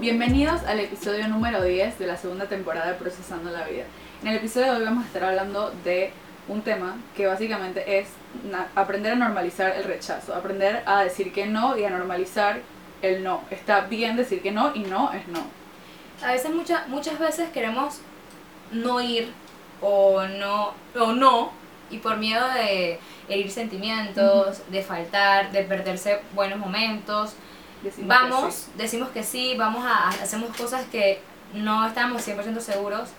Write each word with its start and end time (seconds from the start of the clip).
Bienvenidos 0.00 0.64
al 0.64 0.80
episodio 0.80 1.28
número 1.28 1.62
10 1.62 1.98
de 1.98 2.06
la 2.06 2.16
segunda 2.16 2.46
temporada 2.46 2.90
de 2.90 2.94
Procesando 2.94 3.50
la 3.50 3.64
Vida. 3.64 3.84
En 4.22 4.28
el 4.28 4.36
episodio 4.36 4.72
de 4.72 4.78
hoy 4.78 4.84
vamos 4.84 5.04
a 5.04 5.06
estar 5.06 5.24
hablando 5.24 5.72
de 5.84 6.10
un 6.48 6.62
tema 6.62 6.96
que 7.16 7.26
básicamente 7.26 8.00
es 8.00 8.08
aprender 8.74 9.12
a 9.12 9.16
normalizar 9.16 9.74
el 9.76 9.84
rechazo, 9.84 10.34
aprender 10.34 10.82
a 10.84 11.04
decir 11.04 11.32
que 11.32 11.46
no 11.46 11.78
y 11.78 11.84
a 11.84 11.90
normalizar 11.90 12.60
el 13.02 13.22
no. 13.22 13.42
Está 13.50 13.82
bien 13.82 14.16
decir 14.16 14.42
que 14.42 14.50
no 14.50 14.74
y 14.74 14.80
no 14.80 15.12
es 15.12 15.26
no. 15.28 15.46
A 16.26 16.32
veces, 16.32 16.52
muchas 16.52 16.88
muchas 16.88 17.18
veces 17.18 17.50
queremos 17.50 18.00
no 18.72 19.00
ir 19.00 19.32
o 19.80 20.24
no, 20.24 20.74
o 20.98 21.12
no, 21.12 21.52
y 21.90 21.98
por 21.98 22.16
miedo 22.16 22.46
de 22.48 22.98
herir 23.28 23.50
sentimientos, 23.50 24.60
de 24.70 24.82
faltar, 24.82 25.52
de 25.52 25.62
perderse 25.62 26.20
buenos 26.34 26.58
momentos, 26.58 27.36
Decimos 27.84 28.16
que 28.16 28.28
vamos, 28.30 28.54
sí. 28.54 28.70
decimos 28.76 29.08
que 29.10 29.22
sí, 29.22 29.54
vamos 29.56 29.84
a, 29.84 30.08
hacemos 30.08 30.56
cosas 30.56 30.84
que 30.86 31.20
no 31.52 31.86
estamos 31.86 32.26
100% 32.26 32.58
seguros 32.60 33.10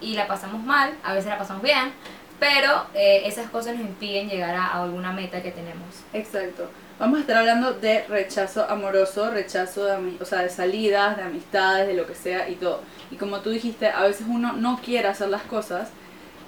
y 0.00 0.14
la 0.14 0.26
pasamos 0.26 0.62
mal, 0.62 0.94
a 1.02 1.12
veces 1.12 1.30
la 1.30 1.38
pasamos 1.38 1.62
bien, 1.62 1.92
pero 2.38 2.86
eh, 2.94 3.22
esas 3.26 3.50
cosas 3.50 3.76
nos 3.76 3.86
impiden 3.86 4.28
llegar 4.28 4.54
a, 4.54 4.66
a 4.66 4.82
alguna 4.84 5.12
meta 5.12 5.42
que 5.42 5.50
tenemos. 5.50 5.88
Exacto. 6.12 6.70
Vamos 6.98 7.18
a 7.18 7.20
estar 7.22 7.38
hablando 7.38 7.72
de 7.72 8.04
rechazo 8.06 8.70
amoroso, 8.70 9.28
rechazo 9.30 9.84
de, 9.84 10.16
o 10.20 10.24
sea, 10.24 10.42
de 10.42 10.48
salidas, 10.48 11.16
de 11.16 11.24
amistades, 11.24 11.88
de 11.88 11.94
lo 11.94 12.06
que 12.06 12.14
sea 12.14 12.48
y 12.48 12.54
todo. 12.54 12.82
Y 13.10 13.16
como 13.16 13.40
tú 13.40 13.50
dijiste, 13.50 13.88
a 13.88 14.02
veces 14.02 14.26
uno 14.28 14.52
no 14.52 14.80
quiere 14.80 15.08
hacer 15.08 15.28
las 15.28 15.42
cosas, 15.42 15.88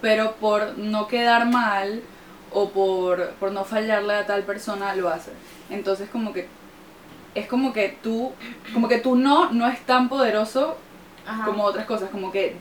pero 0.01 0.37
por 0.37 0.79
no 0.79 1.09
quedar 1.09 1.47
mal 1.47 2.01
o 2.53 2.71
por, 2.71 3.31
por 3.41 3.51
no 3.51 3.65
fallarle 3.65 4.15
a 4.15 4.27
tal 4.27 4.45
persona 4.45 4.95
lo 4.95 5.09
hace. 5.09 5.33
Entonces 5.69 6.09
como 6.09 6.33
que 6.33 6.47
es 7.39 7.47
como 7.47 7.73
que 7.73 7.97
tú, 8.03 8.33
como 8.73 8.89
que 8.89 8.99
tú 8.99 9.15
no 9.17 9.51
no 9.53 9.67
es 9.69 9.81
tan 9.87 10.09
poderoso 10.09 10.77
Ajá. 11.27 11.45
como 11.45 11.65
otras 11.65 11.87
cosas, 11.87 12.11
como 12.11 12.33
que 12.33 12.57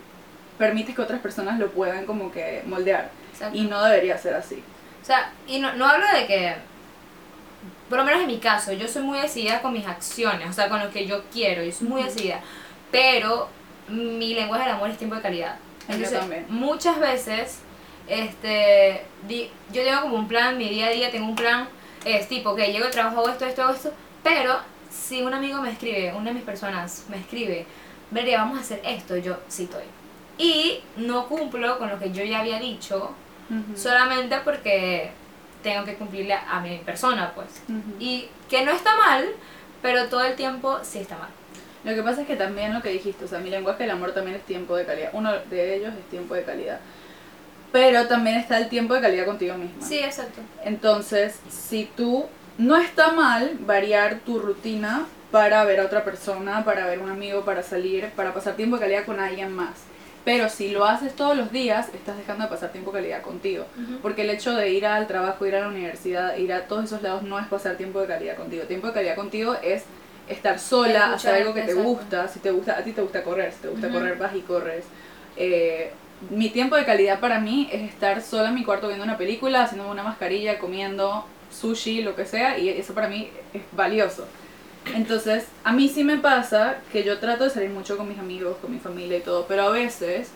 permites 0.58 0.95
que 0.95 1.02
otras 1.02 1.20
personas 1.22 1.59
lo 1.59 1.70
puedan 1.72 2.06
como 2.06 2.31
que 2.31 2.64
moldear. 2.66 3.09
Exacto. 3.31 3.58
Y 3.58 3.62
no 3.64 3.84
debería 3.84 4.18
ser 4.18 4.34
así. 4.36 4.64
O 5.02 5.06
sea, 5.06 5.31
y 5.48 5.59
no, 5.59 5.73
no 5.73 5.86
hablo 5.88 6.06
de 6.16 6.26
que, 6.26 6.56
por 7.90 8.00
lo 8.00 8.06
menos 8.06 8.22
en 8.22 8.28
mi 8.28 8.38
caso, 8.40 8.72
yo 8.73 8.88
soy 8.88 9.03
muy 9.03 9.20
decidida 9.20 9.62
con 9.62 9.73
mis 9.73 9.86
acciones, 9.86 10.50
o 10.50 10.53
sea, 10.53 10.70
con 10.70 10.80
lo 10.80 10.90
que 10.92 11.06
yo 11.06 11.23
quiero, 11.31 11.64
yo 11.64 11.72
soy 11.72 11.88
muy 11.88 12.03
decidida, 12.03 12.40
pero 12.92 13.50
mi 13.88 14.34
lenguaje 14.34 14.64
del 14.66 14.73
amor 14.76 14.90
es 14.90 14.98
tiempo 14.98 15.16
de 15.16 15.22
calidad. 15.22 15.58
También. 15.88 16.46
muchas 16.50 17.00
veces, 17.00 17.59
este, 18.08 19.03
di- 19.28 19.52
yo 19.72 19.84
tengo 19.84 20.02
como 20.02 20.16
un 20.16 20.28
plan, 20.28 20.58
mi 20.58 20.68
día 20.70 20.88
a 20.88 20.90
día 20.90 21.12
tengo 21.12 21.28
un 21.28 21.36
plan, 21.36 21.68
es 22.06 22.28
tipo, 22.28 22.56
que 22.56 22.72
llego 22.72 22.86
al 22.86 22.92
trabajo, 22.92 23.20
hago 23.20 23.30
esto, 23.30 23.46
esto, 23.46 23.64
hago 23.64 23.73
esto, 23.73 23.94
pero 24.26 24.58
si 24.90 25.22
un 25.22 25.36
amigo 25.36 25.62
me 25.62 25.70
escribe, 25.70 26.12
una 26.14 26.26
de 26.26 26.34
mis 26.34 26.44
personas 26.44 27.06
me 27.09 27.18
escribe, 27.18 27.68
Vería, 28.09 28.40
vamos 28.40 28.58
a 28.58 28.62
hacer 28.62 28.81
esto, 28.84 29.18
yo 29.18 29.38
sí 29.48 29.64
estoy. 29.64 29.84
Y 30.38 30.80
no 30.98 31.28
cumplo 31.28 31.78
con 31.78 31.90
lo 31.90 32.00
que 32.00 32.12
yo 32.12 32.23
ya 32.23 32.40
había 32.40 32.59
dicho, 32.59 33.12
Ujú. 33.50 33.78
solamente 33.78 34.38
porque 34.44 35.12
tengo 35.62 35.86
que 35.86 35.96
cumplirle 35.96 36.34
a 36.34 36.59
mi 36.59 36.78
persona, 36.80 37.34
pues. 37.36 37.62
Y 38.00 38.28
que 38.50 38.66
no 38.66 38.72
está 38.72 38.96
mal, 38.96 39.28
pero 39.81 40.08
todo 40.08 40.24
el 40.24 40.36
tiempo 40.36 40.80
sí 40.84 41.00
está 41.00 41.18
mal. 41.18 41.30
Lo 41.84 41.94
que 41.94 42.02
pasa 42.02 42.22
es 42.22 42.28
que 42.28 42.36
también 42.36 42.74
lo 42.74 42.81
que 42.81 42.90
dijiste, 42.90 43.25
o 43.25 43.28
sea, 43.28 43.40
mi 43.40 43.52
lenguaje 43.52 43.84
del 43.84 43.92
amor 43.92 44.12
también 44.12 44.38
es 44.38 44.46
tiempo 44.46 44.75
de 44.75 44.86
calidad. 44.86 45.12
Uno 45.13 45.31
de 45.31 45.75
ellos 45.75 45.94
es 45.94 46.09
tiempo 46.09 46.34
de 46.34 46.44
calidad. 46.44 46.80
Pero 47.72 48.07
también 48.07 48.38
está 48.38 48.57
el 48.57 48.69
tiempo 48.69 48.96
de 48.96 49.02
calidad 49.02 49.25
contigo 49.25 49.56
misma. 49.56 49.86
Sí, 49.86 50.00
exacto. 50.00 50.42
Entonces, 50.63 51.40
si 51.50 51.90
tú 51.96 52.25
no 52.58 52.78
está 52.78 53.12
mal 53.12 53.58
variar 53.62 54.20
tu 54.26 54.40
rutina 54.40 55.06
para 55.32 55.64
ver 55.66 55.80
a 55.82 55.86
otra 55.86 56.04
persona, 56.04 56.64
para 56.64 56.86
ver 56.86 57.00
a 57.00 57.04
un 57.04 57.10
amigo, 57.10 57.44
para 57.44 57.64
salir, 57.64 58.10
para 58.16 58.34
pasar 58.34 58.56
tiempo 58.56 58.78
de 58.78 58.84
calidad 58.84 59.06
con 59.06 59.20
alguien 59.20 59.52
más. 59.52 59.84
Pero 60.24 60.50
si 60.50 60.70
lo 60.70 60.86
haces 60.86 61.16
todos 61.16 61.38
los 61.38 61.52
días, 61.52 61.90
estás 61.94 62.18
dejando 62.18 62.46
de 62.46 62.50
pasar 62.50 62.72
tiempo 62.72 62.92
de 62.92 63.00
calidad 63.00 63.22
contigo. 63.22 63.66
Porque 64.02 64.24
el 64.24 64.32
hecho 64.32 64.56
de 64.56 64.72
ir 64.72 64.86
al 64.88 65.06
trabajo, 65.06 65.46
ir 65.46 65.56
a 65.56 65.60
la 65.60 65.68
universidad, 65.68 66.36
ir 66.38 66.52
a 66.52 66.68
todos 66.68 66.86
esos 66.86 67.04
lados 67.04 67.22
no 67.22 67.38
es 67.38 67.46
pasar 67.48 67.76
tiempo 67.76 68.02
de 68.02 68.08
calidad 68.08 68.36
contigo. 68.36 68.64
Tiempo 68.64 68.88
de 68.88 68.94
calidad 68.94 69.16
contigo 69.16 69.56
es 69.62 69.84
estar 70.28 70.58
sola, 70.58 71.14
hacer 71.14 71.36
algo 71.36 71.54
que 71.54 71.62
te 71.62 71.76
gusta. 71.76 72.28
Si 72.28 72.40
te 72.40 72.50
gusta, 72.50 72.78
a 72.78 72.84
ti 72.84 72.92
te 72.94 73.02
gusta 73.02 73.22
correr, 73.22 73.52
si 73.52 73.60
te 73.60 73.68
gusta 73.68 73.90
correr, 73.90 74.18
vas 74.18 74.36
y 74.36 74.42
corres. 74.42 74.86
Eh, 75.38 75.92
mi 76.32 76.50
tiempo 76.50 76.76
de 76.76 76.86
calidad 76.86 77.20
para 77.20 77.40
mí 77.40 77.70
es 77.72 77.84
estar 77.84 78.20
sola 78.24 78.50
en 78.50 78.56
mi 78.56 78.64
cuarto 78.64 78.88
viendo 78.88 79.04
una 79.04 79.18
película, 79.18 79.64
haciendo 79.64 79.92
una 79.92 80.02
mascarilla, 80.02 80.58
comiendo 80.58 81.26
sushi, 81.56 82.02
lo 82.02 82.16
que 82.16 82.26
sea, 82.26 82.58
y 82.58 82.70
eso 82.70 82.94
para 82.94 83.08
mí 83.08 83.30
es 83.54 83.62
valioso. 83.72 84.28
Entonces, 84.94 85.46
a 85.64 85.72
mí 85.72 85.90
sí 85.90 86.04
me 86.04 86.18
pasa 86.18 86.78
que 86.92 87.04
yo 87.04 87.20
trato 87.20 87.46
de 87.46 87.50
salir 87.50 87.70
mucho 87.70 87.98
con 87.98 88.08
mis 88.08 88.20
amigos, 88.20 88.58
con 88.62 88.72
mi 88.72 88.80
familia 88.80 89.18
y 89.18 89.22
todo, 89.22 89.46
pero 89.48 89.64
a 89.64 89.70
veces 89.72 90.30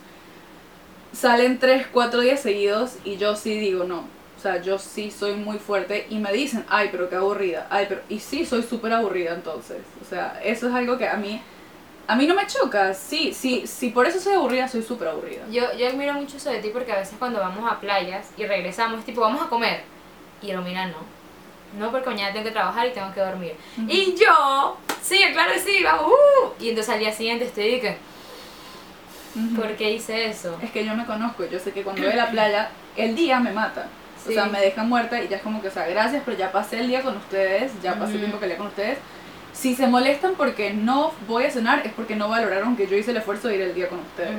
salen 1.12 1.58
3, 1.58 1.86
4 1.92 2.20
días 2.20 2.40
seguidos 2.40 2.96
y 3.04 3.16
yo 3.16 3.36
sí 3.36 3.58
digo 3.58 3.84
no. 3.84 4.08
O 4.36 4.42
sea, 4.42 4.62
yo 4.62 4.78
sí 4.78 5.10
soy 5.10 5.34
muy 5.34 5.58
fuerte 5.58 6.06
y 6.08 6.18
me 6.18 6.32
dicen, 6.32 6.64
ay, 6.68 6.88
pero 6.90 7.10
qué 7.10 7.16
aburrida. 7.16 7.66
Ay, 7.68 7.84
pero... 7.88 8.00
Y 8.08 8.20
sí, 8.20 8.46
soy 8.46 8.62
súper 8.62 8.90
aburrida 8.92 9.34
entonces. 9.34 9.82
O 10.00 10.04
sea, 10.08 10.40
eso 10.42 10.68
es 10.68 10.74
algo 10.74 10.96
que 10.96 11.06
a 11.06 11.16
mí... 11.16 11.42
A 12.06 12.16
mí 12.16 12.26
no 12.26 12.34
me 12.34 12.46
choca. 12.46 12.94
Sí, 12.94 13.34
sí, 13.34 13.66
sí, 13.66 13.90
por 13.90 14.06
eso 14.06 14.18
soy 14.18 14.32
aburrida, 14.34 14.66
soy 14.66 14.82
súper 14.82 15.08
aburrida. 15.08 15.42
Yo, 15.50 15.62
yo 15.76 15.88
admiro 15.88 16.14
mucho 16.14 16.38
eso 16.38 16.50
de 16.50 16.60
ti 16.60 16.70
porque 16.72 16.90
a 16.90 16.98
veces 16.98 17.16
cuando 17.18 17.38
vamos 17.38 17.70
a 17.70 17.78
playas 17.78 18.30
y 18.36 18.46
regresamos, 18.46 19.04
tipo, 19.04 19.20
vamos 19.20 19.42
a 19.42 19.48
comer. 19.48 19.82
Y 20.42 20.52
Romina 20.52 20.86
no. 20.86 20.96
No, 21.78 21.90
porque 21.92 22.10
mañana 22.10 22.32
tengo 22.32 22.44
que 22.46 22.50
trabajar 22.50 22.86
y 22.88 22.92
tengo 22.92 23.12
que 23.14 23.20
dormir. 23.20 23.54
Y 23.86 24.14
yo, 24.16 24.76
sí, 25.00 25.22
claro 25.32 25.52
que 25.52 25.60
sí, 25.60 25.82
vamos. 25.84 26.10
uh. 26.12 26.62
Y 26.62 26.70
entonces 26.70 26.92
al 26.92 27.00
día 27.00 27.12
siguiente 27.12 27.44
estoy 27.44 27.70
de 27.72 27.80
que. 27.80 27.96
¿por 29.56 29.68
qué 29.76 29.92
hice 29.92 30.26
eso? 30.26 30.58
Es 30.62 30.70
que 30.72 30.84
yo 30.84 30.94
me 30.96 31.06
conozco, 31.06 31.44
yo 31.44 31.58
sé 31.60 31.70
que 31.70 31.82
cuando 31.84 32.02
voy 32.02 32.12
a 32.12 32.16
la 32.16 32.30
playa, 32.30 32.70
el 32.96 33.14
día 33.14 33.38
me 33.38 33.52
mata. 33.52 33.86
O 34.28 34.30
sea, 34.32 34.46
me 34.46 34.60
deja 34.60 34.82
muerta 34.82 35.22
y 35.22 35.28
ya 35.28 35.36
es 35.36 35.42
como 35.42 35.62
que, 35.62 35.68
o 35.68 35.70
sea, 35.70 35.86
gracias, 35.86 36.22
pero 36.26 36.36
ya 36.36 36.52
pasé 36.52 36.80
el 36.80 36.88
día 36.88 37.02
con 37.02 37.16
ustedes, 37.16 37.72
ya 37.82 37.94
pasé 37.94 38.12
Ujú. 38.12 38.18
tiempo 38.18 38.38
que 38.40 38.46
día 38.46 38.56
con 38.56 38.66
ustedes. 38.66 38.98
Si 39.52 39.74
se 39.74 39.86
molestan 39.86 40.34
porque 40.36 40.72
no 40.72 41.12
voy 41.26 41.44
a 41.44 41.50
cenar, 41.50 41.86
es 41.86 41.92
porque 41.92 42.16
no 42.16 42.28
valoraron 42.28 42.76
que 42.76 42.86
yo 42.86 42.96
hice 42.96 43.12
el 43.12 43.16
esfuerzo 43.18 43.48
de 43.48 43.54
ir 43.56 43.60
el 43.62 43.74
día 43.74 43.88
con 43.88 44.00
ustedes. 44.00 44.34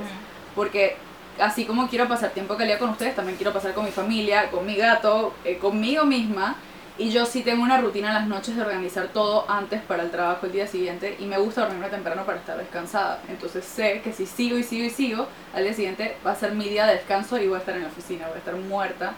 Porque 0.55 0.97
así 1.41 1.65
como 1.65 1.89
quiero 1.89 2.07
pasar 2.07 2.29
tiempo 2.29 2.55
calidad 2.55 2.79
con 2.79 2.89
ustedes, 2.89 3.15
también 3.15 3.35
quiero 3.35 3.51
pasar 3.51 3.73
con 3.73 3.85
mi 3.85 3.91
familia, 3.91 4.49
con 4.49 4.65
mi 4.65 4.75
gato, 4.75 5.33
eh, 5.43 5.57
conmigo 5.57 6.05
misma. 6.05 6.55
Y 6.97 7.09
yo 7.09 7.25
sí 7.25 7.41
tengo 7.41 7.63
una 7.63 7.81
rutina 7.81 8.13
las 8.13 8.27
noches 8.27 8.55
de 8.55 8.61
organizar 8.61 9.07
todo 9.07 9.49
antes 9.49 9.81
para 9.81 10.03
el 10.03 10.11
trabajo 10.11 10.45
el 10.45 10.51
día 10.51 10.67
siguiente 10.67 11.15
y 11.19 11.25
me 11.25 11.37
gusta 11.39 11.61
dormirme 11.61 11.87
temprano 11.87 12.25
para 12.25 12.37
estar 12.37 12.57
descansada. 12.57 13.21
Entonces 13.27 13.65
sé 13.65 14.01
que 14.03 14.13
si 14.13 14.27
sigo 14.27 14.57
y 14.57 14.63
sigo 14.63 14.85
y 14.85 14.89
sigo, 14.89 15.27
al 15.55 15.63
día 15.63 15.73
siguiente 15.73 16.17
va 16.25 16.31
a 16.31 16.35
ser 16.35 16.51
mi 16.51 16.69
día 16.69 16.85
de 16.85 16.95
descanso 16.95 17.39
y 17.39 17.47
voy 17.47 17.55
a 17.55 17.59
estar 17.59 17.75
en 17.75 17.83
la 17.83 17.87
oficina, 17.87 18.27
voy 18.27 18.35
a 18.35 18.39
estar 18.39 18.55
muerta. 18.55 19.13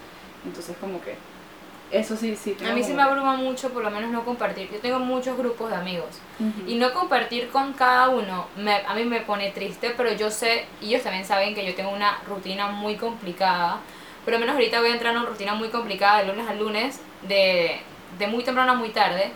Entonces 0.46 0.78
como 0.80 1.02
que 1.02 1.18
eso 1.94 2.18
sí, 2.18 2.36
sí. 2.36 2.56
A 2.66 2.74
mí 2.74 2.84
sí 2.84 2.94
me 2.94 3.02
abruma 3.04 3.36
mucho 3.36 3.70
por 3.70 3.84
lo 3.84 3.90
menos 3.92 4.10
no 4.12 4.26
compartir. 4.26 4.70
Yo 4.72 4.80
tengo 4.80 5.00
muchos 5.00 5.38
grupos 5.38 5.70
de 5.70 5.76
amigos. 5.78 6.10
Y 6.68 6.76
no 6.76 6.92
compartir 6.94 7.50
con 7.50 7.74
cada 7.74 8.10
uno, 8.10 8.48
me- 8.58 8.84
a 8.86 8.94
mí 8.96 9.06
me 9.06 9.22
pone 9.22 9.52
triste, 9.52 9.94
pero 9.96 10.12
yo 10.14 10.30
sé, 10.32 10.66
y 10.82 10.88
ellos 10.90 11.04
también 11.04 11.24
saben 11.26 11.54
que 11.56 11.66
yo 11.66 11.74
tengo 11.76 11.92
una 11.92 12.18
rutina 12.28 12.68
muy 12.68 12.96
complicada. 12.96 13.78
Por 14.26 14.34
lo 14.34 14.40
menos 14.40 14.56
ahorita 14.56 14.80
voy 14.80 14.90
a 14.90 14.94
entrar 14.94 15.14
en 15.14 15.20
una 15.22 15.30
rutina 15.30 15.54
muy 15.54 15.70
complicada 15.70 16.20
de 16.20 16.26
lunes 16.28 16.48
a 16.50 16.54
lunes, 16.54 17.00
de, 17.24 17.80
de 18.18 18.28
muy 18.28 18.44
temprano 18.44 18.72
a 18.72 18.76
muy 18.76 18.90
tarde. 18.90 19.32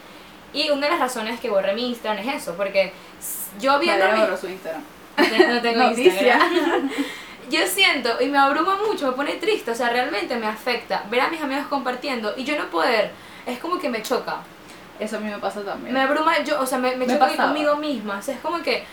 Y 0.53 0.69
una 0.71 0.87
de 0.87 0.91
las 0.91 0.99
razones 0.99 1.39
que 1.39 1.49
borré 1.49 1.73
mi 1.73 1.87
Instagram 1.89 2.27
es 2.27 2.35
eso, 2.43 2.55
porque 2.55 2.93
yo 3.59 3.77
viendo 3.79 4.05
mi- 4.31 4.37
su 4.37 4.47
Instagram. 4.47 4.83
no 5.49 5.61
tengo. 5.61 5.91
Instagram. 5.97 6.89
Yo 7.49 7.65
siento 7.65 8.21
y 8.21 8.27
me 8.27 8.37
abruma 8.37 8.77
mucho, 8.87 9.07
me 9.07 9.13
pone 9.13 9.35
triste, 9.35 9.71
o 9.71 9.75
sea, 9.75 9.89
realmente 9.89 10.35
me 10.35 10.47
afecta 10.47 11.05
ver 11.09 11.21
a 11.21 11.29
mis 11.29 11.41
amigos 11.41 11.67
compartiendo 11.67 12.33
y 12.35 12.43
yo 12.43 12.57
no 12.57 12.69
poder, 12.69 13.11
es 13.45 13.59
como 13.59 13.79
que 13.79 13.89
me 13.89 14.01
choca. 14.01 14.41
Eso 14.99 15.17
a 15.17 15.19
mí 15.19 15.29
me 15.29 15.37
pasa 15.37 15.61
también. 15.63 15.93
Me 15.93 16.01
abruma, 16.01 16.39
yo, 16.43 16.59
o 16.59 16.65
sea, 16.65 16.79
me, 16.79 16.95
me, 16.95 17.05
Me 17.05 17.13
choca 17.13 17.35
conmigo 17.35 17.75
misma. 17.77 18.17
O 18.17 18.21
sea, 18.21 18.33
es 18.33 18.41
como 18.41 18.61
que, 18.61 18.83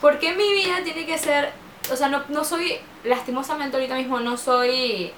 ¿por 0.00 0.18
qué 0.18 0.34
mi 0.34 0.52
vida 0.52 0.82
tiene 0.84 1.06
que 1.06 1.16
ser, 1.16 1.52
o 1.90 1.96
sea, 1.96 2.08
no, 2.08 2.22
no 2.28 2.44
soy, 2.44 2.78
lastimosamente 3.02 3.76
ahorita 3.76 3.94
mismo 3.94 4.20
no 4.20 4.36
soy, 4.36 5.10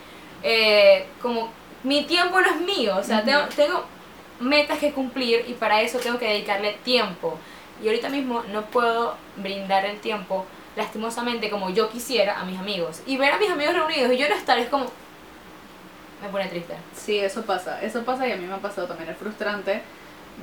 eh, 0.43 1.07
como, 1.21 1.51
mi 1.83 2.05
tiempo 2.05 2.41
no 2.41 2.49
es 2.49 2.61
mío, 2.61 2.97
o 2.97 3.03
sea, 3.03 3.25
tengo, 3.25 3.43
tengo 3.55 3.85
metas 4.41 4.79
que 4.79 4.93
cumplir 4.93 5.45
y 5.49 5.55
para 5.55 5.83
eso 5.83 5.99
tengo 5.99 6.19
que 6.19 6.29
dedicarle 6.29 6.79
tiempo. 6.85 7.39
Y 7.83 7.89
ahorita 7.89 8.09
mismo 8.09 8.43
no 8.53 8.63
puedo 8.63 9.17
brindar 9.37 9.85
el 9.85 9.99
tiempo 10.01 10.47
lastimosamente 10.77 11.51
como 11.51 11.71
yo 11.71 11.89
quisiera 11.89 12.39
a 12.41 12.45
mis 12.45 12.59
amigos. 12.59 13.03
Y 13.07 13.17
ver 13.17 13.33
a 13.33 13.39
mis 13.39 13.51
amigos 13.51 13.75
reunidos 13.75 14.13
y 14.13 14.19
yo 14.19 14.29
no 14.29 14.35
estar 14.35 14.59
es 14.59 14.69
como... 14.69 14.87
Me 16.23 16.29
pone 16.31 16.47
triste. 16.47 16.75
Sí, 16.95 17.19
eso 17.19 17.43
pasa, 17.43 17.81
eso 17.83 18.03
pasa 18.05 18.27
y 18.27 18.33
a 18.33 18.37
mí 18.37 18.47
me 18.47 18.55
ha 18.55 18.59
pasado 18.59 18.87
también, 18.87 19.11
es 19.11 19.17
frustrante. 19.17 19.83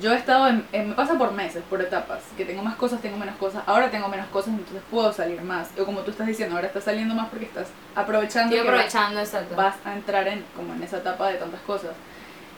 Yo 0.01 0.11
he 0.11 0.15
estado 0.15 0.47
en, 0.47 0.65
en- 0.71 0.89
me 0.89 0.95
pasa 0.95 1.17
por 1.17 1.31
meses, 1.33 1.63
por 1.69 1.79
etapas, 1.81 2.21
que 2.35 2.45
tengo 2.45 2.63
más 2.63 2.75
cosas, 2.75 2.99
tengo 3.01 3.17
menos 3.17 3.35
cosas, 3.35 3.63
ahora 3.67 3.91
tengo 3.91 4.07
menos 4.07 4.25
cosas, 4.27 4.49
entonces 4.55 4.81
puedo 4.89 5.11
salir 5.13 5.41
más. 5.41 5.69
O 5.79 5.85
como 5.85 5.99
tú 6.01 6.11
estás 6.11 6.25
diciendo, 6.27 6.55
ahora 6.55 6.67
estás 6.67 6.83
saliendo 6.85 7.13
más 7.13 7.29
porque 7.29 7.45
estás 7.45 7.67
aprovechando 7.95 8.55
Estoy 8.55 8.65
que 8.65 8.71
aprovechando, 8.71 9.19
exacto. 9.19 9.55
vas 9.55 9.75
a 9.85 9.93
entrar 9.93 10.27
en 10.27 10.43
como 10.55 10.73
en 10.73 10.81
esa 10.81 10.97
etapa 10.97 11.27
de 11.29 11.35
tantas 11.35 11.61
cosas. 11.61 11.91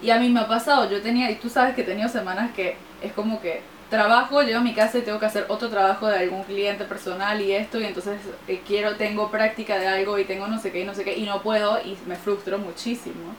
Y 0.02 0.12
a 0.12 0.20
mí 0.20 0.30
me 0.30 0.42
ha 0.42 0.48
pasado, 0.48 0.90
yo 0.90 1.02
tenía, 1.02 1.30
y 1.32 1.36
tú 1.36 1.50
sabes 1.50 1.76
que 1.76 1.82
he 1.82 1.86
tenido 1.86 2.08
semanas 2.08 2.52
que 2.56 2.78
es 3.02 3.12
como 3.14 3.42
que 3.42 3.62
trabajo, 3.96 4.42
llego 4.42 4.60
a 4.60 4.62
mi 4.62 4.74
casa 4.74 4.98
y 4.98 5.02
tengo 5.02 5.20
que 5.20 5.26
hacer 5.26 5.46
otro 5.48 5.70
trabajo 5.70 6.08
de 6.08 6.18
algún 6.18 6.44
cliente 6.44 6.86
personal 6.86 7.40
y 7.42 7.54
esto, 7.54 7.80
y 7.80 7.86
entonces 7.86 8.20
eh, 8.48 8.62
quiero, 8.68 8.96
tengo 8.96 9.32
práctica 9.32 9.78
de 9.80 9.88
algo 9.88 10.20
y 10.20 10.26
tengo 10.26 10.48
no 10.48 10.60
sé 10.60 10.72
qué 10.72 10.82
y 10.82 10.86
no 10.86 10.94
sé 10.94 11.04
qué, 11.04 11.18
y 11.18 11.24
no 11.24 11.42
puedo 11.42 11.80
y 11.82 11.98
me 12.06 12.16
frustro 12.16 12.58
muchísimo. 12.58 13.34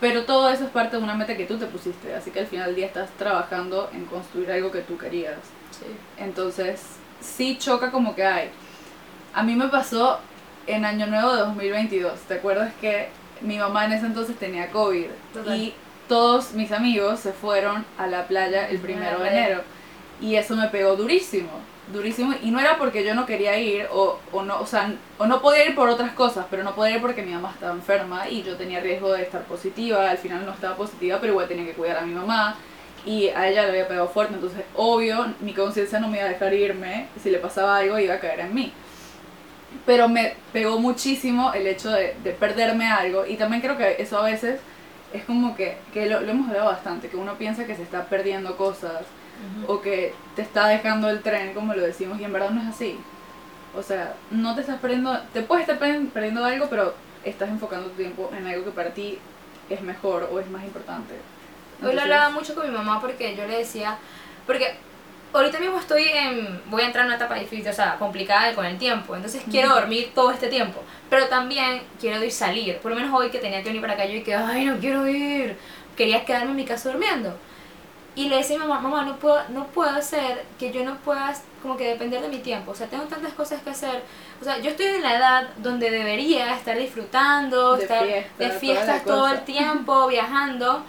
Pero 0.00 0.24
todo 0.24 0.50
eso 0.50 0.64
es 0.64 0.70
parte 0.70 0.96
de 0.96 1.02
una 1.02 1.14
meta 1.14 1.36
que 1.36 1.46
tú 1.46 1.58
te 1.58 1.66
pusiste, 1.66 2.14
así 2.14 2.30
que 2.30 2.40
al 2.40 2.46
final 2.46 2.66
del 2.66 2.76
día 2.76 2.86
estás 2.86 3.10
trabajando 3.10 3.88
en 3.94 4.04
construir 4.06 4.50
algo 4.50 4.70
que 4.70 4.80
tú 4.80 4.98
querías. 4.98 5.38
Sí. 5.70 5.86
Entonces, 6.18 6.82
sí 7.20 7.56
choca 7.58 7.90
como 7.90 8.14
que 8.14 8.24
hay. 8.24 8.50
A 9.32 9.42
mí 9.42 9.54
me 9.54 9.68
pasó 9.68 10.18
en 10.66 10.84
Año 10.84 11.06
Nuevo 11.06 11.32
de 11.32 11.38
2022. 11.42 12.18
¿Te 12.20 12.34
acuerdas 12.34 12.72
que 12.80 13.08
mi 13.40 13.58
mamá 13.58 13.86
en 13.86 13.92
ese 13.92 14.06
entonces 14.06 14.36
tenía 14.36 14.70
COVID? 14.70 15.06
Total. 15.32 15.56
Y 15.56 15.74
todos 16.12 16.52
mis 16.52 16.70
amigos 16.72 17.20
se 17.20 17.32
fueron 17.32 17.86
a 17.96 18.06
la 18.06 18.26
playa 18.26 18.68
el 18.68 18.80
primero 18.80 19.20
de 19.20 19.30
enero. 19.30 19.62
Y 20.20 20.36
eso 20.36 20.54
me 20.54 20.68
pegó 20.68 20.94
durísimo, 20.94 21.48
durísimo. 21.90 22.34
Y 22.42 22.50
no 22.50 22.60
era 22.60 22.76
porque 22.76 23.02
yo 23.02 23.14
no 23.14 23.24
quería 23.24 23.58
ir 23.58 23.86
o, 23.90 24.18
o 24.30 24.42
no, 24.42 24.60
o 24.60 24.66
sea, 24.66 24.94
o 25.16 25.26
no 25.26 25.40
podía 25.40 25.64
ir 25.66 25.74
por 25.74 25.88
otras 25.88 26.12
cosas, 26.12 26.44
pero 26.50 26.64
no 26.64 26.74
podía 26.74 26.96
ir 26.96 27.00
porque 27.00 27.22
mi 27.22 27.32
mamá 27.32 27.52
estaba 27.54 27.72
enferma 27.72 28.28
y 28.28 28.42
yo 28.42 28.58
tenía 28.58 28.80
riesgo 28.80 29.10
de 29.14 29.22
estar 29.22 29.40
positiva. 29.44 30.10
Al 30.10 30.18
final 30.18 30.44
no 30.44 30.52
estaba 30.52 30.76
positiva, 30.76 31.16
pero 31.18 31.32
igual 31.32 31.48
tenía 31.48 31.64
que 31.64 31.72
cuidar 31.72 31.96
a 31.96 32.02
mi 32.02 32.12
mamá 32.12 32.56
y 33.06 33.28
a 33.28 33.48
ella 33.48 33.62
le 33.62 33.70
había 33.70 33.88
pegado 33.88 34.08
fuerte, 34.08 34.34
entonces 34.34 34.64
obvio 34.76 35.32
mi 35.40 35.54
conciencia 35.54 35.98
no 35.98 36.08
me 36.08 36.18
iba 36.18 36.26
a 36.26 36.28
dejar 36.28 36.52
irme, 36.52 37.06
si 37.22 37.30
le 37.30 37.38
pasaba 37.38 37.78
algo 37.78 37.98
iba 37.98 38.16
a 38.16 38.20
caer 38.20 38.40
en 38.40 38.54
mí. 38.54 38.70
Pero 39.86 40.10
me 40.10 40.36
pegó 40.52 40.78
muchísimo 40.78 41.54
el 41.54 41.66
hecho 41.66 41.90
de, 41.90 42.14
de 42.22 42.32
perderme 42.32 42.86
algo 42.86 43.24
y 43.24 43.36
también 43.36 43.62
creo 43.62 43.78
que 43.78 43.96
eso 43.98 44.18
a 44.18 44.24
veces 44.24 44.60
es 45.12 45.24
como 45.24 45.54
que, 45.56 45.76
que 45.92 46.06
lo, 46.06 46.20
lo 46.20 46.30
hemos 46.30 46.48
hablado 46.48 46.66
bastante, 46.70 47.08
que 47.08 47.16
uno 47.16 47.34
piensa 47.34 47.66
que 47.66 47.74
se 47.76 47.82
está 47.82 48.04
perdiendo 48.06 48.56
cosas 48.56 49.02
o 49.66 49.80
que 49.80 50.14
te 50.36 50.42
está 50.42 50.68
dejando 50.68 51.08
el 51.10 51.20
tren, 51.22 51.52
como 51.54 51.74
lo 51.74 51.82
decimos, 51.82 52.20
y 52.20 52.24
en 52.24 52.32
verdad 52.32 52.50
no 52.50 52.60
es 52.62 52.68
así. 52.68 52.96
O 53.76 53.82
sea, 53.82 54.14
no 54.30 54.54
te 54.54 54.60
estás 54.60 54.78
perdiendo, 54.80 55.18
te 55.32 55.42
puedes 55.42 55.62
estar 55.62 55.78
per- 55.78 56.06
perdiendo 56.08 56.44
algo, 56.44 56.68
pero 56.68 56.94
estás 57.24 57.48
enfocando 57.48 57.88
tu 57.88 57.96
tiempo 57.96 58.30
en 58.36 58.46
algo 58.46 58.64
que 58.64 58.70
para 58.70 58.90
ti 58.90 59.18
es 59.70 59.80
mejor 59.80 60.28
o 60.32 60.38
es 60.40 60.48
más 60.50 60.62
importante. 60.64 61.14
Hoy 61.82 61.94
lo 61.94 62.02
hablaba 62.02 62.30
mucho 62.30 62.54
con 62.54 62.66
mi 62.70 62.72
mamá 62.76 63.00
porque 63.00 63.34
yo 63.34 63.46
le 63.46 63.58
decía, 63.58 63.96
porque 64.46 64.74
ahorita 65.32 65.58
mismo 65.58 65.78
estoy 65.78 66.04
en, 66.08 66.60
voy 66.66 66.82
a 66.82 66.86
entrar 66.86 67.04
en 67.04 67.08
una 67.08 67.16
etapa 67.16 67.34
difícil, 67.36 67.68
o 67.68 67.72
sea, 67.72 67.96
complicada 67.98 68.54
con 68.54 68.66
el 68.66 68.78
tiempo, 68.78 69.14
entonces 69.14 69.42
quiero 69.50 69.74
dormir 69.74 70.12
todo 70.14 70.30
este 70.30 70.48
tiempo, 70.48 70.82
pero 71.08 71.26
también 71.28 71.82
quiero 72.00 72.22
ir 72.22 72.32
salir, 72.32 72.78
por 72.78 72.90
lo 72.90 72.96
menos 72.96 73.12
hoy 73.14 73.30
que 73.30 73.38
tenía 73.38 73.62
que 73.62 73.68
venir 73.68 73.80
para 73.80 73.94
acá, 73.94 74.04
yo 74.04 74.16
y 74.16 74.22
que, 74.22 74.34
ay, 74.34 74.66
no 74.66 74.78
quiero 74.78 75.06
ir, 75.08 75.56
quería 75.96 76.24
quedarme 76.24 76.50
en 76.50 76.56
mi 76.56 76.64
casa 76.64 76.90
durmiendo. 76.90 77.36
Y 78.14 78.28
le 78.28 78.36
decía 78.36 78.56
a 78.56 78.58
mi 78.60 78.66
mamá, 78.66 78.80
mamá, 78.82 79.04
no 79.06 79.16
puedo, 79.16 79.40
no 79.48 79.66
puedo 79.68 79.88
hacer 79.88 80.44
que 80.58 80.70
yo 80.70 80.84
no 80.84 80.96
pueda 80.98 81.32
como 81.62 81.78
que 81.78 81.88
depender 81.88 82.20
de 82.20 82.28
mi 82.28 82.38
tiempo, 82.38 82.72
o 82.72 82.74
sea, 82.74 82.86
tengo 82.86 83.04
tantas 83.04 83.32
cosas 83.32 83.62
que 83.62 83.70
hacer, 83.70 84.02
o 84.40 84.44
sea, 84.44 84.58
yo 84.58 84.70
estoy 84.70 84.86
en 84.86 85.02
la 85.02 85.16
edad 85.16 85.48
donde 85.56 85.90
debería 85.90 86.54
estar 86.54 86.76
disfrutando, 86.76 87.76
De 87.76 87.84
estar 87.84 88.04
fiesta, 88.04 88.44
de 88.44 88.50
fiestas 88.50 89.04
todo 89.04 89.28
el 89.28 89.40
tiempo, 89.44 90.06
viajando, 90.08 90.84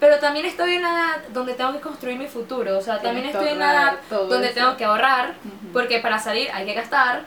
pero 0.00 0.18
también 0.18 0.46
estoy 0.46 0.74
en 0.74 0.82
la 0.82 0.88
edad 0.88 1.28
donde 1.32 1.54
tengo 1.54 1.72
que 1.72 1.80
construir 1.80 2.18
mi 2.18 2.26
futuro, 2.26 2.78
o 2.78 2.82
sea, 2.82 3.00
también 3.00 3.26
estoy 3.26 3.48
en 3.48 3.58
la 3.58 3.72
edad 3.72 3.98
donde 4.10 4.46
eso. 4.46 4.54
tengo 4.54 4.76
que 4.76 4.84
ahorrar, 4.84 5.34
porque 5.72 6.00
para 6.00 6.18
salir 6.18 6.48
hay 6.52 6.66
que 6.66 6.74
gastar, 6.74 7.24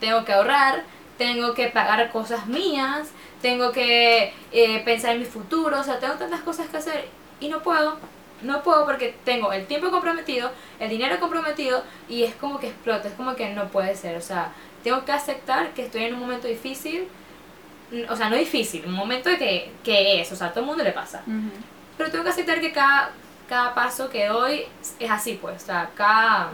tengo 0.00 0.24
que 0.24 0.32
ahorrar, 0.32 0.82
tengo 1.18 1.54
que 1.54 1.68
pagar 1.68 2.10
cosas 2.10 2.46
mías, 2.46 3.10
tengo 3.40 3.72
que 3.72 4.32
eh, 4.52 4.82
pensar 4.84 5.12
en 5.12 5.20
mi 5.20 5.24
futuro, 5.24 5.80
o 5.80 5.82
sea, 5.82 5.98
tengo 5.98 6.14
tantas 6.14 6.40
cosas 6.40 6.68
que 6.68 6.76
hacer 6.76 7.08
y 7.40 7.48
no 7.48 7.60
puedo, 7.62 7.98
no 8.42 8.62
puedo 8.62 8.84
porque 8.84 9.14
tengo 9.24 9.52
el 9.52 9.66
tiempo 9.66 9.90
comprometido, 9.90 10.50
el 10.80 10.90
dinero 10.90 11.18
comprometido 11.18 11.82
y 12.08 12.22
es 12.24 12.34
como 12.34 12.60
que 12.60 12.68
explota, 12.68 13.08
es 13.08 13.14
como 13.14 13.34
que 13.34 13.50
no 13.50 13.68
puede 13.68 13.96
ser, 13.96 14.16
o 14.16 14.20
sea, 14.20 14.52
tengo 14.84 15.04
que 15.04 15.12
aceptar 15.12 15.70
que 15.74 15.86
estoy 15.86 16.04
en 16.04 16.14
un 16.14 16.20
momento 16.20 16.46
difícil, 16.46 17.08
o 18.08 18.16
sea, 18.16 18.28
no 18.28 18.36
difícil, 18.36 18.84
un 18.86 18.94
momento 18.94 19.28
de 19.28 19.38
que, 19.38 19.72
que 19.84 20.20
es, 20.20 20.32
o 20.32 20.36
sea, 20.36 20.48
a 20.48 20.50
todo 20.50 20.60
el 20.60 20.66
mundo 20.66 20.84
le 20.84 20.92
pasa. 20.92 21.22
Pero 21.96 22.10
tengo 22.10 22.24
que 22.24 22.30
aceptar 22.30 22.60
que 22.60 22.72
cada, 22.72 23.10
cada 23.48 23.74
paso 23.74 24.08
que 24.10 24.26
doy 24.26 24.64
es 24.98 25.10
así, 25.10 25.38
pues. 25.40 25.62
O 25.62 25.66
sea, 25.66 25.90
cada, 25.94 26.50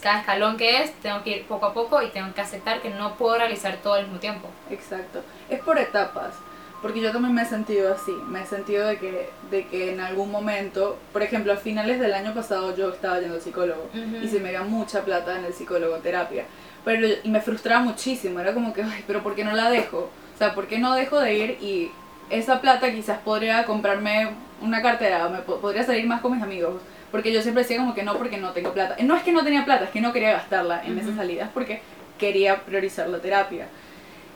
cada 0.00 0.20
escalón 0.20 0.56
que 0.56 0.82
es, 0.82 0.92
tengo 1.00 1.22
que 1.22 1.38
ir 1.38 1.44
poco 1.46 1.66
a 1.66 1.74
poco 1.74 2.02
y 2.02 2.08
tengo 2.08 2.32
que 2.34 2.40
aceptar 2.40 2.80
que 2.80 2.90
no 2.90 3.14
puedo 3.16 3.38
realizar 3.38 3.76
todo 3.82 3.94
al 3.94 4.04
mismo 4.04 4.18
tiempo. 4.18 4.48
Exacto. 4.70 5.22
Es 5.48 5.60
por 5.60 5.78
etapas. 5.78 6.34
Porque 6.82 7.00
yo 7.00 7.10
también 7.10 7.34
me 7.34 7.42
he 7.42 7.46
sentido 7.46 7.92
así. 7.94 8.12
Me 8.28 8.42
he 8.42 8.46
sentido 8.46 8.86
de 8.86 8.98
que, 8.98 9.30
de 9.50 9.66
que 9.66 9.92
en 9.92 10.00
algún 10.00 10.30
momento, 10.30 10.98
por 11.12 11.22
ejemplo, 11.22 11.52
a 11.52 11.56
finales 11.56 11.98
del 11.98 12.12
año 12.12 12.34
pasado 12.34 12.76
yo 12.76 12.90
estaba 12.90 13.18
yendo 13.18 13.36
al 13.36 13.40
psicólogo 13.40 13.88
Ujú. 13.94 14.16
y 14.22 14.28
se 14.28 14.40
me 14.40 14.52
iba 14.52 14.62
mucha 14.62 15.02
plata 15.02 15.38
en 15.38 15.46
el 15.46 15.54
psicólogo, 15.54 15.96
terapia. 15.96 16.44
Pero, 16.84 17.06
y 17.24 17.28
me 17.30 17.40
frustraba 17.40 17.80
muchísimo. 17.82 18.38
Era 18.40 18.52
como 18.54 18.72
que, 18.72 18.82
ay, 18.82 19.02
pero 19.06 19.22
¿por 19.22 19.34
qué 19.34 19.42
no 19.42 19.52
la 19.52 19.70
dejo? 19.70 20.10
O 20.34 20.38
sea, 20.38 20.54
¿por 20.54 20.66
qué 20.68 20.78
no 20.78 20.94
dejo 20.94 21.18
de 21.18 21.34
ir 21.34 21.50
y 21.62 21.90
esa 22.30 22.60
plata 22.60 22.90
quizás 22.92 23.18
podría 23.18 23.64
comprarme 23.64 24.30
una 24.60 24.82
cartera, 24.82 25.26
o 25.26 25.30
me 25.30 25.38
po- 25.38 25.58
podría 25.60 25.84
salir 25.84 26.06
más 26.06 26.20
con 26.20 26.32
mis 26.34 26.42
amigos? 26.42 26.80
Porque 27.12 27.32
yo 27.32 27.40
siempre 27.42 27.62
decía 27.62 27.76
como 27.78 27.94
que 27.94 28.02
no, 28.02 28.16
porque 28.18 28.36
no 28.36 28.50
tengo 28.50 28.72
plata. 28.72 28.96
No 29.02 29.16
es 29.16 29.22
que 29.22 29.32
no 29.32 29.44
tenía 29.44 29.64
plata, 29.64 29.84
es 29.84 29.90
que 29.90 30.00
no 30.00 30.12
quería 30.12 30.32
gastarla 30.32 30.82
en 30.84 30.98
esas 30.98 31.16
salidas 31.16 31.48
porque 31.54 31.80
quería 32.18 32.56
priorizar 32.62 33.08
la 33.08 33.18
terapia. 33.18 33.68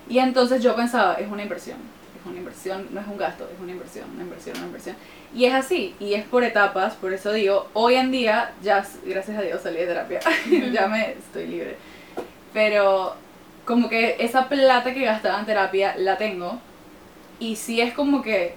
Y 0.09 0.19
entonces 0.19 0.63
yo 0.63 0.75
pensaba, 0.77 1.15
es 1.15 1.29
una 1.31 1.43
inversión, 1.43 1.79
es 2.21 2.27
una 2.27 2.39
inversión, 2.39 2.87
no 2.93 3.01
es 3.01 3.07
un 3.07 3.17
gasto, 3.17 3.49
es 3.53 3.61
una 3.61 3.73
inversión, 3.73 4.09
una 4.15 4.23
inversión, 4.25 4.57
una 4.59 4.67
inversión. 4.67 4.97
Y 5.35 5.45
es 5.45 5.55
así, 5.55 5.95
y 6.01 6.15
es 6.15 6.25
por 6.25 6.43
etapas, 6.45 6.95
por 6.95 7.13
eso 7.13 7.33
digo, 7.33 7.69
hoy 7.75 7.95
en 7.97 8.11
día, 8.11 8.53
ya, 8.63 8.85
gracias 9.05 9.37
a 9.39 9.43
Dios 9.43 9.61
salí 9.63 9.77
de 9.79 9.87
terapia, 9.87 10.21
ya 10.73 10.87
me 10.89 11.13
estoy 11.13 11.47
libre. 11.47 11.77
Pero 12.53 13.15
como 13.65 13.89
que 13.89 14.17
esa 14.19 14.49
plata 14.49 14.93
que 14.94 15.05
gastaba 15.05 15.39
en 15.41 15.47
terapia 15.47 15.94
la 15.97 16.17
tengo, 16.19 16.59
y 17.41 17.56
sí 17.56 17.81
es 17.81 17.93
como 17.94 18.23
que 18.23 18.55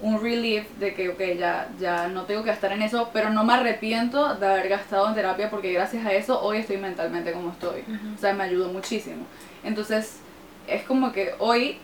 un 0.00 0.20
relief 0.20 0.68
de 0.78 0.94
que, 0.94 1.10
ok, 1.10 1.20
ya, 1.38 1.68
ya 1.78 2.08
no 2.08 2.24
tengo 2.24 2.42
que 2.42 2.48
gastar 2.48 2.72
en 2.72 2.82
eso, 2.82 3.10
pero 3.12 3.30
no 3.30 3.44
me 3.44 3.52
arrepiento 3.54 4.34
de 4.34 4.46
haber 4.46 4.68
gastado 4.68 5.08
en 5.08 5.14
terapia 5.14 5.48
porque 5.50 5.72
gracias 5.72 6.04
a 6.04 6.12
eso 6.12 6.42
hoy 6.42 6.58
estoy 6.58 6.78
mentalmente 6.78 7.32
como 7.32 7.50
estoy. 7.50 7.82
Ujú. 7.82 8.14
O 8.16 8.18
sea, 8.18 8.32
me 8.32 8.44
ayudó 8.44 8.72
muchísimo. 8.72 9.24
Entonces, 9.62 10.16
es 10.66 10.82
como 10.84 11.12
que 11.12 11.34
hoy 11.38 11.78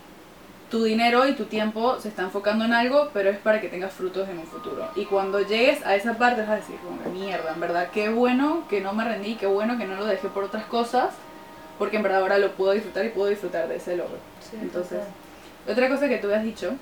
tu 0.71 0.83
dinero 0.83 1.27
y 1.29 1.35
tu 1.35 1.45
tiempo 1.45 1.99
se 2.01 2.09
está 2.09 2.23
enfocando 2.23 2.65
en 2.65 2.73
algo, 2.73 3.11
pero 3.15 3.31
es 3.31 3.39
para 3.39 3.61
que 3.61 3.69
tengas 3.69 3.93
frutos 3.93 4.29
en 4.29 4.39
un 4.39 4.47
futuro. 4.47 4.89
Y 4.97 5.05
cuando 5.05 5.41
llegues 5.41 5.85
a 5.87 5.95
esa 5.95 6.19
parte 6.19 6.43
vas 6.43 6.51
a 6.51 6.57
decir, 6.57 6.77
como 6.77 7.11
mierda, 7.17 7.53
en 7.55 7.61
verdad, 7.61 7.89
qué 7.93 8.09
bueno 8.09 8.65
que 8.69 8.81
no 8.81 8.93
me 8.93 9.05
rendí, 9.05 9.37
qué 9.37 9.47
bueno 9.47 9.79
que 9.79 9.87
no 9.87 9.97
lo 9.97 10.05
dejé 10.05 10.29
por 10.29 10.45
otras 10.45 10.65
cosas, 10.65 11.11
porque 11.79 11.97
en 11.97 12.03
verdad 12.03 12.21
ahora 12.21 12.39
lo 12.39 12.53
puedo 12.53 12.73
disfrutar 12.73 13.05
y 13.07 13.11
puedo 13.11 13.29
disfrutar 13.29 13.69
de 13.69 13.77
ese 13.77 13.97
logro. 13.97 14.19
Entonces, 14.61 15.01
otra 15.69 15.89
cosa 15.89 16.09
que 16.09 16.19
tú 16.19 16.33
has 16.33 16.43
dicho 16.43 16.73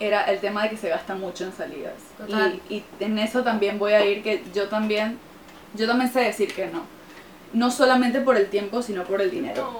era 0.00 0.22
el 0.24 0.38
tema 0.38 0.64
de 0.64 0.70
que 0.70 0.76
se 0.76 0.88
gasta 0.88 1.14
mucho 1.14 1.44
en 1.44 1.52
salidas. 1.52 1.94
Total. 2.16 2.60
Y, 2.68 2.74
y 2.74 2.84
en 3.00 3.18
eso 3.18 3.42
también 3.42 3.78
voy 3.78 3.92
a 3.92 4.04
ir 4.04 4.22
que 4.22 4.42
yo 4.54 4.68
también, 4.68 5.18
yo 5.74 5.86
también 5.86 6.12
sé 6.12 6.20
decir 6.20 6.52
que 6.52 6.66
no. 6.66 6.82
No 7.52 7.70
solamente 7.70 8.20
por 8.20 8.36
el 8.36 8.48
tiempo, 8.48 8.82
sino 8.82 9.04
por 9.04 9.20
el 9.20 9.30
dinero. 9.30 9.72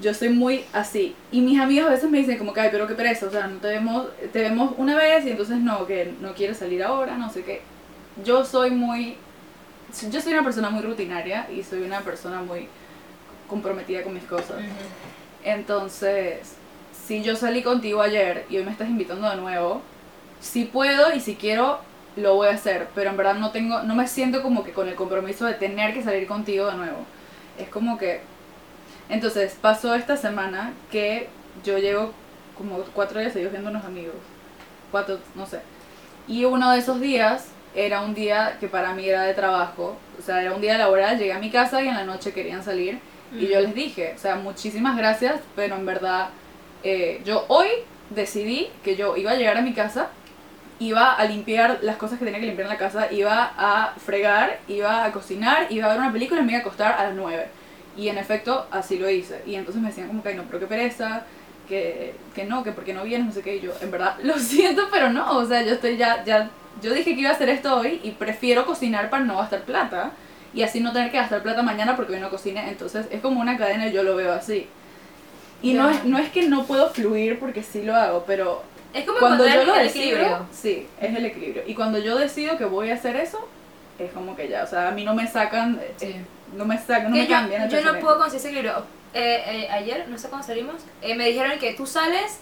Yo 0.00 0.14
soy 0.14 0.28
muy 0.28 0.64
así. 0.72 1.16
Y 1.32 1.40
mis 1.40 1.58
amigos 1.58 1.88
a 1.88 1.92
veces 1.94 2.10
me 2.10 2.18
dicen 2.18 2.38
como 2.38 2.52
que, 2.52 2.60
ay, 2.60 2.68
pero 2.70 2.86
qué 2.86 2.94
pereza, 2.94 3.26
o 3.26 3.30
sea, 3.30 3.48
no 3.48 3.58
te 3.58 3.68
vemos, 3.68 4.06
te 4.32 4.40
vemos 4.40 4.74
una 4.76 4.94
vez 4.96 5.24
y 5.24 5.30
entonces 5.30 5.56
no, 5.56 5.86
que 5.86 6.12
no 6.20 6.34
quieres 6.34 6.58
salir 6.58 6.82
ahora, 6.84 7.16
no 7.16 7.30
sé 7.30 7.42
qué. 7.42 7.62
Yo 8.24 8.44
soy 8.44 8.70
muy, 8.70 9.16
yo 10.10 10.20
soy 10.20 10.34
una 10.34 10.44
persona 10.44 10.70
muy 10.70 10.82
rutinaria 10.82 11.48
y 11.50 11.62
soy 11.64 11.82
una 11.82 12.00
persona 12.00 12.42
muy 12.42 12.68
comprometida 13.48 14.02
con 14.02 14.14
mis 14.14 14.24
cosas. 14.24 14.58
Entonces, 15.42 16.54
si 17.08 17.22
yo 17.22 17.36
salí 17.36 17.62
contigo 17.62 18.02
ayer 18.02 18.44
y 18.50 18.58
hoy 18.58 18.64
me 18.64 18.70
estás 18.70 18.86
invitando 18.86 19.30
de 19.30 19.36
nuevo, 19.36 19.80
si 20.40 20.66
puedo 20.66 21.14
y 21.14 21.20
si 21.20 21.36
quiero, 21.36 21.78
lo 22.16 22.34
voy 22.34 22.48
a 22.48 22.52
hacer. 22.52 22.88
Pero 22.94 23.08
en 23.08 23.16
verdad 23.16 23.36
no 23.36 23.50
tengo, 23.50 23.82
no 23.82 23.94
me 23.94 24.06
siento 24.06 24.42
como 24.42 24.62
que 24.62 24.74
con 24.74 24.88
el 24.88 24.94
compromiso 24.94 25.46
de 25.46 25.54
tener 25.54 25.94
que 25.94 26.02
salir 26.02 26.26
contigo 26.26 26.66
de 26.66 26.76
nuevo. 26.76 26.98
Es 27.58 27.70
como 27.70 27.96
que. 27.96 28.20
Entonces, 29.08 29.56
pasó 29.58 29.94
esta 29.94 30.18
semana 30.18 30.74
que 30.92 31.30
yo 31.64 31.78
llevo 31.78 32.12
como 32.58 32.80
cuatro 32.92 33.20
días 33.20 33.32
seguidos 33.32 33.52
viendo 33.52 33.70
unos 33.70 33.86
amigos. 33.86 34.16
Cuatro, 34.90 35.18
no 35.34 35.46
sé. 35.46 35.60
Y 36.26 36.44
uno 36.44 36.72
de 36.72 36.78
esos 36.78 37.00
días 37.00 37.46
era 37.74 38.02
un 38.02 38.12
día 38.12 38.58
que 38.60 38.68
para 38.68 38.92
mí 38.92 39.08
era 39.08 39.22
de 39.22 39.32
trabajo, 39.32 39.96
o 40.18 40.22
sea, 40.22 40.42
era 40.42 40.52
un 40.52 40.60
día 40.60 40.76
laboral, 40.76 41.18
llegué 41.18 41.32
a 41.32 41.38
mi 41.38 41.50
casa 41.50 41.80
y 41.80 41.88
en 41.88 41.94
la 41.94 42.04
noche 42.04 42.34
querían 42.34 42.62
salir 42.62 42.98
y 43.32 43.46
yo 43.46 43.60
les 43.60 43.74
dije, 43.74 44.14
o 44.14 44.18
sea, 44.18 44.36
muchísimas 44.36 44.96
gracias, 44.96 45.40
pero 45.54 45.76
en 45.76 45.86
verdad 45.86 46.28
eh, 46.82 47.20
yo 47.24 47.44
hoy 47.48 47.68
decidí 48.10 48.68
que 48.82 48.96
yo 48.96 49.16
iba 49.16 49.32
a 49.32 49.36
llegar 49.36 49.56
a 49.56 49.62
mi 49.62 49.72
casa, 49.74 50.08
iba 50.80 51.12
a 51.12 51.24
limpiar 51.24 51.78
las 51.82 51.96
cosas 51.96 52.18
que 52.18 52.24
tenía 52.24 52.40
que 52.40 52.46
limpiar 52.46 52.66
en 52.66 52.72
la 52.72 52.78
casa, 52.78 53.12
iba 53.12 53.52
a 53.56 53.94
fregar, 53.98 54.60
iba 54.68 55.04
a 55.04 55.12
cocinar, 55.12 55.66
iba 55.70 55.86
a 55.86 55.90
ver 55.90 55.98
una 55.98 56.12
película 56.12 56.40
y 56.40 56.44
me 56.44 56.52
iba 56.52 56.58
a 56.58 56.62
acostar 56.62 56.92
a 56.98 57.04
las 57.04 57.14
9. 57.14 57.48
Y 57.96 58.08
en 58.08 58.18
efecto, 58.18 58.66
así 58.70 58.98
lo 58.98 59.10
hice. 59.10 59.42
Y 59.44 59.56
entonces 59.56 59.82
me 59.82 59.88
decían 59.88 60.06
como 60.06 60.22
que, 60.22 60.28
"Ay, 60.30 60.36
no, 60.36 60.44
pero 60.44 60.60
qué 60.60 60.66
pereza, 60.66 61.24
que, 61.68 62.14
que 62.34 62.44
no, 62.44 62.62
que 62.64 62.72
porque 62.72 62.94
no 62.94 63.02
vienes, 63.04 63.26
no 63.26 63.32
sé 63.32 63.42
qué. 63.42 63.56
Y 63.56 63.60
yo, 63.60 63.72
en 63.80 63.90
verdad, 63.90 64.16
lo 64.22 64.38
siento, 64.38 64.88
pero 64.90 65.10
no. 65.12 65.36
O 65.38 65.44
sea, 65.46 65.62
yo 65.62 65.72
estoy 65.74 65.96
ya, 65.96 66.24
ya, 66.24 66.50
yo 66.80 66.92
dije 66.94 67.14
que 67.14 67.20
iba 67.20 67.30
a 67.30 67.34
hacer 67.34 67.48
esto 67.48 67.76
hoy 67.76 68.00
y 68.02 68.12
prefiero 68.12 68.64
cocinar 68.66 69.10
para 69.10 69.24
no 69.24 69.36
gastar 69.38 69.62
plata. 69.62 70.12
Y 70.54 70.62
así 70.62 70.80
no 70.80 70.92
tener 70.92 71.10
que 71.10 71.18
gastar 71.18 71.42
plata 71.42 71.62
mañana 71.62 71.94
porque 71.96 72.14
hoy 72.14 72.20
no 72.20 72.30
cocine. 72.30 72.68
Entonces 72.68 73.06
es 73.10 73.20
como 73.20 73.40
una 73.40 73.58
cadena 73.58 73.88
y 73.88 73.92
yo 73.92 74.02
lo 74.02 74.16
veo 74.16 74.32
así. 74.32 74.66
Y 75.62 75.74
no, 75.74 75.90
es, 75.90 76.04
no 76.04 76.18
es 76.18 76.30
que 76.30 76.48
no 76.48 76.64
puedo 76.64 76.90
fluir 76.90 77.38
porque 77.38 77.62
sí 77.62 77.82
lo 77.82 77.94
hago, 77.96 78.24
pero 78.26 78.62
Es 78.94 79.04
como 79.04 79.18
cuando 79.18 79.46
yo 79.46 79.64
lo 79.64 79.74
decido, 79.74 80.04
equilibrio. 80.04 80.46
sí, 80.52 80.86
es 81.00 81.16
el 81.16 81.26
equilibrio. 81.26 81.62
Y 81.66 81.74
cuando 81.74 81.98
yo 81.98 82.16
decido 82.16 82.56
que 82.56 82.64
voy 82.64 82.90
a 82.90 82.94
hacer 82.94 83.16
eso, 83.16 83.46
es 83.98 84.12
como 84.12 84.36
que 84.36 84.48
ya, 84.48 84.62
o 84.62 84.66
sea, 84.66 84.88
a 84.88 84.90
mí 84.92 85.04
no 85.04 85.14
me 85.14 85.26
sacan, 85.26 85.80
eh, 86.00 86.22
no 86.56 86.64
me 86.64 86.78
sacan, 86.78 87.10
no 87.10 87.14
Que 87.16 87.22
me 87.22 87.26
yo, 87.26 87.30
cambian. 87.30 87.68
yo 87.68 87.80
no 87.82 87.98
puedo 87.98 88.18
conseguir 88.18 88.38
ese 88.38 88.48
equilibrio. 88.48 88.84
Eh, 89.14 89.42
eh, 89.46 89.68
ayer, 89.70 90.06
no 90.08 90.16
sé 90.18 90.28
cuándo 90.28 90.46
salimos, 90.46 90.76
eh, 91.02 91.14
me 91.16 91.26
dijeron 91.26 91.58
que 91.58 91.72
tú 91.74 91.86
sales 91.86 92.38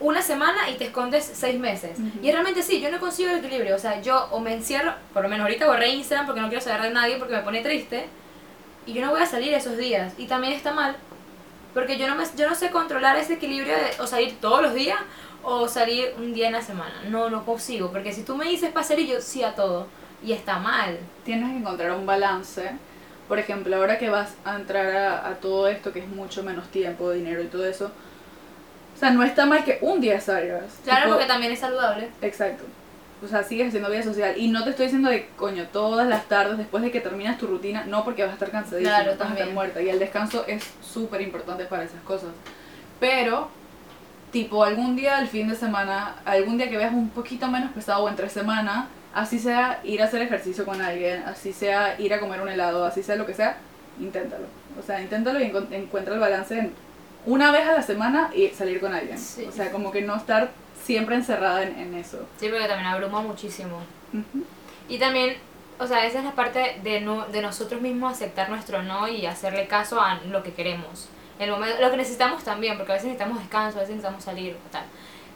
una 0.00 0.22
semana 0.22 0.68
y 0.70 0.74
te 0.74 0.84
escondes 0.84 1.24
seis 1.34 1.58
meses. 1.58 1.98
Y 2.22 2.30
realmente 2.30 2.62
sí, 2.62 2.80
yo 2.80 2.90
no 2.90 3.00
consigo 3.00 3.30
el 3.30 3.38
equilibrio. 3.38 3.74
O 3.74 3.78
sea, 3.78 4.00
yo 4.02 4.28
o 4.30 4.38
me 4.40 4.52
encierro, 4.52 4.92
por 5.12 5.22
lo 5.22 5.28
menos 5.28 5.44
ahorita 5.44 5.66
borré 5.66 5.88
Instagram 5.88 6.26
porque 6.26 6.40
no 6.40 6.48
quiero 6.48 6.62
saber 6.62 6.82
de 6.82 6.90
nadie 6.90 7.16
porque 7.16 7.34
me 7.34 7.40
pone 7.42 7.62
triste. 7.62 8.04
Y 8.86 8.92
yo 8.92 9.04
no 9.04 9.12
voy 9.12 9.22
a 9.22 9.26
salir 9.26 9.54
esos 9.54 9.78
días. 9.78 10.12
Y 10.18 10.26
también 10.26 10.52
está 10.52 10.72
mal. 10.72 10.96
Porque 11.74 11.98
yo 11.98 12.06
no, 12.06 12.14
me, 12.14 12.24
yo 12.36 12.48
no 12.48 12.54
sé 12.54 12.70
controlar 12.70 13.16
ese 13.16 13.34
equilibrio 13.34 13.74
de 13.74 14.00
o 14.00 14.06
salir 14.06 14.40
todos 14.40 14.62
los 14.62 14.74
días 14.74 14.98
o 15.42 15.68
salir 15.68 16.14
un 16.16 16.32
día 16.32 16.46
en 16.46 16.52
la 16.54 16.62
semana. 16.62 16.94
No, 17.08 17.28
no 17.28 17.44
consigo. 17.44 17.90
Porque 17.90 18.12
si 18.12 18.22
tú 18.22 18.36
me 18.36 18.46
dices 18.46 18.72
para 18.72 18.86
salir, 18.86 19.08
yo 19.08 19.20
sí 19.20 19.42
a 19.42 19.54
todo. 19.54 19.88
Y 20.24 20.32
está 20.32 20.58
mal. 20.58 20.98
Tienes 21.24 21.50
que 21.50 21.58
encontrar 21.58 21.90
un 21.92 22.06
balance. 22.06 22.70
Por 23.28 23.38
ejemplo, 23.38 23.74
ahora 23.76 23.98
que 23.98 24.08
vas 24.08 24.34
a 24.44 24.54
entrar 24.54 24.94
a, 24.96 25.28
a 25.28 25.34
todo 25.34 25.68
esto, 25.68 25.92
que 25.92 25.98
es 25.98 26.08
mucho 26.08 26.42
menos 26.42 26.68
tiempo, 26.68 27.10
dinero 27.10 27.42
y 27.42 27.46
todo 27.46 27.66
eso, 27.66 27.90
o 28.94 28.98
sea, 28.98 29.10
no 29.10 29.22
está 29.22 29.44
mal 29.44 29.64
que 29.64 29.78
un 29.80 30.00
día 30.00 30.20
salgas. 30.20 30.78
Claro, 30.84 31.02
Tipo, 31.04 31.14
porque 31.14 31.26
también 31.26 31.52
es 31.52 31.58
saludable. 31.58 32.10
Exacto. 32.22 32.64
O 33.24 33.28
sea, 33.28 33.42
sigues 33.42 33.68
haciendo 33.68 33.90
vida 33.90 34.02
social. 34.02 34.34
Y 34.36 34.48
no 34.48 34.62
te 34.64 34.70
estoy 34.70 34.86
diciendo 34.86 35.08
de, 35.08 35.28
coño, 35.36 35.66
todas 35.72 36.06
las 36.06 36.26
tardes 36.28 36.58
después 36.58 36.82
de 36.82 36.90
que 36.90 37.00
terminas 37.00 37.38
tu 37.38 37.46
rutina, 37.46 37.84
no 37.86 38.04
porque 38.04 38.22
vas 38.22 38.30
a 38.32 38.34
estar 38.34 38.50
cansadísima, 38.50 38.90
Claro, 38.90 39.04
vas 39.04 39.08
a 39.08 39.12
estar 39.12 39.28
también. 39.28 39.54
muerta. 39.54 39.80
Y 39.82 39.88
el 39.88 39.98
descanso 39.98 40.44
es 40.46 40.62
súper 40.82 41.20
importante 41.22 41.64
para 41.64 41.84
esas 41.84 42.00
cosas. 42.02 42.30
Pero, 43.00 43.48
tipo, 44.30 44.62
algún 44.64 44.94
día 44.96 45.16
del 45.18 45.28
fin 45.28 45.48
de 45.48 45.56
semana, 45.56 46.16
algún 46.24 46.58
día 46.58 46.68
que 46.68 46.76
veas 46.76 46.92
un 46.92 47.08
poquito 47.10 47.48
menos 47.48 47.72
pesado 47.72 48.04
o 48.04 48.08
entre 48.08 48.28
semana, 48.28 48.88
así 49.14 49.38
sea 49.38 49.80
ir 49.84 50.02
a 50.02 50.06
hacer 50.06 50.22
ejercicio 50.22 50.64
con 50.64 50.80
alguien, 50.80 51.22
así 51.24 51.52
sea 51.52 51.98
ir 52.00 52.12
a 52.14 52.20
comer 52.20 52.40
un 52.40 52.48
helado, 52.48 52.84
así 52.84 53.02
sea 53.02 53.16
lo 53.16 53.26
que 53.26 53.34
sea, 53.34 53.56
inténtalo. 54.00 54.46
O 54.78 54.82
sea, 54.84 55.00
inténtalo 55.00 55.40
y 55.40 55.52
encuentra 55.70 56.14
el 56.14 56.20
balance 56.20 56.58
en 56.58 56.72
una 57.26 57.52
vez 57.52 57.66
a 57.66 57.72
la 57.74 57.82
semana 57.82 58.30
y 58.34 58.48
salir 58.48 58.80
con 58.80 58.92
alguien. 58.92 59.18
Sí. 59.18 59.46
O 59.48 59.52
sea, 59.52 59.70
como 59.70 59.90
que 59.92 60.02
no 60.02 60.16
estar 60.16 60.50
siempre 60.84 61.16
encerrada 61.16 61.62
en, 61.62 61.78
en 61.78 61.94
eso. 61.94 62.26
Sí, 62.38 62.48
porque 62.48 62.68
también 62.68 62.86
abruma 62.86 63.20
muchísimo. 63.22 63.78
Ujú. 64.12 64.44
Y 64.88 64.98
también, 64.98 65.36
o 65.78 65.86
sea, 65.86 66.06
esa 66.06 66.18
es 66.18 66.24
la 66.24 66.32
parte 66.32 66.78
de, 66.82 67.00
no, 67.00 67.26
de 67.26 67.42
nosotros 67.42 67.80
mismos 67.80 68.12
aceptar 68.12 68.50
nuestro 68.50 68.82
no 68.82 69.08
y 69.08 69.26
hacerle 69.26 69.66
caso 69.66 70.00
a 70.00 70.16
lo 70.26 70.42
que 70.42 70.52
queremos. 70.52 71.08
El 71.38 71.50
momento, 71.50 71.80
lo 71.80 71.90
que 71.90 71.96
necesitamos 71.96 72.44
también, 72.44 72.76
porque 72.76 72.92
a 72.92 72.94
veces 72.94 73.08
necesitamos 73.08 73.40
descanso, 73.40 73.78
a 73.78 73.80
veces 73.80 73.96
necesitamos 73.96 74.22
salir 74.22 74.54
o 74.54 74.70
tal. 74.70 74.84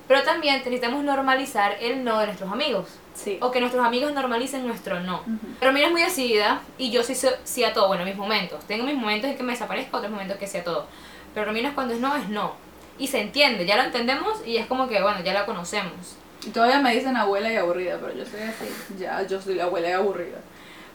Pero 0.06 0.22
también 0.22 0.58
necesitamos 0.58 1.04
normalizar 1.04 1.76
el 1.80 2.04
no 2.04 2.18
de 2.20 2.26
nuestros 2.26 2.50
amigos. 2.50 2.88
Sí. 3.14 3.36
O 3.40 3.50
que 3.50 3.60
nuestros 3.60 3.84
amigos 3.84 4.12
normalicen 4.12 4.66
nuestro 4.66 5.00
no. 5.00 5.16
Ujú. 5.16 5.38
Pero 5.60 5.72
mira, 5.72 5.86
es 5.88 5.92
muy 5.92 6.02
decidida 6.02 6.62
y 6.78 6.90
yo 6.90 7.02
sí, 7.02 7.14
sí 7.44 7.64
a 7.64 7.72
todo. 7.72 7.88
Bueno, 7.88 8.04
mis 8.04 8.16
momentos. 8.16 8.64
Tengo 8.64 8.84
mis 8.84 8.94
momentos 8.94 9.30
en 9.30 9.36
que 9.36 9.42
me 9.42 9.52
desaparezco, 9.52 9.96
otros 9.96 10.12
momentos 10.12 10.38
que 10.38 10.46
sí 10.46 10.58
a 10.58 10.64
todo. 10.64 10.86
Pero 11.34 11.52
mira, 11.52 11.74
cuando 11.74 11.94
es 11.94 12.00
no, 12.00 12.16
es 12.16 12.28
no. 12.28 12.54
Y 12.98 13.06
se 13.06 13.20
entiende, 13.20 13.64
ya 13.64 13.76
lo 13.76 13.84
entendemos 13.84 14.46
y 14.46 14.56
es 14.56 14.66
como 14.66 14.88
que, 14.88 15.00
bueno, 15.00 15.20
ya 15.22 15.32
la 15.32 15.46
conocemos. 15.46 16.16
Y 16.46 16.50
todavía 16.50 16.80
me 16.80 16.94
dicen 16.94 17.16
abuela 17.16 17.52
y 17.52 17.56
aburrida, 17.56 17.98
pero 18.00 18.14
yo 18.14 18.24
soy 18.24 18.40
así. 18.40 18.68
Ya, 18.98 19.22
yo 19.26 19.40
soy 19.40 19.54
la 19.54 19.64
abuela 19.64 19.88
y 19.88 19.92
aburrida. 19.92 20.38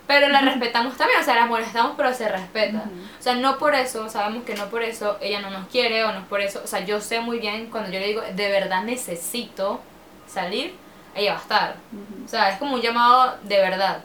Pero 0.06 0.28
la 0.28 0.42
respetamos 0.42 0.98
también, 0.98 1.22
o 1.22 1.24
sea, 1.24 1.36
la 1.36 1.46
molestamos, 1.46 1.94
pero 1.96 2.14
se 2.14 2.28
respeta. 2.28 2.84
O 3.20 3.24
sea, 3.24 3.36
no 3.36 3.58
por 3.58 3.74
eso, 3.74 4.10
sabemos 4.10 4.44
que 4.44 4.54
no 4.54 4.70
por 4.70 4.84
eso 4.84 5.18
ella 5.22 5.40
no 5.40 5.50
nos 5.50 5.68
quiere 5.68 6.04
o 6.04 6.12
no 6.12 6.20
es 6.20 6.26
por 6.26 6.42
eso. 6.42 6.62
O 6.64 6.68
sea, 6.68 6.82
yo 6.82 7.00
sé 7.00 7.22
muy 7.22 7.40
bien 7.40 7.68
cuando 7.68 7.90
yo 7.90 8.00
le 8.00 8.08
digo, 8.08 8.22
de 8.22 8.50
verdad 8.50 8.84
necesito 8.84 9.80
salir, 10.28 10.76
ella 11.16 11.34
va 11.34 11.40
a 11.40 11.42
estar. 11.42 11.76
O 12.26 12.28
sea, 12.28 12.50
es 12.50 12.60
como 12.60 12.76
un 12.76 12.82
llamado 12.82 13.38
de 13.44 13.58
verdad. 13.58 14.04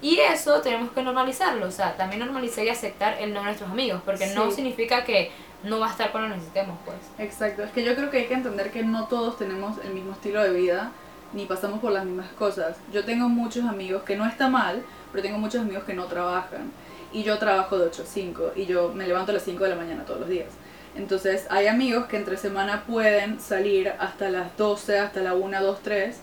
Y 0.00 0.18
eso 0.18 0.60
tenemos 0.60 0.90
que 0.92 1.02
normalizarlo, 1.02 1.66
o 1.66 1.70
sea, 1.70 1.96
también 1.96 2.20
normalizar 2.20 2.64
y 2.64 2.68
aceptar 2.68 3.16
el 3.20 3.32
no 3.32 3.40
de 3.40 3.46
nuestros 3.46 3.70
amigos, 3.70 4.00
porque 4.04 4.28
no 4.28 4.50
significa 4.50 5.04
que 5.04 5.32
no 5.64 5.80
va 5.80 5.88
a 5.88 5.90
estar 5.90 6.12
cuando 6.12 6.30
lo 6.30 6.36
necesitemos, 6.36 6.78
pues. 6.84 6.98
Exacto, 7.18 7.62
es 7.62 7.70
que 7.72 7.84
yo 7.84 7.94
creo 7.94 8.10
que 8.10 8.18
hay 8.18 8.26
que 8.26 8.34
entender 8.34 8.70
que 8.70 8.82
no 8.82 9.06
todos 9.06 9.38
tenemos 9.38 9.76
el 9.84 9.92
mismo 9.92 10.12
estilo 10.12 10.42
de 10.42 10.50
vida, 10.50 10.92
ni 11.32 11.46
pasamos 11.46 11.80
por 11.80 11.92
las 11.92 12.04
mismas 12.04 12.28
cosas. 12.32 12.76
Yo 12.92 13.04
tengo 13.04 13.28
muchos 13.28 13.64
amigos 13.64 14.02
que 14.02 14.16
no 14.16 14.26
está 14.26 14.48
mal, 14.48 14.82
pero 15.12 15.22
tengo 15.22 15.38
muchos 15.38 15.60
amigos 15.62 15.84
que 15.84 15.94
no 15.94 16.04
trabajan. 16.04 16.70
Y 17.12 17.22
yo 17.22 17.38
trabajo 17.38 17.78
de 17.78 17.86
8 17.86 18.02
a 18.02 18.06
5 18.06 18.52
y 18.56 18.66
yo 18.66 18.92
me 18.94 19.06
levanto 19.06 19.32
a 19.32 19.34
las 19.34 19.42
5 19.44 19.64
de 19.64 19.70
la 19.70 19.76
mañana 19.76 20.04
todos 20.04 20.20
los 20.20 20.28
días. 20.28 20.48
Entonces 20.94 21.46
hay 21.50 21.66
amigos 21.66 22.06
que 22.06 22.16
entre 22.16 22.36
semana 22.36 22.84
pueden 22.86 23.40
salir 23.40 23.92
hasta 23.98 24.30
las 24.30 24.56
12, 24.56 24.98
hasta 24.98 25.20
la 25.20 25.34
1, 25.34 25.62
2, 25.62 25.78
3. 25.82 26.20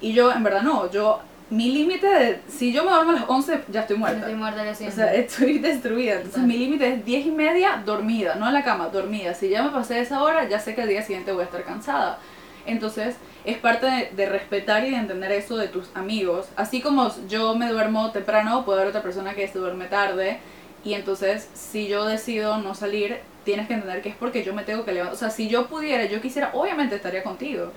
Y 0.00 0.12
yo 0.12 0.32
en 0.32 0.42
verdad 0.42 0.62
no, 0.62 0.90
yo 0.90 1.20
mi 1.48 1.70
límite 1.70 2.06
de... 2.06 2.40
Si 2.48 2.72
yo 2.72 2.84
me 2.84 2.90
duermo 2.90 3.12
a 3.12 3.14
las 3.14 3.24
11 3.28 3.64
ya 3.68 3.82
estoy 3.82 3.96
muerta. 3.96 4.18
Estoy 4.18 4.34
muerta 4.34 4.64
de 4.64 4.70
O 4.70 4.90
sea, 4.90 5.14
estoy 5.14 5.58
destruida. 5.60 6.16
Entonces 6.16 6.42
mi 6.42 6.56
límite 6.58 6.94
es 6.94 7.04
10 7.04 7.26
y 7.26 7.30
media 7.30 7.82
dormida, 7.84 8.34
no 8.34 8.48
en 8.48 8.54
la 8.54 8.64
cama, 8.64 8.88
dormida. 8.88 9.34
Si 9.34 9.48
ya 9.48 9.62
me 9.62 9.70
pasé 9.70 10.00
esa 10.00 10.22
hora, 10.22 10.48
ya 10.48 10.58
sé 10.58 10.74
que 10.74 10.82
al 10.82 10.88
día 10.88 11.02
siguiente 11.02 11.32
voy 11.32 11.42
a 11.42 11.44
estar 11.44 11.62
cansada. 11.62 12.18
Entonces 12.66 13.16
es 13.44 13.58
parte 13.58 13.86
de, 13.86 14.10
de 14.16 14.28
respetar 14.28 14.84
y 14.84 14.90
de 14.90 14.96
entender 14.96 15.30
eso 15.32 15.56
de 15.56 15.68
tus 15.68 15.88
amigos. 15.94 16.48
Así 16.56 16.80
como 16.80 17.12
yo 17.28 17.54
me 17.54 17.68
duermo 17.70 18.10
temprano, 18.10 18.64
puede 18.64 18.80
haber 18.80 18.90
otra 18.90 19.02
persona 19.02 19.34
que 19.34 19.46
se 19.46 19.58
duerme 19.58 19.86
tarde. 19.86 20.40
Y 20.84 20.94
entonces 20.94 21.48
si 21.54 21.86
yo 21.86 22.06
decido 22.06 22.58
no 22.58 22.74
salir, 22.74 23.18
tienes 23.44 23.68
que 23.68 23.74
entender 23.74 24.02
que 24.02 24.08
es 24.08 24.16
porque 24.16 24.42
yo 24.42 24.52
me 24.52 24.64
tengo 24.64 24.84
que 24.84 24.92
levantar. 24.92 25.14
O 25.14 25.18
sea, 25.18 25.30
si 25.30 25.48
yo 25.48 25.68
pudiera, 25.68 26.06
yo 26.06 26.20
quisiera, 26.20 26.50
obviamente 26.54 26.96
estaría 26.96 27.22
contigo. 27.22 27.70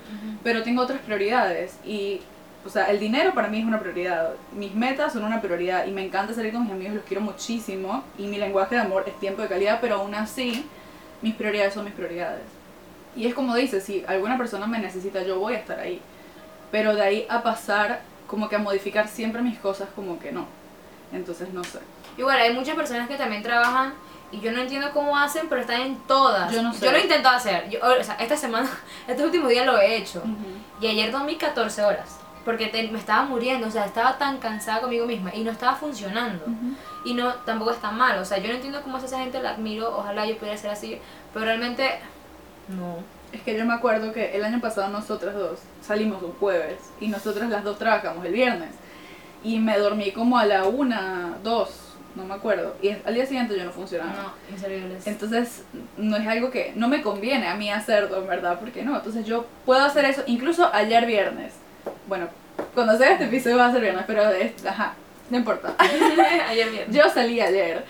Pero 0.44 0.64
tengo 0.64 0.82
otras 0.82 1.00
prioridades. 1.02 1.78
Y 1.86 2.22
o 2.66 2.70
sea, 2.70 2.86
el 2.86 3.00
dinero 3.00 3.34
para 3.34 3.48
mí 3.48 3.60
es 3.60 3.66
una 3.66 3.80
prioridad. 3.80 4.32
Mis 4.52 4.74
metas 4.76 5.14
son 5.14 5.24
una 5.24 5.42
prioridad 5.42 5.86
y 5.86 5.92
me 5.92 6.06
encanta 6.06 6.34
salir 6.34 6.52
con 6.52 6.64
mis 6.64 6.72
amigos, 6.72 6.96
los 6.96 7.04
quiero 7.06 7.22
muchísimo. 7.22 8.04
Y 8.18 8.28
mi 8.28 8.38
lenguaje 8.38 8.76
de 8.76 8.82
amor 8.82 9.06
es 9.08 9.18
tiempo 9.20 9.42
de 9.42 9.48
calidad, 9.48 9.80
pero 9.82 9.96
aún 9.96 10.14
así, 10.14 10.66
mis 11.22 11.36
prioridades 11.36 11.74
son 11.74 11.86
mis 11.86 11.94
prioridades. 11.94 12.44
Y 13.16 13.28
es 13.28 13.34
como 13.34 13.56
dice, 13.56 13.82
si 13.82 14.04
alguna 14.08 14.38
persona 14.38 14.68
me 14.68 14.80
necesita, 14.80 15.24
yo 15.24 15.40
voy 15.40 15.54
a 15.54 15.58
estar 15.58 15.80
ahí. 15.80 16.02
Pero 16.72 16.96
de 16.96 17.02
ahí 17.02 17.26
a 17.30 17.42
pasar, 17.42 18.02
como 18.28 18.50
que 18.50 18.58
a 18.58 18.60
modificar 18.60 19.08
siempre 19.08 19.42
mis 19.42 19.58
cosas, 19.58 19.90
como 19.96 20.20
que 20.20 20.32
no. 20.32 20.46
Entonces, 21.12 21.52
no 21.54 21.64
sé. 21.64 21.80
Igual, 22.18 22.40
hay 22.40 22.54
muchas 22.54 22.76
personas 22.76 23.08
que 23.08 23.16
también 23.16 23.42
trabajan 23.42 23.94
y 24.32 24.42
yo 24.42 24.52
no 24.52 24.62
entiendo 24.62 24.92
cómo 24.94 25.18
hacen, 25.18 25.48
pero 25.50 25.62
están 25.62 25.82
en 25.82 25.98
todas. 26.02 26.52
Yo 26.52 26.62
no 26.62 26.74
sé. 26.74 26.86
Yo 26.86 26.92
lo 26.92 26.98
he 26.98 27.02
intentado 27.02 27.36
hacer. 27.36 27.70
Yo, 27.70 27.80
o 27.80 28.04
sea, 28.04 28.16
esta 28.16 28.38
semana, 28.38 28.70
estos 29.08 29.26
últimos 29.26 29.50
días 29.50 29.66
lo 29.66 29.80
he 29.80 29.96
hecho. 29.96 30.22
Y 30.80 30.88
ayer 30.88 31.12
dormí 31.12 31.36
14 31.36 31.82
horas. 31.84 32.19
Porque 32.46 32.68
te- 32.68 32.88
me 32.90 32.98
estaba 33.00 33.24
muriendo, 33.24 33.68
o 33.68 33.72
sea, 33.72 33.86
estaba 33.86 34.18
tan 34.18 34.38
cansada 34.38 34.82
conmigo 34.82 35.06
misma 35.06 35.34
y 35.36 35.44
no 35.44 35.52
estaba 35.52 35.76
funcionando. 35.76 36.44
Y 37.06 37.14
no, 37.14 37.34
tampoco 37.46 37.72
está 37.72 37.92
mal, 37.92 38.18
o 38.20 38.26
sea, 38.26 38.38
yo 38.40 38.48
no 38.50 38.56
entiendo 38.56 38.82
cómo 38.82 38.98
hace 38.98 39.06
esa 39.08 39.20
gente, 39.20 39.42
la 39.42 39.52
admiro, 39.52 39.96
ojalá 39.98 40.26
yo 40.26 40.38
pudiera 40.38 40.58
ser 40.58 40.72
así, 40.72 40.98
pero 41.34 41.46
realmente 41.46 42.00
no. 42.70 42.98
Es 43.32 43.42
que 43.42 43.56
yo 43.58 43.64
me 43.66 43.74
acuerdo 43.74 44.12
que 44.12 44.36
el 44.36 44.44
año 44.44 44.60
pasado 44.60 44.88
nosotras 44.90 45.36
dos 45.36 45.60
salimos 45.82 46.22
un 46.24 46.32
jueves 46.34 46.80
y 47.00 47.08
nosotras 47.10 47.50
las 47.50 47.64
dos 47.64 47.78
trabajamos 47.78 48.26
el 48.26 48.34
viernes. 48.34 48.72
Y 49.44 49.60
me 49.60 49.78
dormí 49.78 50.12
como 50.12 50.38
a 50.40 50.46
la 50.46 50.66
una, 50.66 51.36
dos, 51.44 51.70
no 52.16 52.26
me 52.26 52.34
acuerdo. 52.34 52.76
Y 52.82 52.90
al 52.90 53.14
día 53.14 53.26
siguiente 53.28 53.56
yo 53.56 53.64
no 53.66 53.72
funcionaba. 53.72 54.12
No. 54.12 54.34
Entonces, 55.06 55.64
no 55.98 56.18
es 56.18 56.28
algo 56.28 56.50
que 56.50 56.74
no 56.76 56.88
me 56.88 57.02
conviene 57.04 57.48
a 57.48 57.56
mí 57.56 57.70
hacerlo, 57.72 58.18
en 58.18 58.28
verdad, 58.28 58.60
porque 58.60 58.84
no. 58.84 58.96
Entonces, 58.96 59.26
yo 59.28 59.46
puedo 59.66 59.84
hacer 59.86 60.06
eso, 60.06 60.24
incluso 60.26 60.70
ayer 60.74 61.06
viernes. 61.06 61.54
Bueno, 62.08 62.28
cuando 62.74 62.98
sea 62.98 63.12
este 63.12 63.26
episodio 63.26 63.58
va 63.58 63.68
a 63.68 63.72
ser 63.72 63.82
viernes, 63.82 64.04
pero 64.08 64.24
ajá, 64.68 64.94
no 65.30 65.38
importa. 65.38 65.76
ayer 66.50 66.70
bien. 66.70 66.86
Yo 66.92 67.10
salí 67.10 67.40
ayer 67.40 67.86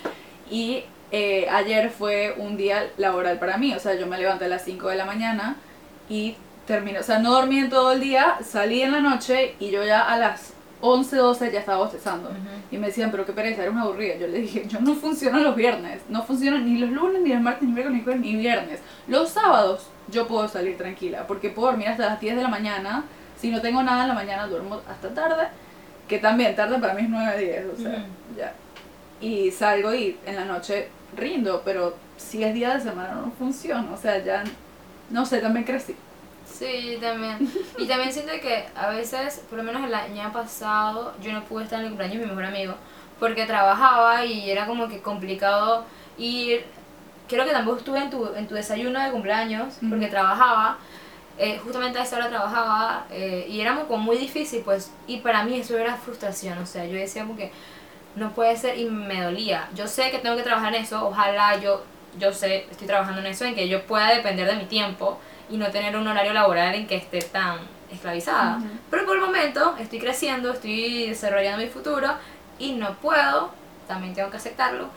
y 0.49 0.83
eh, 1.11 1.47
ayer 1.49 1.89
fue 1.89 2.35
un 2.37 2.57
día 2.57 2.89
laboral 2.97 3.39
para 3.39 3.57
mí, 3.57 3.73
o 3.73 3.79
sea, 3.79 3.95
yo 3.95 4.07
me 4.07 4.17
levanté 4.17 4.45
a 4.45 4.49
las 4.49 4.63
5 4.63 4.89
de 4.89 4.95
la 4.95 5.05
mañana 5.05 5.55
y 6.09 6.35
terminé, 6.67 6.99
o 6.99 7.03
sea, 7.03 7.19
no 7.19 7.31
dormí 7.31 7.59
en 7.59 7.69
todo 7.69 7.91
el 7.93 7.99
día, 7.99 8.37
salí 8.43 8.81
en 8.81 8.91
la 8.91 8.99
noche 8.99 9.55
y 9.59 9.71
yo 9.71 9.83
ya 9.83 10.01
a 10.01 10.17
las 10.17 10.53
11, 10.81 11.15
12 11.17 11.51
ya 11.51 11.59
estaba 11.59 11.79
bostezando. 11.79 12.29
Ujú. 12.29 12.37
Y 12.71 12.77
me 12.77 12.87
decían, 12.87 13.11
pero 13.11 13.25
qué 13.25 13.33
pereza, 13.33 13.61
eres 13.61 13.73
una 13.73 13.83
aburrida. 13.83 14.15
Yo 14.15 14.27
le 14.27 14.39
dije, 14.39 14.65
yo 14.67 14.79
no 14.79 14.95
funciono 14.95 15.39
los 15.39 15.55
viernes. 15.55 16.01
No 16.09 16.23
funciono 16.23 16.57
ni 16.59 16.77
los 16.77 16.89
lunes, 16.89 17.21
ni 17.21 17.33
los 17.33 17.41
martes, 17.41 17.63
ni 17.63 17.73
miércoles, 17.73 17.97
ni 17.97 18.03
jueves, 18.03 18.21
ni 18.21 18.35
viernes. 18.35 18.79
Los 19.07 19.29
sábados 19.29 19.87
yo 20.09 20.27
puedo 20.27 20.47
salir 20.47 20.77
tranquila, 20.77 21.27
porque 21.27 21.49
puedo 21.49 21.69
dormir 21.69 21.89
hasta 21.89 22.05
las 22.05 22.21
10 22.21 22.37
de 22.37 22.43
la 22.43 22.47
mañana. 22.47 23.03
Si 23.39 23.49
no 23.49 23.61
tengo 23.61 23.81
nada 23.83 24.03
en 24.03 24.09
la 24.09 24.13
mañana, 24.13 24.47
duermo 24.47 24.81
hasta 24.89 25.09
tarde. 25.13 25.47
Que 26.07 26.17
también, 26.19 26.55
tarde 26.55 26.79
para 26.79 26.93
mí 26.93 27.03
es 27.03 27.09
9, 27.09 27.37
10, 27.37 27.65
o 27.73 27.81
sea, 27.81 28.05
ya. 28.35 28.53
Y 29.21 29.51
salgo 29.51 29.93
y 29.93 30.17
en 30.25 30.35
la 30.35 30.45
noche 30.45 30.89
rindo, 31.15 31.61
pero 31.63 31.95
si 32.17 32.43
es 32.43 32.53
día 32.53 32.75
de 32.75 32.81
semana 32.81 33.13
no 33.13 33.31
funciona. 33.37 33.91
O 33.93 33.97
sea, 33.97 34.23
ya, 34.23 34.43
no 35.09 35.25
sé, 35.25 35.39
también 35.39 35.65
crecí. 35.65 35.95
Sí, 36.45 36.97
también. 36.99 37.37
Y 37.77 37.85
también 37.85 38.11
siento 38.11 38.33
que 38.41 38.65
a 38.75 38.89
veces, 38.89 39.43
por 39.49 39.59
lo 39.59 39.63
menos 39.63 39.85
el 39.85 39.93
año 39.93 40.33
pasado, 40.33 41.13
yo 41.21 41.31
no 41.31 41.43
pude 41.45 41.63
estar 41.63 41.79
en 41.79 41.85
el 41.85 41.91
cumpleaños 41.91 42.19
de 42.19 42.25
mi 42.25 42.29
mejor 42.31 42.45
amigo 42.45 42.75
porque 43.19 43.45
trabajaba 43.45 44.25
y 44.25 44.49
era 44.49 44.65
como 44.65 44.87
que 44.87 45.01
complicado 45.01 45.85
ir. 46.17 46.65
Creo 47.27 47.45
que 47.45 47.51
tampoco 47.51 47.77
estuve 47.77 47.99
en 47.99 48.09
tu, 48.09 48.33
en 48.33 48.47
tu 48.47 48.55
desayuno 48.55 48.99
de 48.99 49.11
cumpleaños 49.11 49.75
porque 49.87 50.07
trabajaba. 50.07 50.77
Eh, 51.41 51.57
justamente 51.63 51.97
a 51.97 52.03
esa 52.03 52.17
hora 52.17 52.27
trabajaba 52.27 53.05
eh, 53.09 53.47
y 53.49 53.61
era 53.61 53.73
como 53.87 54.03
muy 54.03 54.17
difícil, 54.17 54.61
pues. 54.63 54.91
Y 55.07 55.17
para 55.19 55.43
mí 55.45 55.57
eso 55.57 55.77
era 55.77 55.95
frustración. 55.95 56.57
O 56.57 56.65
sea, 56.65 56.85
yo 56.85 56.97
decía 56.97 57.23
como 57.23 57.37
que 57.37 57.51
no 58.17 58.31
puede 58.31 58.57
ser 58.57 58.77
y 58.77 58.85
me 58.85 59.23
dolía. 59.23 59.69
Yo 59.73 59.87
sé 59.87 60.11
que 60.11 60.19
tengo 60.19 60.35
que 60.35 60.43
trabajar 60.43 60.75
en 60.75 60.83
eso. 60.83 61.07
Ojalá 61.07 61.57
yo, 61.57 61.85
yo 62.19 62.33
sé, 62.33 62.67
estoy 62.69 62.87
trabajando 62.87 63.21
en 63.21 63.27
eso, 63.27 63.45
en 63.45 63.55
que 63.55 63.69
yo 63.69 63.85
pueda 63.85 64.13
depender 64.13 64.47
de 64.47 64.57
mi 64.57 64.65
tiempo 64.65 65.17
y 65.49 65.55
no 65.55 65.71
tener 65.71 65.95
un 65.95 66.05
horario 66.07 66.33
laboral 66.33 66.75
en 66.75 66.87
que 66.87 66.97
esté 66.97 67.21
tan 67.21 67.59
esclavizada. 67.89 68.57
Ujú. 68.57 68.67
Pero 68.91 69.05
por 69.05 69.15
el 69.15 69.21
momento 69.21 69.75
estoy 69.79 69.99
creciendo, 69.99 70.51
estoy 70.51 71.07
desarrollando 71.07 71.63
mi 71.63 71.69
futuro 71.69 72.09
y 72.59 72.73
no 72.73 72.95
puedo, 72.95 73.51
también 73.87 74.13
tengo 74.13 74.29
que 74.29 74.37
aceptarlo. 74.37 74.89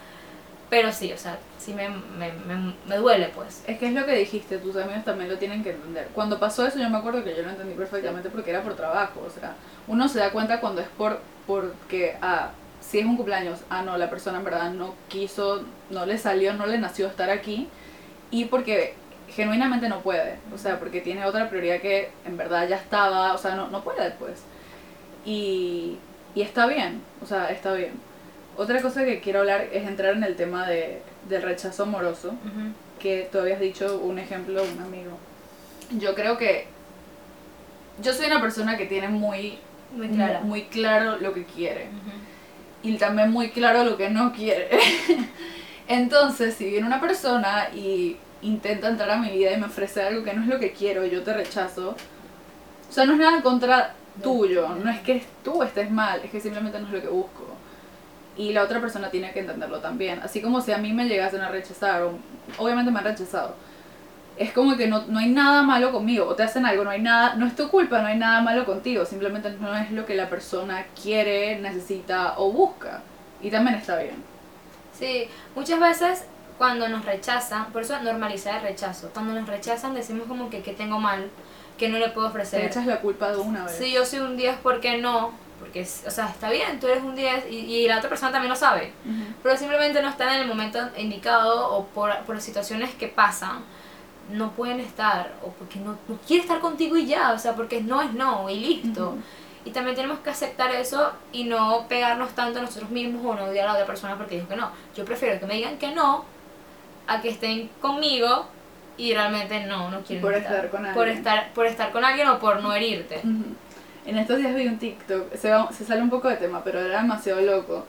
Pero 0.68 0.90
sí, 0.90 1.12
o 1.12 1.18
sea, 1.18 1.38
sí 1.62 1.72
me, 1.74 1.88
me, 1.88 2.32
me, 2.32 2.74
me 2.86 2.96
duele 2.96 3.30
pues. 3.34 3.62
Es 3.66 3.78
que 3.78 3.86
es 3.86 3.92
lo 3.92 4.04
que 4.04 4.14
dijiste, 4.16 4.58
tus 4.58 4.76
amigos 4.76 5.04
también 5.04 5.30
lo 5.30 5.38
tienen 5.38 5.62
que 5.62 5.70
entender. 5.70 6.08
Cuando 6.14 6.38
pasó 6.38 6.66
eso 6.66 6.78
yo 6.78 6.90
me 6.90 6.98
acuerdo 6.98 7.22
que 7.22 7.34
yo 7.34 7.42
lo 7.42 7.50
entendí 7.50 7.74
perfectamente 7.74 8.28
porque 8.28 8.50
era 8.50 8.62
por 8.62 8.74
trabajo, 8.74 9.22
o 9.26 9.30
sea, 9.30 9.54
uno 9.86 10.08
se 10.08 10.18
da 10.18 10.30
cuenta 10.30 10.60
cuando 10.60 10.80
es 10.80 10.88
por 10.88 11.20
porque 11.46 12.16
ah, 12.20 12.50
si 12.80 12.98
es 12.98 13.06
un 13.06 13.16
cumpleaños, 13.16 13.60
ah 13.70 13.82
no, 13.82 13.96
la 13.96 14.10
persona 14.10 14.38
en 14.38 14.44
verdad 14.44 14.72
no 14.72 14.94
quiso, 15.08 15.64
no 15.90 16.06
le 16.06 16.18
salió, 16.18 16.52
no 16.54 16.66
le 16.66 16.78
nació 16.78 17.06
estar 17.06 17.30
aquí 17.30 17.68
y 18.30 18.46
porque 18.46 18.94
genuinamente 19.28 19.88
no 19.88 20.00
puede, 20.00 20.38
o 20.54 20.58
sea, 20.58 20.78
porque 20.78 21.00
tiene 21.00 21.24
otra 21.24 21.48
prioridad 21.48 21.80
que 21.80 22.10
en 22.24 22.36
verdad 22.36 22.68
ya 22.68 22.76
estaba, 22.76 23.34
o 23.34 23.38
sea, 23.38 23.54
no, 23.54 23.68
no 23.68 23.82
puede 23.82 24.04
después. 24.04 24.42
Y, 25.24 25.98
y 26.34 26.42
está 26.42 26.66
bien, 26.66 27.02
o 27.22 27.26
sea, 27.26 27.50
está 27.50 27.72
bien. 27.72 27.92
Otra 28.56 28.82
cosa 28.82 29.04
que 29.04 29.20
quiero 29.20 29.40
hablar 29.40 29.68
es 29.72 29.86
entrar 29.86 30.14
en 30.14 30.24
el 30.24 30.36
tema 30.36 30.66
de, 30.66 31.00
del 31.28 31.42
rechazo 31.42 31.84
amoroso 31.84 32.34
que 33.00 33.28
tú 33.30 33.38
habías 33.38 33.60
dicho 33.60 33.98
un 33.98 34.18
ejemplo, 34.18 34.62
un 34.62 34.80
amigo. 34.82 35.18
Yo 35.98 36.14
creo 36.14 36.36
que 36.38 36.66
yo 38.00 38.12
soy 38.12 38.26
una 38.26 38.40
persona 38.40 38.76
que 38.76 38.86
tiene 38.86 39.08
muy, 39.08 39.58
Muy 39.94 40.08
clara. 40.08 40.40
muy 40.40 40.62
claro 40.64 41.18
lo 41.18 41.32
que 41.34 41.44
quiere 41.44 41.88
y 42.82 42.96
también 42.96 43.30
muy 43.30 43.50
claro 43.50 43.84
lo 43.84 43.96
que 43.96 44.10
no 44.10 44.32
quiere. 44.32 44.68
Entonces, 45.88 46.54
si 46.54 46.66
viene 46.70 46.86
una 46.86 47.00
persona 47.00 47.68
y 47.74 48.16
intenta 48.42 48.88
entrar 48.88 49.10
a 49.10 49.18
mi 49.18 49.30
vida 49.30 49.52
y 49.52 49.56
me 49.60 49.66
ofrece 49.66 50.02
algo 50.02 50.24
que 50.24 50.32
no 50.32 50.42
es 50.42 50.48
lo 50.48 50.58
que 50.58 50.72
quiero, 50.72 51.04
yo 51.06 51.22
te 51.22 51.32
rechazo. 51.32 51.90
O 52.88 52.92
sea, 52.92 53.04
no 53.04 53.12
es 53.12 53.18
nada 53.18 53.36
en 53.36 53.42
contra 53.42 53.94
tuyo, 54.22 54.68
no 54.74 54.90
es 54.90 55.00
que 55.00 55.22
tú 55.44 55.62
estés 55.62 55.90
mal, 55.90 56.20
es 56.24 56.30
que 56.30 56.40
simplemente 56.40 56.78
no 56.80 56.86
es 56.88 56.92
lo 56.92 57.00
que 57.00 57.08
busco. 57.08 57.41
Y 58.36 58.52
la 58.52 58.62
otra 58.62 58.80
persona 58.80 59.10
tiene 59.10 59.32
que 59.32 59.40
entenderlo 59.40 59.80
también. 59.80 60.20
Así 60.20 60.40
como 60.40 60.60
si 60.60 60.72
a 60.72 60.78
mí 60.78 60.92
me 60.92 61.06
llegasen 61.06 61.40
a 61.42 61.48
rechazar, 61.48 62.02
o 62.02 62.12
obviamente 62.58 62.90
me 62.90 62.98
han 62.98 63.04
rechazado. 63.04 63.54
Es 64.38 64.52
como 64.52 64.76
que 64.78 64.86
no, 64.88 65.04
no 65.08 65.18
hay 65.18 65.28
nada 65.28 65.62
malo 65.62 65.92
conmigo, 65.92 66.26
o 66.26 66.34
te 66.34 66.42
hacen 66.42 66.64
algo, 66.64 66.84
no 66.84 66.90
hay 66.90 67.02
nada, 67.02 67.34
no 67.34 67.46
es 67.46 67.54
tu 67.54 67.68
culpa, 67.68 68.00
no 68.00 68.06
hay 68.08 68.16
nada 68.16 68.40
malo 68.40 68.64
contigo, 68.64 69.04
simplemente 69.04 69.50
no 69.60 69.76
es 69.76 69.90
lo 69.90 70.06
que 70.06 70.14
la 70.14 70.30
persona 70.30 70.86
quiere, 71.00 71.58
necesita 71.60 72.34
o 72.38 72.50
busca. 72.50 73.02
Y 73.42 73.50
también 73.50 73.76
está 73.76 73.98
bien. 73.98 74.16
Sí, 74.98 75.28
muchas 75.54 75.78
veces 75.78 76.24
cuando 76.56 76.88
nos 76.88 77.04
rechazan, 77.04 77.66
por 77.72 77.82
eso 77.82 78.00
normalizar 78.00 78.56
el 78.56 78.62
rechazo, 78.62 79.10
cuando 79.12 79.34
nos 79.34 79.46
rechazan 79.48 79.94
decimos 79.94 80.26
como 80.26 80.48
que, 80.48 80.62
que 80.62 80.72
tengo 80.72 80.98
mal, 80.98 81.28
que 81.76 81.88
no 81.90 81.98
le 81.98 82.08
puedo 82.08 82.28
Te 82.28 82.30
ofrecer. 82.30 82.64
echas 82.64 82.86
la 82.86 83.00
culpa 83.00 83.30
de 83.32 83.36
una 83.38 83.64
vez. 83.64 83.76
Si 83.76 83.92
yo 83.92 84.06
soy 84.06 84.20
un 84.20 84.36
10, 84.36 84.58
¿por 84.58 84.80
qué 84.80 84.98
no? 84.98 85.32
Porque, 85.62 85.82
o 85.82 86.10
sea, 86.10 86.28
está 86.28 86.50
bien, 86.50 86.80
tú 86.80 86.88
eres 86.88 87.04
un 87.04 87.14
10 87.14 87.46
y, 87.48 87.54
y 87.56 87.86
la 87.86 87.98
otra 87.98 88.08
persona 88.08 88.32
también 88.32 88.50
lo 88.50 88.56
sabe. 88.56 88.92
Ujú. 89.06 89.34
Pero 89.44 89.56
simplemente 89.56 90.02
no 90.02 90.08
están 90.08 90.34
en 90.34 90.40
el 90.40 90.48
momento 90.48 90.78
indicado 90.98 91.72
o 91.72 91.86
por, 91.86 92.16
por 92.24 92.40
situaciones 92.40 92.92
que 92.96 93.06
pasan, 93.06 93.60
no 94.30 94.50
pueden 94.52 94.80
estar 94.80 95.32
o 95.42 95.50
porque 95.50 95.78
no, 95.78 95.96
no 96.08 96.16
quiere 96.26 96.42
estar 96.42 96.58
contigo 96.58 96.96
y 96.96 97.06
ya, 97.06 97.32
o 97.32 97.38
sea, 97.38 97.54
porque 97.54 97.80
no 97.80 98.02
es 98.02 98.12
no 98.12 98.50
y 98.50 98.58
listo. 98.58 99.10
Ujú. 99.10 99.22
Y 99.64 99.70
también 99.70 99.94
tenemos 99.94 100.18
que 100.18 100.30
aceptar 100.30 100.72
eso 100.72 101.12
y 101.30 101.44
no 101.44 101.86
pegarnos 101.88 102.30
tanto 102.34 102.58
a 102.58 102.62
nosotros 102.62 102.90
mismos 102.90 103.24
o 103.24 103.34
no 103.36 103.44
odiar 103.44 103.64
a 103.66 103.68
la 103.68 103.74
otra 103.74 103.86
persona 103.86 104.16
porque 104.16 104.34
dijo 104.34 104.48
que 104.48 104.56
no. 104.56 104.72
Yo 104.96 105.04
prefiero 105.04 105.38
que 105.38 105.46
me 105.46 105.54
digan 105.54 105.78
que 105.78 105.92
no 105.92 106.24
a 107.06 107.20
que 107.20 107.28
estén 107.28 107.70
conmigo 107.80 108.46
y 108.96 109.14
realmente 109.14 109.64
no, 109.66 109.90
no 109.90 110.00
quieren 110.02 110.20
Por 110.22 110.34
estar. 110.34 110.64
estar 110.64 110.70
con 110.70 110.80
Por 110.92 111.04
alguien. 111.06 111.18
estar, 111.18 111.52
por 111.52 111.66
estar 111.66 111.92
con 111.92 112.04
alguien 112.04 112.28
o 112.28 112.38
por 112.40 112.60
no 112.60 112.74
herirte. 112.74 113.22
En 114.06 114.18
estos 114.18 114.38
días 114.38 114.54
vi 114.54 114.66
un 114.66 114.78
TikTok, 114.78 115.34
se, 115.36 115.50
va- 115.50 115.70
se 115.72 115.84
sale 115.84 116.02
un 116.02 116.10
poco 116.10 116.28
de 116.28 116.36
tema, 116.36 116.62
pero 116.64 116.80
era 116.80 117.02
demasiado 117.02 117.40
loco, 117.40 117.84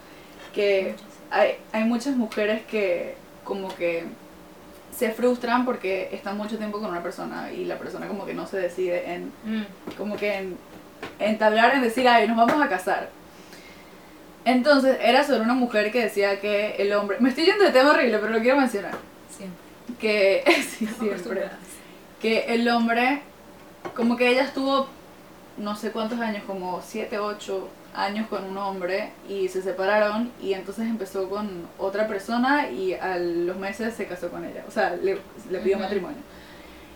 que 0.53 0.95
hay, 1.31 1.55
hay 1.71 1.83
muchas 1.85 2.15
mujeres 2.15 2.61
que 2.69 3.15
como 3.43 3.73
que 3.75 4.03
se 4.95 5.09
frustran 5.11 5.65
porque 5.65 6.09
están 6.11 6.37
mucho 6.37 6.57
tiempo 6.57 6.79
con 6.79 6.89
una 6.91 7.01
persona 7.01 7.51
y 7.51 7.65
la 7.65 7.77
persona 7.79 8.07
como 8.07 8.25
que 8.27 8.33
no 8.35 8.45
se 8.45 8.57
decide 8.57 9.11
en, 9.13 9.31
Mm. 9.43 9.63
como 9.97 10.15
que 10.15 10.35
en 10.37 10.57
entablar, 11.19 11.73
en 11.73 11.81
decir, 11.81 12.07
ay, 12.07 12.27
nos 12.27 12.37
vamos 12.37 12.61
a 12.63 12.69
casar. 12.69 13.09
Entonces 14.45 14.97
era 15.01 15.23
sobre 15.23 15.41
una 15.41 15.53
mujer 15.53 15.91
que 15.91 16.01
decía 16.03 16.39
que 16.39 16.75
el 16.77 16.93
hombre, 16.93 17.17
me 17.21 17.29
estoy 17.29 17.45
yendo 17.45 17.63
de 17.63 17.71
tema 17.71 17.91
horrible, 17.91 18.19
pero 18.19 18.33
lo 18.33 18.39
quiero 18.39 18.57
mencionar, 18.57 18.93
Siempre. 19.35 19.57
que 19.99 20.43
sí, 20.61 20.85
siempre 20.87 21.49
que 22.21 22.45
el 22.53 22.67
hombre, 22.69 23.21
como 23.95 24.15
que 24.15 24.27
ella 24.29 24.43
estuvo 24.43 24.87
no 25.57 25.75
sé 25.75 25.91
cuántos 25.91 26.19
años, 26.19 26.43
como 26.45 26.81
7, 26.81 27.19
8 27.19 27.69
años 27.95 28.27
con 28.27 28.43
un 28.43 28.57
hombre 28.57 29.11
y 29.29 29.47
se 29.49 29.61
separaron 29.61 30.31
y 30.41 30.53
entonces 30.53 30.87
empezó 30.87 31.29
con 31.29 31.67
otra 31.77 32.07
persona 32.07 32.69
y 32.69 32.93
a 32.93 33.17
los 33.17 33.57
meses 33.57 33.93
se 33.93 34.07
casó 34.07 34.29
con 34.29 34.43
ella, 34.45 34.63
o 34.67 34.71
sea, 34.71 34.95
le, 34.95 35.19
le 35.49 35.59
pidió 35.59 35.77
matrimonio. 35.77 36.17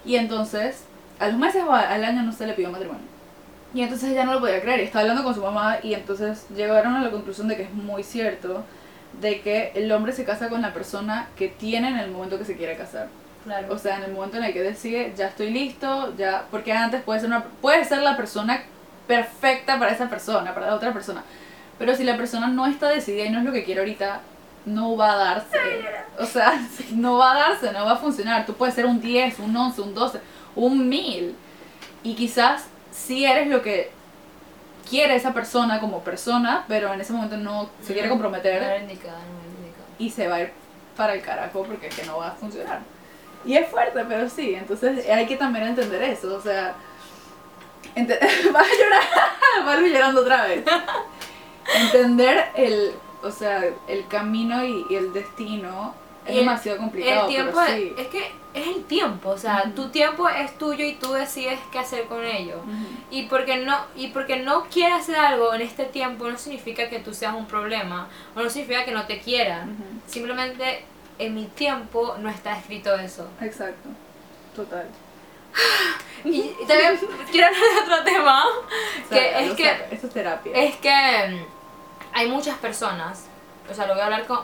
Y 0.06 0.15
entonces, 0.15 0.86
a 1.20 1.28
los 1.28 1.38
meses 1.38 1.63
o 1.63 1.72
al 1.72 2.04
año 2.04 2.24
no 2.24 2.32
se 2.32 2.48
le 2.48 2.54
pidió 2.54 2.72
matrimonio. 2.72 3.06
Y 3.74 3.82
entonces 3.82 4.10
ella 4.10 4.24
no 4.24 4.34
lo 4.34 4.39
podía 4.39 4.62
creer 4.62 4.80
y 4.80 4.84
estaba 4.84 5.02
hablando 5.02 5.24
con 5.24 5.36
su 5.36 5.41
mamá 5.41 5.78
y 5.84 5.93
entonces 5.93 6.48
llegaron 6.56 6.96
a 6.96 7.04
la 7.04 7.12
conclusión 7.12 7.48
de 7.48 7.58
que 7.58 7.63
es 7.63 7.74
muy 7.74 8.04
cierto 8.04 8.63
de 9.22 9.41
que 9.41 9.72
el 9.76 9.91
hombre 9.91 10.13
se 10.13 10.24
casa 10.24 10.50
con 10.50 10.62
la 10.62 10.74
persona 10.74 11.28
que 11.36 11.50
tiene 11.50 11.89
en 11.89 11.98
el 11.98 12.12
momento 12.12 12.38
que 12.38 12.46
se 12.46 12.56
quiere 12.56 12.78
casar. 12.78 13.08
Claro. 13.48 13.74
O 13.74 13.78
sea, 13.78 13.98
en 13.98 14.04
el 14.04 14.12
momento 14.12 14.38
en 14.38 14.44
el 14.44 14.54
que 14.54 14.62
decide, 14.62 15.14
ya 15.16 15.28
estoy 15.28 15.52
listo, 15.52 16.14
ya, 16.18 16.46
porque 16.52 16.74
antes 16.74 17.02
puede 17.02 17.22
ser 17.22 17.30
una, 17.30 17.44
puede 17.62 17.86
ser 17.86 18.00
la 18.00 18.18
persona 18.18 18.62
perfecta 19.08 19.80
para 19.80 19.92
esa 19.92 20.10
persona, 20.10 20.54
para 20.54 20.68
la 20.68 20.76
otra 20.76 20.92
persona. 20.92 21.24
Pero 21.80 21.96
si 21.96 22.04
la 22.04 22.18
persona 22.18 22.48
no 22.48 22.66
está 22.68 22.90
decidida 22.90 23.26
y 23.26 23.30
no 23.30 23.40
es 23.40 23.46
lo 23.46 23.54
que 23.54 23.64
quiere 23.64 23.80
ahorita, 23.80 24.20
no 24.66 24.98
va 24.98 25.14
a 25.14 25.16
darse. 25.16 25.58
O 26.20 26.26
sea, 26.26 26.60
no 26.92 27.18
va 27.18 27.32
a 27.32 27.40
darse, 27.40 27.72
no 27.72 27.86
va 27.86 27.94
a 27.94 27.98
funcionar. 27.98 28.46
Tú 28.46 28.54
puedes 28.54 28.76
ser 28.76 28.86
un 28.86 29.00
10, 29.00 29.40
un 29.40 29.56
11, 29.56 29.82
un 29.82 29.94
12, 29.94 30.20
un 30.56 30.90
1000. 30.90 31.36
Y 32.04 32.16
quizás 32.16 32.66
sí 32.92 33.26
eres 33.26 33.48
lo 33.48 33.62
que 33.62 33.92
quiere 34.90 35.16
esa 35.16 35.34
persona 35.34 35.80
como 35.80 36.02
persona, 36.02 36.66
pero 36.68 36.94
en 36.94 37.00
ese 37.00 37.14
momento 37.14 37.38
no 37.38 37.70
se 37.82 37.94
quiere 37.94 38.10
No 38.10 38.16
comprometer 38.16 38.82
indicada, 38.82 39.20
no 39.20 39.40
era 39.40 39.58
indicada. 39.58 39.88
y 40.00 40.10
se 40.10 40.28
va 40.28 40.36
a 40.36 40.42
ir 40.42 40.52
para 40.96 41.14
el 41.14 41.22
carajo 41.22 41.64
porque 41.64 41.88
es 41.88 41.96
que 41.96 42.06
no 42.06 42.18
va 42.18 42.30
a 42.30 42.32
funcionar. 42.32 42.80
Y 43.45 43.56
es 43.56 43.69
fuerte, 43.69 44.04
pero 44.08 44.30
sí, 44.30 44.56
entonces 44.56 45.08
hay 45.10 45.26
que 45.26 45.38
también 45.38 45.67
entender 45.67 46.04
eso, 46.04 46.36
o 46.36 46.41
sea, 46.41 46.76
ente- 47.95 48.19
vas 48.52 48.67
a 48.67 48.76
llorar, 48.84 49.04
vas 49.65 49.80
llorando 49.82 50.21
otra 50.21 50.45
vez. 50.47 50.63
Entender 51.82 52.45
el, 52.56 52.91
o 53.23 53.32
sea, 53.32 53.63
el 53.88 54.08
camino 54.08 54.63
y, 54.63 54.86
y 54.89 54.95
el 54.95 55.12
destino 55.13 55.93
es 56.26 56.36
Y 56.36 56.39
demasiado 56.39 56.78
complicado, 56.80 57.21
El 57.23 57.28
tiempo 57.34 57.60
pero 57.65 57.73
es, 57.78 57.84
sí. 57.84 57.93
es 57.97 58.08
que 58.08 58.32
es 58.54 58.67
el 58.76 58.84
tiempo, 58.86 59.30
o 59.30 59.38
sea, 59.38 59.63
Ujú. 59.65 59.71
tu 59.73 59.89
tiempo 59.89 60.28
es 60.28 60.58
tuyo 60.58 60.84
y 60.86 60.93
tú 60.95 61.12
decides 61.13 61.60
qué 61.71 61.80
hacer 61.80 62.06
con 62.06 62.23
ello. 62.26 62.58
Ujú. 62.58 62.88
Y 63.12 63.23
porque 63.23 63.58
no 63.58 63.78
y 63.95 64.08
porque 64.08 64.38
no 64.38 64.63
quieras 64.65 65.02
hacer 65.02 65.15
algo 65.17 65.54
en 65.54 65.62
este 65.62 65.86
tiempo 65.86 66.28
no 66.30 66.38
significa 66.38 66.89
que 66.89 67.00
tú 67.00 67.13
seas 67.13 67.34
un 67.36 67.45
problema 67.45 68.08
o 68.36 68.41
no 68.41 68.50
significa 68.50 68.84
que 68.84 68.91
no 68.91 69.06
te 69.06 69.19
quieran. 69.19 69.71
Ujú. 69.73 69.84
Simplemente 70.08 70.84
en 71.20 71.36
mi 71.36 71.46
tiempo 71.46 72.16
no 72.20 72.30
está 72.30 72.58
escrito 72.58 72.96
eso. 72.96 73.28
Exacto, 73.42 73.90
total. 74.56 74.88
Y 76.24 76.52
también 76.68 77.00
quiero 77.32 77.48
hablar 77.48 77.62
de 77.62 77.80
otro 77.80 78.04
tema, 78.04 78.44
que 79.10 79.46
es 79.46 79.54
que. 79.54 79.70
Eso 79.92 80.08
es 80.08 80.14
terapia. 80.14 80.52
es 80.56 80.76
que 80.78 80.90
mm, 80.90 81.46
hay 82.14 82.28
muchas 82.28 82.58
personas, 82.58 83.26
o 83.70 83.74
sea, 83.74 83.86
lo 83.86 83.94
voy 83.94 84.02
a 84.02 84.06
hablar 84.06 84.26
con, 84.26 84.40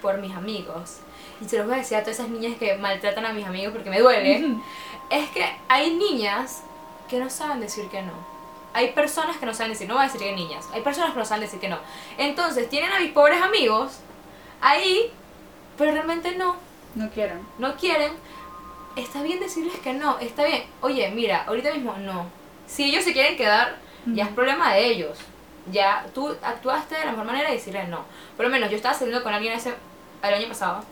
por 0.00 0.16
mis 0.18 0.34
amigos, 0.34 1.00
y 1.40 1.48
se 1.48 1.58
los 1.58 1.66
voy 1.66 1.76
a 1.76 1.78
decir 1.78 1.98
a 1.98 2.00
todas 2.00 2.18
esas 2.18 2.30
niñas 2.30 2.56
que 2.58 2.76
maltratan 2.78 3.26
a 3.26 3.32
mis 3.32 3.46
amigos 3.46 3.72
porque 3.72 3.90
me 3.90 4.00
duele, 4.00 4.56
es 5.10 5.30
que 5.30 5.46
hay 5.68 5.94
niñas 5.94 6.62
que 7.08 7.18
no 7.18 7.30
saben 7.30 7.60
decir 7.60 7.88
que 7.88 8.02
no. 8.02 8.12
Hay 8.74 8.92
personas 8.92 9.36
que 9.36 9.46
no 9.46 9.54
saben 9.54 9.72
decir, 9.72 9.88
no 9.88 9.94
voy 9.94 10.04
a 10.04 10.06
decir 10.06 10.20
que 10.20 10.32
niñas, 10.32 10.66
hay 10.72 10.82
personas 10.82 11.12
que 11.12 11.18
no 11.18 11.24
saben 11.24 11.42
decir 11.42 11.60
que 11.60 11.68
no. 11.68 11.78
Entonces 12.16 12.68
tienen 12.68 12.92
a 12.92 13.00
mis 13.00 13.12
pobres 13.12 13.40
amigos 13.40 14.00
ahí, 14.60 15.12
pero 15.78 15.92
realmente 15.92 16.36
no, 16.36 16.56
No 16.94 17.08
quieren. 17.10 17.40
no 17.58 17.74
quieren. 17.76 18.12
Está 18.96 19.22
bien 19.22 19.38
decirles 19.40 19.78
que 19.78 19.92
no, 19.94 20.18
está 20.18 20.44
bien. 20.44 20.64
Oye, 20.80 21.08
mira, 21.10 21.44
ahorita 21.46 21.72
mismo 21.72 21.94
no. 21.98 22.26
Si 22.66 22.84
ellos 22.84 23.04
se 23.04 23.12
quieren 23.12 23.36
quedar, 23.36 23.76
ya 24.06 24.24
es 24.24 24.30
problema 24.30 24.74
de 24.74 24.86
ellos. 24.86 25.18
Ya 25.70 26.06
tú 26.14 26.34
actuaste 26.42 26.96
de 26.96 27.04
la 27.04 27.12
mejor 27.12 27.26
manera 27.26 27.48
de 27.48 27.54
decirles 27.54 27.88
no. 27.88 28.00
Por 28.36 28.46
lo 28.46 28.50
menos 28.50 28.70
yo 28.70 28.76
estaba 28.76 28.94
saliendo 28.94 29.22
con 29.22 29.32
alguien 29.32 29.52
ese 29.52 29.74
el 30.22 30.34
año 30.34 30.48
pasado. 30.48 30.82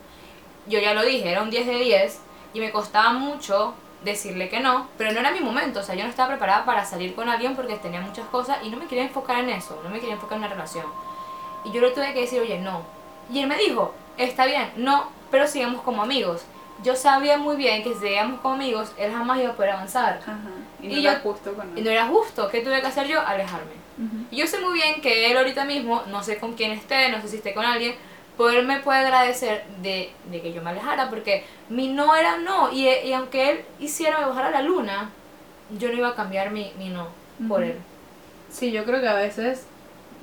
Yo 0.67 0.79
ya 0.79 0.95
lo 0.95 1.05
dije, 1.05 1.31
era 1.31 1.43
un 1.43 1.51
10 1.51 1.67
de 1.67 1.75
10 1.79 2.21
y 2.55 2.61
me 2.61 2.71
costaba 2.71 3.13
mucho 3.13 3.75
decirle 4.05 4.49
que 4.49 4.61
no, 4.61 4.89
pero 4.99 5.11
no 5.13 5.21
era 5.21 5.31
mi 5.33 5.41
momento, 5.41 5.81
o 5.81 5.83
sea, 5.83 5.95
yo 5.95 6.05
no 6.05 6.11
estaba 6.11 6.29
preparada 6.29 6.65
para 6.65 6.85
salir 6.85 7.15
con 7.15 7.29
alguien 7.29 7.57
porque 7.57 7.75
tenía 7.77 8.01
muchas 8.01 8.27
cosas 8.29 8.59
y 8.63 8.69
no 8.71 8.77
me 8.77 8.87
quería 8.87 9.05
enfocar 9.05 9.39
en 9.41 9.49
eso, 9.51 9.81
no 9.83 9.91
me 9.91 9.99
quería 9.99 10.15
enfocar 10.15 10.37
en 10.39 10.45
una 10.45 10.53
relación. 10.55 10.87
Y 11.65 11.73
yo 11.73 11.81
le 11.81 11.91
tuve 11.91 12.13
que 12.13 12.21
decir, 12.21 12.41
oye, 12.41 12.59
no. 12.61 12.83
Y 13.33 13.41
él 13.41 13.47
me 13.49 13.57
dijo, 13.57 13.95
está 14.19 14.47
bien, 14.47 14.71
no, 14.77 15.11
pero 15.31 15.47
sigamos 15.47 15.83
como 15.83 16.03
amigos. 16.03 16.43
Yo 16.83 16.95
sabía 16.95 17.39
muy 17.39 17.57
bien 17.57 17.83
que 17.83 17.95
si 17.95 18.01
seguíamos 18.01 18.41
como 18.41 18.55
amigos, 18.55 18.93
él 18.99 19.11
jamás 19.11 19.41
iba 19.41 19.51
a 19.51 19.57
poder 19.57 19.71
avanzar. 19.73 20.19
Ajá. 20.23 20.39
Y, 20.83 20.87
Y 20.87 20.89
no 20.91 20.95
yo- 21.01 21.11
era 21.11 21.21
justo 21.21 21.55
con 21.55 21.67
Y 21.77 21.79
él. 21.81 21.85
no 21.85 21.91
era 21.91 22.07
justo, 22.07 22.49
¿qué 22.51 22.61
tuve 22.61 22.81
que 22.81 22.87
hacer 22.87 23.07
yo? 23.07 23.21
Alejarme. 23.21 23.73
Y 24.31 24.37
yo 24.37 24.47
sé 24.47 24.61
muy 24.61 24.75
bien 24.75 25.01
que 25.01 25.31
él 25.31 25.37
ahorita 25.39 25.65
mismo, 25.65 26.03
no 26.09 26.23
sé 26.23 26.37
con 26.39 26.53
quién 26.55 26.73
esté, 26.73 27.09
no 27.09 27.21
sé 27.23 27.29
si 27.29 27.37
esté 27.37 27.55
con 27.55 27.65
alguien, 27.65 27.95
pero 28.37 28.51
él 28.51 28.67
me 28.67 28.81
puede 28.81 28.99
agradecer 28.99 29.65
de, 29.81 30.13
de 30.31 30.43
que 30.43 30.53
yo 30.53 30.61
me 30.61 30.69
alejara, 30.69 31.09
porque 31.09 31.47
mi 31.71 31.89
no 31.89 32.15
era 32.15 32.37
no, 32.37 32.71
y, 32.71 32.87
y 32.91 33.15
aunque 33.15 33.51
él 33.51 33.65
hiciera 33.81 34.19
me 34.21 34.27
bajara 34.27 34.51
la 34.51 34.61
luna, 34.61 35.09
yo 35.79 35.89
no 35.89 35.95
iba 35.95 36.09
a 36.09 36.15
cambiar 36.15 36.51
mi, 36.51 36.73
mi 36.79 36.91
no 36.91 37.09
por 37.49 37.63
él. 37.63 37.79
Sí, 38.51 38.71
yo 38.71 38.85
creo 38.85 39.01
que 39.01 39.09
a 39.09 39.15
veces 39.15 39.67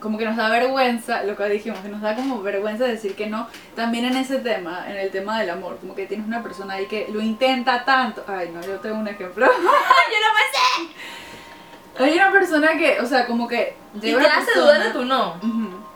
como 0.03 0.17
que 0.17 0.25
nos 0.25 0.35
da 0.35 0.49
vergüenza, 0.49 1.23
lo 1.23 1.37
que 1.37 1.45
dijimos, 1.45 1.79
que 1.79 1.87
nos 1.87 2.01
da 2.01 2.13
como 2.13 2.41
vergüenza 2.41 2.83
decir 2.83 3.15
que 3.15 3.27
no, 3.27 3.47
también 3.73 4.03
en 4.03 4.17
ese 4.17 4.39
tema, 4.39 4.83
en 4.89 4.97
el 4.97 5.09
tema 5.11 5.39
del 5.39 5.49
amor, 5.49 5.77
como 5.79 5.95
que 5.95 6.05
tienes 6.05 6.27
una 6.27 6.43
persona 6.43 6.73
ahí 6.73 6.87
que 6.87 7.07
lo 7.11 7.21
intenta 7.21 7.85
tanto. 7.85 8.25
Ay, 8.27 8.51
no, 8.53 8.61
yo 8.61 8.79
tengo 8.81 8.97
un 8.97 9.07
ejemplo. 9.07 9.45
¡Yo 9.47 9.51
no 9.51 10.33
me 10.35 12.03
sé! 12.03 12.03
Hay 12.03 12.15
una 12.15 12.31
persona 12.33 12.77
que, 12.77 12.99
o 12.99 13.05
sea, 13.05 13.25
como 13.25 13.47
que 13.47 13.77
Y 13.95 13.99
te 13.99 14.15
hace 14.15 14.59
dudar 14.59 14.83
de 14.83 14.89
tu 14.89 15.05
no. 15.05 15.39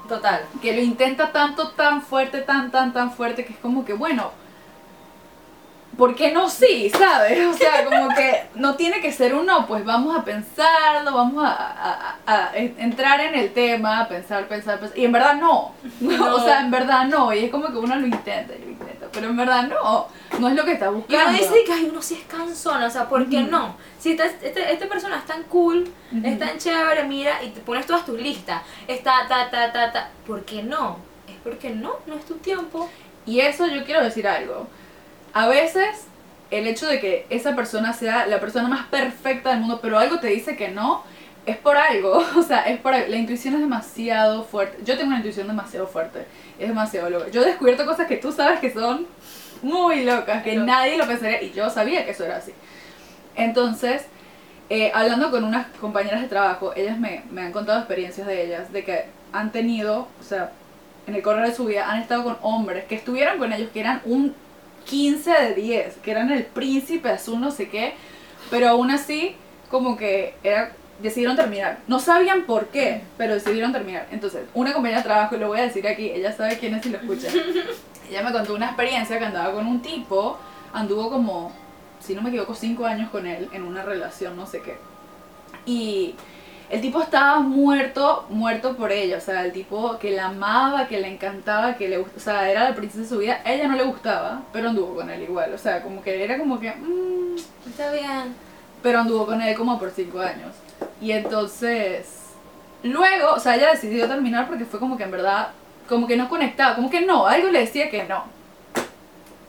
Total. 0.07 0.45
que 0.61 0.73
lo 0.73 0.81
intenta 0.81 1.33
tanto, 1.33 1.71
tan 1.71 2.01
fuerte, 2.01 2.39
tan, 2.39 2.71
tan, 2.71 2.93
tan 2.93 3.11
fuerte, 3.11 3.43
que 3.43 3.51
es 3.51 3.59
como 3.59 3.83
que, 3.83 3.91
bueno, 3.91 4.31
¿por 5.97 6.15
qué 6.15 6.31
no 6.31 6.49
sí? 6.49 6.89
¿Sabes? 6.91 7.45
O 7.47 7.53
sea, 7.53 7.83
como 7.85 8.09
que 8.15 8.43
no 8.55 8.75
tiene 8.75 9.01
que 9.01 9.11
ser 9.11 9.33
un 9.33 9.45
no, 9.45 9.65
pues 9.65 9.83
vamos 9.83 10.15
a 10.17 10.23
pensarlo, 10.23 11.13
vamos 11.13 11.43
a, 11.43 11.49
a- 11.49 12.15
a- 12.25 12.49
a 12.51 12.55
entrar 12.57 13.19
en 13.21 13.35
el 13.35 13.51
tema, 13.53 14.07
pensar, 14.07 14.47
pensar, 14.47 14.79
pensar, 14.79 14.97
y 14.97 15.05
en 15.05 15.11
verdad 15.11 15.35
no. 15.35 15.73
No. 15.99 16.35
O 16.35 16.43
sea, 16.43 16.61
en 16.61 16.71
verdad 16.71 17.05
no, 17.05 17.33
y 17.33 17.45
es 17.45 17.51
como 17.51 17.67
que 17.67 17.77
uno 17.77 17.95
lo 17.95 18.05
intenta 18.05 18.53
y 18.55 18.59
lo 18.59 18.69
intenta, 18.71 19.07
pero 19.11 19.27
en 19.27 19.37
verdad 19.37 19.63
no, 19.67 20.07
no 20.39 20.47
es 20.49 20.55
lo 20.55 20.63
que 20.65 20.73
está 20.73 20.85
Y 20.85 20.89
uno 20.89 20.97
buscando. 20.99 21.31
dice 21.31 21.63
que 21.65 21.73
ay, 21.73 21.87
uno 21.91 22.01
sí 22.01 22.13
es 22.21 22.25
cansón, 22.27 22.83
o 22.83 22.89
sea, 22.89 23.09
¿por 23.09 23.27
qué 23.27 23.37
Ujú. 23.41 23.51
no? 23.51 23.75
Si 23.99 24.11
esta, 24.11 24.25
este- 24.25 24.71
esta 24.71 24.87
persona 24.87 25.17
es 25.17 25.25
tan 25.25 25.43
cool, 25.43 25.89
Ujú. 26.11 26.21
es 26.27 26.37
tan 26.37 26.57
chévere, 26.59 27.03
mira, 27.05 27.41
y 27.43 27.49
te 27.49 27.61
pones 27.61 27.85
todas 27.87 28.05
tus 28.05 28.19
listas, 28.19 28.61
está, 28.87 29.27
ta, 29.27 29.49
ta, 29.49 29.71
ta, 29.71 29.91
ta, 29.91 30.09
¿por 30.27 30.43
qué 30.45 30.61
no? 30.61 30.97
Es 31.27 31.35
porque 31.43 31.71
no, 31.71 31.93
no 32.05 32.15
es 32.15 32.25
tu 32.25 32.35
tiempo. 32.35 32.89
Y 33.25 33.39
eso 33.41 33.65
yo 33.67 33.83
quiero 33.83 34.03
decir 34.03 34.27
algo. 34.27 34.67
A 35.33 35.47
veces 35.47 36.07
el 36.51 36.67
hecho 36.67 36.87
de 36.87 36.99
que 36.99 37.25
esa 37.29 37.55
persona 37.55 37.93
sea 37.93 38.27
la 38.27 38.39
persona 38.39 38.67
más 38.67 38.87
perfecta 38.87 39.49
del 39.51 39.59
mundo, 39.59 39.79
pero 39.81 39.99
algo 39.99 40.19
te 40.19 40.27
dice 40.27 40.55
que 40.55 40.69
no, 40.69 41.03
es 41.45 41.57
por 41.57 41.77
algo. 41.77 42.23
O 42.37 42.43
sea, 42.43 42.67
es 42.67 42.79
por 42.79 42.93
algo. 42.93 43.07
La 43.09 43.17
intuición 43.17 43.55
es 43.55 43.61
demasiado 43.61 44.43
fuerte. 44.43 44.77
Yo 44.83 44.95
tengo 44.95 45.07
una 45.07 45.17
intuición 45.17 45.47
demasiado 45.47 45.87
fuerte. 45.87 46.25
Es 46.59 46.67
demasiado 46.67 47.09
loca. 47.09 47.29
Yo 47.29 47.41
he 47.41 47.45
descubierto 47.45 47.85
cosas 47.85 48.07
que 48.07 48.17
tú 48.17 48.31
sabes 48.31 48.59
que 48.59 48.71
son 48.71 49.07
muy 49.63 50.03
locas, 50.03 50.43
que 50.43 50.55
nadie 50.55 50.97
lo 50.97 51.07
pensaría 51.07 51.41
y 51.41 51.51
yo 51.51 51.69
sabía 51.69 52.05
que 52.05 52.11
eso 52.11 52.25
era 52.25 52.37
así. 52.37 52.51
Entonces, 53.35 54.05
eh, 54.69 54.91
hablando 54.93 55.31
con 55.31 55.43
unas 55.43 55.67
compañeras 55.79 56.21
de 56.21 56.27
trabajo, 56.27 56.73
ellas 56.75 56.99
me, 56.99 57.23
me 57.31 57.41
han 57.41 57.51
contado 57.51 57.79
experiencias 57.79 58.27
de 58.27 58.45
ellas, 58.45 58.71
de 58.71 58.83
que 58.83 59.05
han 59.31 59.51
tenido, 59.51 60.07
o 60.19 60.23
sea, 60.23 60.51
en 61.07 61.15
el 61.15 61.21
correr 61.21 61.47
de 61.47 61.55
su 61.55 61.65
vida, 61.65 61.89
han 61.89 62.01
estado 62.01 62.23
con 62.23 62.37
hombres 62.41 62.85
que 62.85 62.95
estuvieron 62.95 63.37
con 63.37 63.53
ellos, 63.53 63.69
que 63.73 63.79
eran 63.79 64.01
un 64.05 64.35
15 64.89 65.31
de 65.31 65.53
10, 65.53 65.97
que 65.97 66.11
eran 66.11 66.31
el 66.31 66.45
príncipe 66.45 67.09
azul, 67.09 67.39
no 67.39 67.51
sé 67.51 67.69
qué, 67.69 67.93
pero 68.49 68.69
aún 68.69 68.91
así, 68.91 69.35
como 69.69 69.97
que 69.97 70.35
era, 70.43 70.73
decidieron 71.01 71.35
terminar. 71.35 71.79
No 71.87 71.99
sabían 71.99 72.43
por 72.43 72.67
qué, 72.67 73.01
pero 73.17 73.33
decidieron 73.33 73.71
terminar. 73.71 74.07
Entonces, 74.11 74.45
una 74.53 74.73
compañera 74.73 75.01
de 75.01 75.05
trabajo, 75.05 75.35
y 75.35 75.39
lo 75.39 75.47
voy 75.47 75.59
a 75.59 75.63
decir 75.63 75.87
aquí, 75.87 76.09
ella 76.09 76.31
sabe 76.31 76.57
quién 76.57 76.75
es 76.75 76.83
si 76.83 76.89
lo 76.89 76.97
escucha. 76.97 77.27
ella 78.09 78.23
me 78.23 78.31
contó 78.31 78.55
una 78.55 78.67
experiencia 78.67 79.19
que 79.19 79.25
andaba 79.25 79.53
con 79.53 79.67
un 79.67 79.81
tipo, 79.81 80.37
anduvo 80.73 81.09
como, 81.09 81.51
si 81.99 82.15
no 82.15 82.21
me 82.21 82.29
equivoco, 82.29 82.55
5 82.55 82.85
años 82.85 83.09
con 83.09 83.27
él 83.27 83.49
en 83.51 83.63
una 83.63 83.83
relación, 83.83 84.35
no 84.37 84.45
sé 84.45 84.61
qué. 84.61 84.77
Y 85.65 86.15
el 86.69 86.81
tipo 86.81 87.01
estaba 87.01 87.39
muerto, 87.39 88.25
muerto 88.29 88.75
por 88.75 88.91
ella, 88.91 89.17
o 89.17 89.21
sea, 89.21 89.45
el 89.45 89.53
tipo 89.53 89.97
que 89.99 90.11
la 90.11 90.27
amaba, 90.27 90.87
que 90.87 90.99
le 90.99 91.07
encantaba, 91.07 91.75
que 91.75 91.87
le 91.87 91.97
gustaba, 91.97 92.17
o 92.17 92.19
sea, 92.19 92.51
era 92.51 92.63
la 92.69 92.75
princesa 92.75 93.03
de 93.03 93.07
su 93.07 93.17
vida, 93.19 93.39
a 93.45 93.53
ella 93.53 93.67
no 93.67 93.77
le 93.77 93.83
gustaba, 93.83 94.41
pero 94.51 94.69
anduvo 94.69 94.95
con 94.95 95.09
él 95.09 95.23
igual, 95.23 95.53
o 95.53 95.57
sea, 95.57 95.81
como 95.81 96.01
que 96.01 96.21
era 96.23 96.37
como 96.37 96.59
que, 96.59 96.71
mm, 96.71 97.35
Está 97.69 97.91
bien. 97.91 98.35
pero 98.83 98.99
anduvo 98.99 99.25
con 99.25 99.41
él 99.41 99.55
como 99.55 99.79
por 99.79 99.91
cinco 99.91 100.19
años. 100.19 100.53
Y 101.01 101.11
entonces, 101.11 102.31
luego, 102.83 103.33
o 103.33 103.39
sea, 103.39 103.55
ella 103.55 103.71
decidió 103.71 104.07
terminar 104.07 104.47
porque 104.47 104.65
fue 104.65 104.79
como 104.79 104.97
que 104.97 105.03
en 105.03 105.11
verdad, 105.11 105.49
como 105.87 106.05
que 106.05 106.17
no 106.17 106.27
conectaba, 106.27 106.75
como 106.75 106.89
que 106.89 107.01
no, 107.01 107.27
algo 107.27 107.49
le 107.49 107.59
decía 107.59 107.89
que 107.89 108.03
no. 108.03 108.25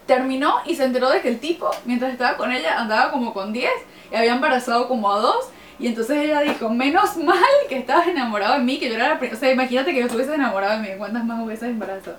Terminó 0.07 0.59
y 0.65 0.75
se 0.77 0.85
enteró 0.85 1.11
de 1.11 1.21
que 1.21 1.29
el 1.29 1.41
tipo, 1.41 1.69
mientras 1.85 2.13
estaba 2.13 2.37
con 2.37 2.53
ella, 2.53 2.79
andaba 2.79 3.11
como 3.11 3.35
con 3.35 3.53
10 3.53 3.71
y 4.13 4.15
había 4.15 4.35
embarazado 4.35 4.89
como 4.89 5.13
a 5.13 5.19
dos. 5.19 5.51
Y 5.81 5.87
entonces 5.87 6.17
ella 6.19 6.41
dijo, 6.41 6.69
menos 6.71 7.17
mal 7.19 7.39
que 7.69 7.79
estabas 7.79 8.09
enamorado 8.09 8.55
de 8.55 8.61
mí, 8.61 8.79
que 8.79 8.89
yo 8.89 8.97
era 8.97 9.09
la 9.11 9.19
primera. 9.19 9.37
O 9.37 9.41
sea, 9.41 9.53
imagínate 9.53 9.93
que 9.93 10.01
yo 10.01 10.07
estuviese 10.07 10.35
enamorado 10.35 10.81
de 10.83 10.89
mí, 10.89 10.95
¿cuántas 10.99 11.25
más 11.25 11.41
hubieses 11.45 11.69
embarazado? 11.69 12.17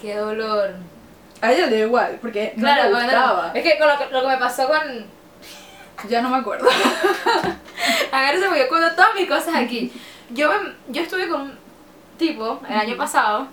Qué 0.00 0.14
dolor. 0.16 0.74
A 1.40 1.52
ella 1.52 1.66
le 1.66 1.76
dio 1.76 1.86
igual, 1.86 2.18
porque 2.20 2.52
no 2.56 2.66
le 2.74 2.90
gustaba. 2.90 3.52
es 3.54 3.62
que 3.62 3.78
con 3.78 3.88
lo, 3.88 3.96
que 3.98 4.06
lo 4.12 4.20
que 4.22 4.26
me 4.28 4.36
pasó 4.38 4.66
con... 4.68 5.18
Ya 6.08 6.22
no 6.22 6.28
me 6.30 6.36
acuerdo. 6.36 6.68
Agárrese 8.12 8.46
porque 8.46 8.60
yo 8.62 8.68
cuento 8.68 8.94
todas 8.94 9.14
mis 9.14 9.28
cosas 9.28 9.54
aquí. 9.56 9.92
Yo, 10.30 10.48
me- 10.48 10.74
yo 10.88 11.02
estuve 11.02 11.28
con 11.28 11.40
un 11.42 11.58
tipo 12.18 12.60
el 12.68 12.76
año 12.78 12.96
pasado 12.96 13.48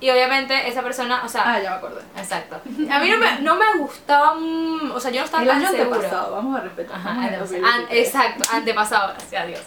y 0.00 0.08
obviamente 0.10 0.68
esa 0.68 0.82
persona, 0.82 1.22
o 1.24 1.28
sea, 1.28 1.42
Ah, 1.46 1.60
ya 1.60 1.70
me 1.70 1.76
acordé. 1.76 2.00
exacto. 2.16 2.56
A 2.90 2.98
mí 2.98 3.10
no 3.10 3.18
me, 3.18 3.40
no 3.40 3.56
me 3.56 3.72
gustaba, 3.78 4.32
o 4.32 4.98
sea, 5.00 5.10
yo 5.10 5.20
no 5.20 5.24
estaba 5.26 5.42
El 5.42 5.48
tan 5.50 5.60
segura. 5.62 5.82
antepasado, 5.84 6.34
vamos 6.36 6.58
a 6.58 6.62
respetar. 6.62 6.96
Ajá, 6.96 7.08
vamos 7.10 7.22
a 7.22 7.26
antepasado. 7.26 7.52
respetar. 7.60 7.80
An- 7.80 7.86
exacto, 7.96 8.44
antepasado, 8.52 9.08
gracias 9.14 9.42
a 9.42 9.46
Dios. 9.46 9.60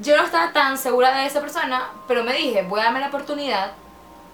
Yo 0.00 0.16
no 0.16 0.22
estaba 0.24 0.52
tan 0.52 0.78
segura 0.78 1.14
de 1.18 1.26
esa 1.26 1.40
persona, 1.40 1.88
pero 2.06 2.24
me 2.24 2.32
dije, 2.32 2.62
voy 2.62 2.80
a 2.80 2.84
darme 2.84 3.00
la 3.00 3.08
oportunidad 3.08 3.72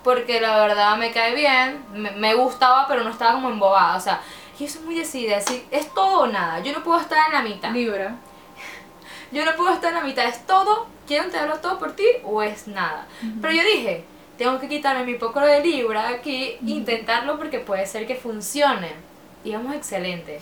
porque 0.02 0.38
la 0.40 0.58
verdad 0.58 0.96
me 0.98 1.10
cae 1.12 1.34
bien, 1.34 1.82
me, 1.92 2.10
me 2.10 2.34
gustaba, 2.34 2.86
pero 2.86 3.02
no 3.02 3.10
estaba 3.10 3.32
como 3.32 3.48
embobada. 3.48 3.96
O 3.96 4.00
sea, 4.00 4.20
yo 4.60 4.68
soy 4.68 4.82
muy 4.82 4.94
decidida, 4.94 5.38
así, 5.38 5.66
es 5.70 5.92
todo 5.94 6.20
o 6.20 6.26
nada. 6.26 6.60
Yo 6.60 6.72
no 6.74 6.84
puedo 6.84 7.00
estar 7.00 7.18
en 7.28 7.32
la 7.32 7.40
mitad. 7.42 7.70
Libra. 7.72 8.14
Yo 9.32 9.44
no 9.44 9.56
puedo 9.56 9.72
estar 9.72 9.88
en 9.92 9.98
la 9.98 10.04
mitad, 10.04 10.26
es 10.26 10.46
todo, 10.46 10.86
quiero 11.06 11.24
entregarlo 11.24 11.56
todo 11.58 11.78
por 11.78 11.92
ti 11.96 12.04
o 12.24 12.42
es 12.42 12.68
nada. 12.68 13.06
Pero 13.40 13.52
yo 13.54 13.62
dije, 13.64 14.04
tengo 14.38 14.58
que 14.58 14.68
quitarme 14.68 15.04
mi 15.04 15.14
poco 15.14 15.40
de 15.40 15.60
libra 15.60 16.08
aquí, 16.08 16.56
intentarlo 16.66 17.38
porque 17.38 17.60
puede 17.60 17.86
ser 17.86 18.06
que 18.06 18.16
funcione. 18.16 18.92
Y 19.44 19.52
vamos 19.52 19.74
excelente. 19.74 20.40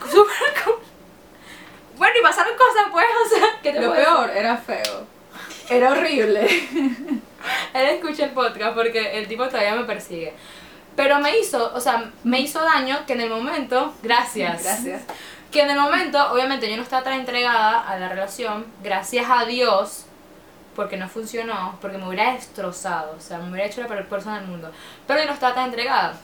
Bueno, 1.96 2.14
y 2.20 2.22
pasaron 2.22 2.52
cosas 2.58 2.84
pues, 2.92 3.06
o 3.24 3.28
sea, 3.28 3.46
que 3.62 3.72
te 3.72 3.80
Lo 3.80 3.90
decir? 3.90 4.04
peor, 4.04 4.30
era 4.30 4.56
feo. 4.58 5.06
Era 5.70 5.92
horrible. 5.92 6.46
Él 7.74 7.86
escucha 7.86 8.24
el 8.24 8.32
podcast 8.32 8.74
porque 8.74 9.18
el 9.18 9.26
tipo 9.26 9.48
todavía 9.48 9.74
me 9.74 9.84
persigue. 9.84 10.34
Pero 10.94 11.18
me 11.20 11.38
hizo, 11.38 11.72
o 11.74 11.80
sea, 11.80 12.10
me 12.24 12.40
hizo 12.40 12.62
daño 12.62 13.04
que 13.06 13.14
en 13.14 13.22
el 13.22 13.30
momento, 13.30 13.94
gracias. 14.02 14.62
Gracias. 14.62 15.02
Que 15.50 15.62
en 15.62 15.70
el 15.70 15.78
momento, 15.78 16.32
obviamente 16.32 16.68
yo 16.68 16.76
no 16.76 16.82
estaba 16.82 17.02
tan 17.02 17.14
entregada 17.14 17.80
a 17.80 17.98
la 17.98 18.08
relación, 18.08 18.66
gracias 18.82 19.26
a 19.28 19.44
Dios, 19.44 20.06
porque 20.76 20.98
no 20.98 21.08
funcionó, 21.08 21.76
porque 21.80 21.98
me 21.98 22.06
hubiera 22.06 22.34
destrozado, 22.34 23.16
o 23.16 23.20
sea, 23.20 23.38
me 23.38 23.50
hubiera 23.50 23.66
hecho 23.66 23.80
la 23.80 23.88
peor 23.88 24.06
persona 24.06 24.38
del 24.38 24.48
mundo. 24.48 24.70
Pero 25.06 25.20
yo 25.20 25.26
no 25.26 25.32
estaba 25.32 25.54
tan 25.54 25.66
entregada. 25.66 26.14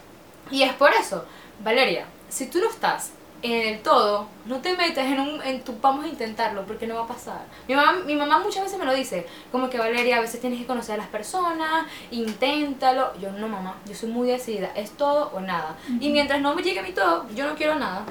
Y 0.51 0.63
es 0.63 0.75
por 0.75 0.93
eso, 0.93 1.25
Valeria, 1.65 2.05
si 2.29 2.47
tú 2.47 2.61
no 2.61 2.69
estás 2.69 3.13
en 3.43 3.75
el 3.75 3.81
todo, 3.81 4.29
no 4.47 4.61
te 4.61 4.77
metas 4.77 5.07
en 5.07 5.19
un, 5.19 5.43
en 5.43 5.63
tu, 5.63 5.75
vamos 5.81 6.05
a 6.05 6.09
intentarlo, 6.09 6.65
porque 6.65 6.87
no 6.87 6.95
va 6.95 7.03
a 7.03 7.07
pasar. 7.09 7.41
Mi 7.67 7.75
mamá, 7.75 7.95
mi 8.05 8.15
mamá 8.15 8.39
muchas 8.39 8.63
veces 8.63 8.79
me 8.79 8.85
lo 8.85 8.95
dice, 8.95 9.27
como 9.51 9.69
que 9.69 9.79
Valeria, 9.79 10.19
a 10.19 10.21
veces 10.21 10.41
tienes 10.41 10.61
que 10.61 10.67
conocer 10.67 10.95
a 10.95 10.99
las 10.99 11.09
personas, 11.09 11.87
inténtalo. 12.11 13.13
Yo, 13.19 13.33
no 13.33 13.49
mamá, 13.49 13.77
yo 13.87 13.95
soy 13.95 14.11
muy 14.11 14.29
decidida, 14.29 14.71
es 14.77 14.93
todo 14.93 15.33
o 15.35 15.41
nada. 15.41 15.77
Y 15.99 16.11
mientras 16.11 16.41
no 16.41 16.55
me 16.55 16.63
llegue 16.63 16.83
mi 16.83 16.93
todo, 16.93 17.27
yo 17.35 17.47
no 17.47 17.57
quiero 17.57 17.75
nada. 17.75 18.05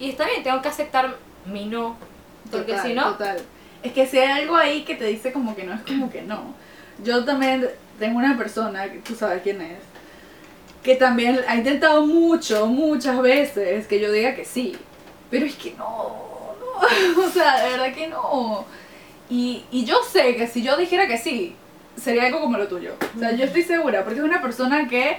Y 0.00 0.10
está 0.10 0.26
bien, 0.26 0.42
tengo 0.42 0.60
que 0.62 0.68
aceptar 0.68 1.16
mi 1.44 1.66
no, 1.66 1.96
porque 2.50 2.78
si 2.80 2.94
no, 2.94 3.12
Total. 3.12 3.40
Es 3.82 3.92
que 3.92 4.06
si 4.06 4.18
hay 4.18 4.42
algo 4.42 4.56
ahí 4.56 4.82
que 4.84 4.94
te 4.94 5.04
dice 5.04 5.32
como 5.32 5.54
que 5.54 5.64
no, 5.64 5.74
es 5.74 5.82
como 5.82 6.10
que 6.10 6.22
no. 6.22 6.54
Yo 7.04 7.24
también 7.24 7.68
tengo 7.98 8.18
una 8.18 8.36
persona, 8.36 8.90
que 8.90 8.98
tú 8.98 9.14
sabes 9.14 9.42
quién 9.42 9.60
es, 9.60 9.78
que 10.82 10.96
también 10.96 11.40
ha 11.46 11.56
intentado 11.56 12.06
mucho, 12.06 12.66
muchas 12.66 13.20
veces 13.20 13.86
que 13.86 14.00
yo 14.00 14.10
diga 14.10 14.34
que 14.34 14.44
sí. 14.44 14.76
Pero 15.30 15.46
es 15.46 15.54
que 15.56 15.74
no, 15.74 16.54
no, 16.60 17.22
o 17.26 17.30
sea, 17.30 17.64
de 17.64 17.70
verdad 17.70 17.94
que 17.94 18.08
no. 18.08 18.64
Y, 19.30 19.64
y 19.70 19.84
yo 19.84 20.02
sé 20.02 20.36
que 20.36 20.46
si 20.46 20.62
yo 20.62 20.76
dijera 20.76 21.06
que 21.06 21.18
sí, 21.18 21.54
sería 21.96 22.26
algo 22.26 22.40
como 22.40 22.56
lo 22.58 22.68
tuyo. 22.68 22.94
O 23.16 23.18
sea, 23.18 23.32
yo 23.32 23.44
estoy 23.44 23.62
segura, 23.62 24.04
porque 24.04 24.20
es 24.20 24.24
una 24.24 24.40
persona 24.40 24.88
que 24.88 25.18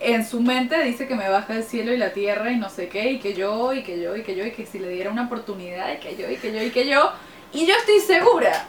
en 0.00 0.26
su 0.26 0.40
mente 0.40 0.82
dice 0.82 1.06
que 1.06 1.14
me 1.14 1.28
baja 1.28 1.54
el 1.54 1.64
cielo 1.64 1.92
y 1.92 1.96
la 1.96 2.12
tierra 2.12 2.50
y 2.50 2.56
no 2.56 2.68
sé 2.68 2.88
qué, 2.88 3.12
y 3.12 3.18
que 3.18 3.34
yo, 3.34 3.72
y 3.72 3.82
que 3.82 4.00
yo, 4.00 4.16
y 4.16 4.22
que 4.22 4.34
yo, 4.34 4.44
y 4.44 4.52
que 4.52 4.66
si 4.66 4.78
le 4.78 4.88
diera 4.88 5.10
una 5.10 5.26
oportunidad, 5.26 5.92
y 5.94 5.98
que 5.98 6.16
yo, 6.16 6.30
y 6.30 6.36
que 6.36 6.52
yo, 6.52 6.62
y 6.62 6.70
que 6.70 6.88
yo. 6.88 6.90
Y 6.90 6.90
yo 6.90 7.12
estoy 7.52 8.00
segura 8.00 8.64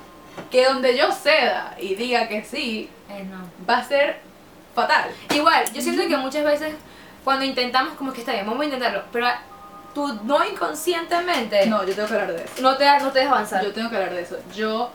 que 0.52 0.65
donde 0.65 0.98
yo 0.98 1.12
ceda 1.12 1.76
y 1.80 1.96
diga 1.96 2.28
que 2.28 2.43
sí, 2.43 2.89
eh, 3.10 3.24
no. 3.24 3.50
va 3.67 3.80
a 3.80 3.84
ser 3.84 4.17
fatal. 4.76 5.12
Igual, 5.34 5.72
yo 5.74 5.82
siento 5.82 6.08
que 6.08 6.17
muchas 6.17 6.43
veces 6.43 6.74
cuando 7.24 7.46
intentamos 7.46 7.96
como 7.96 8.12
que 8.12 8.19
está 8.19 8.34
bien, 8.34 8.46
vamos 8.46 8.62
a 8.62 8.65
intentarlo, 8.65 9.04
pero 9.12 9.28
tú 9.93 10.19
no 10.24 10.43
inconscientemente 10.43 11.67
No, 11.67 11.86
yo 11.86 11.93
tengo 11.93 12.08
que 12.08 12.13
hablar 12.15 12.34
de 12.34 12.43
eso. 12.43 12.62
no, 12.62 12.76
te, 12.78 12.86
no 13.00 13.12
te 13.12 13.19
dejas 13.19 13.34
avanzar. 13.34 13.63
Yo 13.63 13.72
tengo 13.72 13.89
que 13.89 13.96
hablar 13.96 14.13
de 14.13 14.22
eso. 14.22 14.38
Yo 14.56 14.89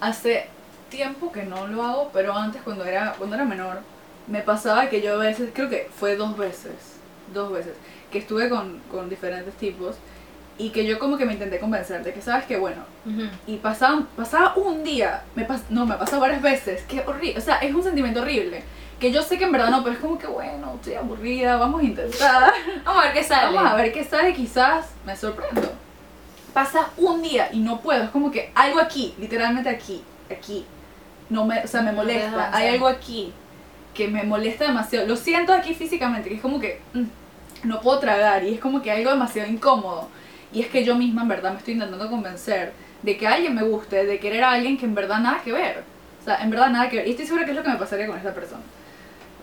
hace 0.00 0.48
tiempo 0.88 1.30
que 1.30 1.44
no 1.44 1.66
lo 1.68 1.82
hago, 1.84 2.10
pero 2.12 2.34
antes 2.34 2.62
cuando 2.62 2.84
era, 2.84 3.14
cuando 3.16 3.36
era 3.36 3.44
menor, 3.44 3.80
me 4.26 4.40
pasaba 4.40 4.88
que 4.88 5.00
yo 5.00 5.14
a 5.14 5.18
veces, 5.18 5.50
creo 5.54 5.68
que 5.68 5.88
fue 5.98 6.16
dos 6.16 6.36
veces, 6.36 6.72
dos 7.32 7.52
veces, 7.52 7.74
que 8.10 8.18
estuve 8.18 8.48
con, 8.48 8.80
con 8.90 9.08
diferentes 9.08 9.54
tipos 9.54 9.96
y 10.62 10.70
que 10.70 10.86
yo 10.86 10.98
como 10.98 11.16
que 11.16 11.24
me 11.24 11.32
intenté 11.32 11.58
convencer 11.58 12.02
de 12.04 12.12
que 12.12 12.22
sabes 12.22 12.44
que 12.46 12.56
bueno, 12.56 12.82
Ujú. 13.06 13.22
y 13.46 13.56
pasaba, 13.56 14.02
pasaba 14.16 14.54
un 14.56 14.84
día, 14.84 15.22
me 15.34 15.44
pas, 15.44 15.62
no, 15.70 15.84
me 15.86 15.96
pasó 15.96 16.20
varias 16.20 16.40
veces, 16.42 16.82
que 16.82 17.00
horrible, 17.00 17.38
o 17.38 17.40
sea, 17.40 17.56
es 17.56 17.74
un 17.74 17.82
sentimiento 17.82 18.20
horrible, 18.22 18.62
que 19.00 19.10
yo 19.10 19.22
sé 19.22 19.36
que 19.38 19.44
en 19.44 19.52
verdad 19.52 19.70
no, 19.70 19.82
pero 19.82 19.94
es 19.96 20.00
como 20.00 20.16
que 20.18 20.28
bueno, 20.28 20.74
estoy 20.76 20.94
aburrida, 20.94 21.56
vamos 21.56 21.80
a 21.82 21.84
intentar. 21.84 22.52
Vamos 22.84 23.02
a 23.02 23.06
ver 23.06 23.14
qué 23.14 23.24
sale. 23.24 23.56
Vamos 23.56 23.72
a 23.72 23.74
ver 23.74 23.92
qué 23.92 24.04
sale, 24.04 24.32
quizás 24.32 24.90
me 25.04 25.16
sorprendo. 25.16 25.72
Pasa 26.52 26.90
un 26.98 27.20
día 27.22 27.48
y 27.52 27.58
no 27.58 27.80
puedo, 27.80 28.04
es 28.04 28.10
como 28.10 28.30
que 28.30 28.52
algo 28.54 28.78
aquí, 28.78 29.14
literalmente 29.18 29.68
aquí, 29.70 30.02
aquí. 30.30 30.64
No 31.30 31.44
me, 31.46 31.64
o 31.64 31.66
sea, 31.66 31.80
me 31.82 31.90
No 31.90 31.96
molesta, 31.96 32.28
avanzar. 32.32 32.54
hay 32.54 32.68
algo 32.74 32.86
aquí 32.86 33.32
que 33.94 34.06
me 34.06 34.22
molesta 34.22 34.66
demasiado. 34.66 35.06
Lo 35.06 35.16
siento 35.16 35.52
aquí 35.52 35.74
físicamente, 35.74 36.28
que 36.28 36.36
es 36.36 36.40
como 36.42 36.60
que 36.60 36.80
mm, 36.94 37.04
no 37.68 37.80
puedo 37.80 37.98
tragar 37.98 38.44
y 38.44 38.54
es 38.54 38.60
como 38.60 38.82
que 38.82 38.92
algo 38.92 39.10
demasiado 39.10 39.50
incómodo. 39.50 40.08
Y 40.52 40.60
es 40.60 40.68
que 40.68 40.84
yo 40.84 40.94
misma 40.96 41.22
en 41.22 41.28
verdad 41.28 41.52
me 41.52 41.58
estoy 41.58 41.74
intentando 41.74 42.08
convencer 42.10 42.72
de 43.02 43.16
que 43.16 43.26
alguien 43.26 43.54
me 43.54 43.62
guste, 43.62 44.04
de 44.04 44.18
querer 44.18 44.44
a 44.44 44.52
alguien 44.52 44.76
que 44.78 44.86
en 44.86 44.94
verdad 44.94 45.18
nada 45.18 45.40
que 45.42 45.52
ver. 45.52 45.82
O 46.20 46.24
sea, 46.24 46.42
en 46.42 46.50
verdad 46.50 46.70
nada 46.70 46.88
que 46.88 46.96
ver. 46.96 47.08
Y 47.08 47.12
estoy 47.12 47.26
segura 47.26 47.44
que 47.44 47.50
es 47.50 47.56
lo 47.56 47.62
que 47.62 47.70
me 47.70 47.76
pasaría 47.76 48.06
con 48.06 48.16
esta 48.16 48.34
persona. 48.34 48.62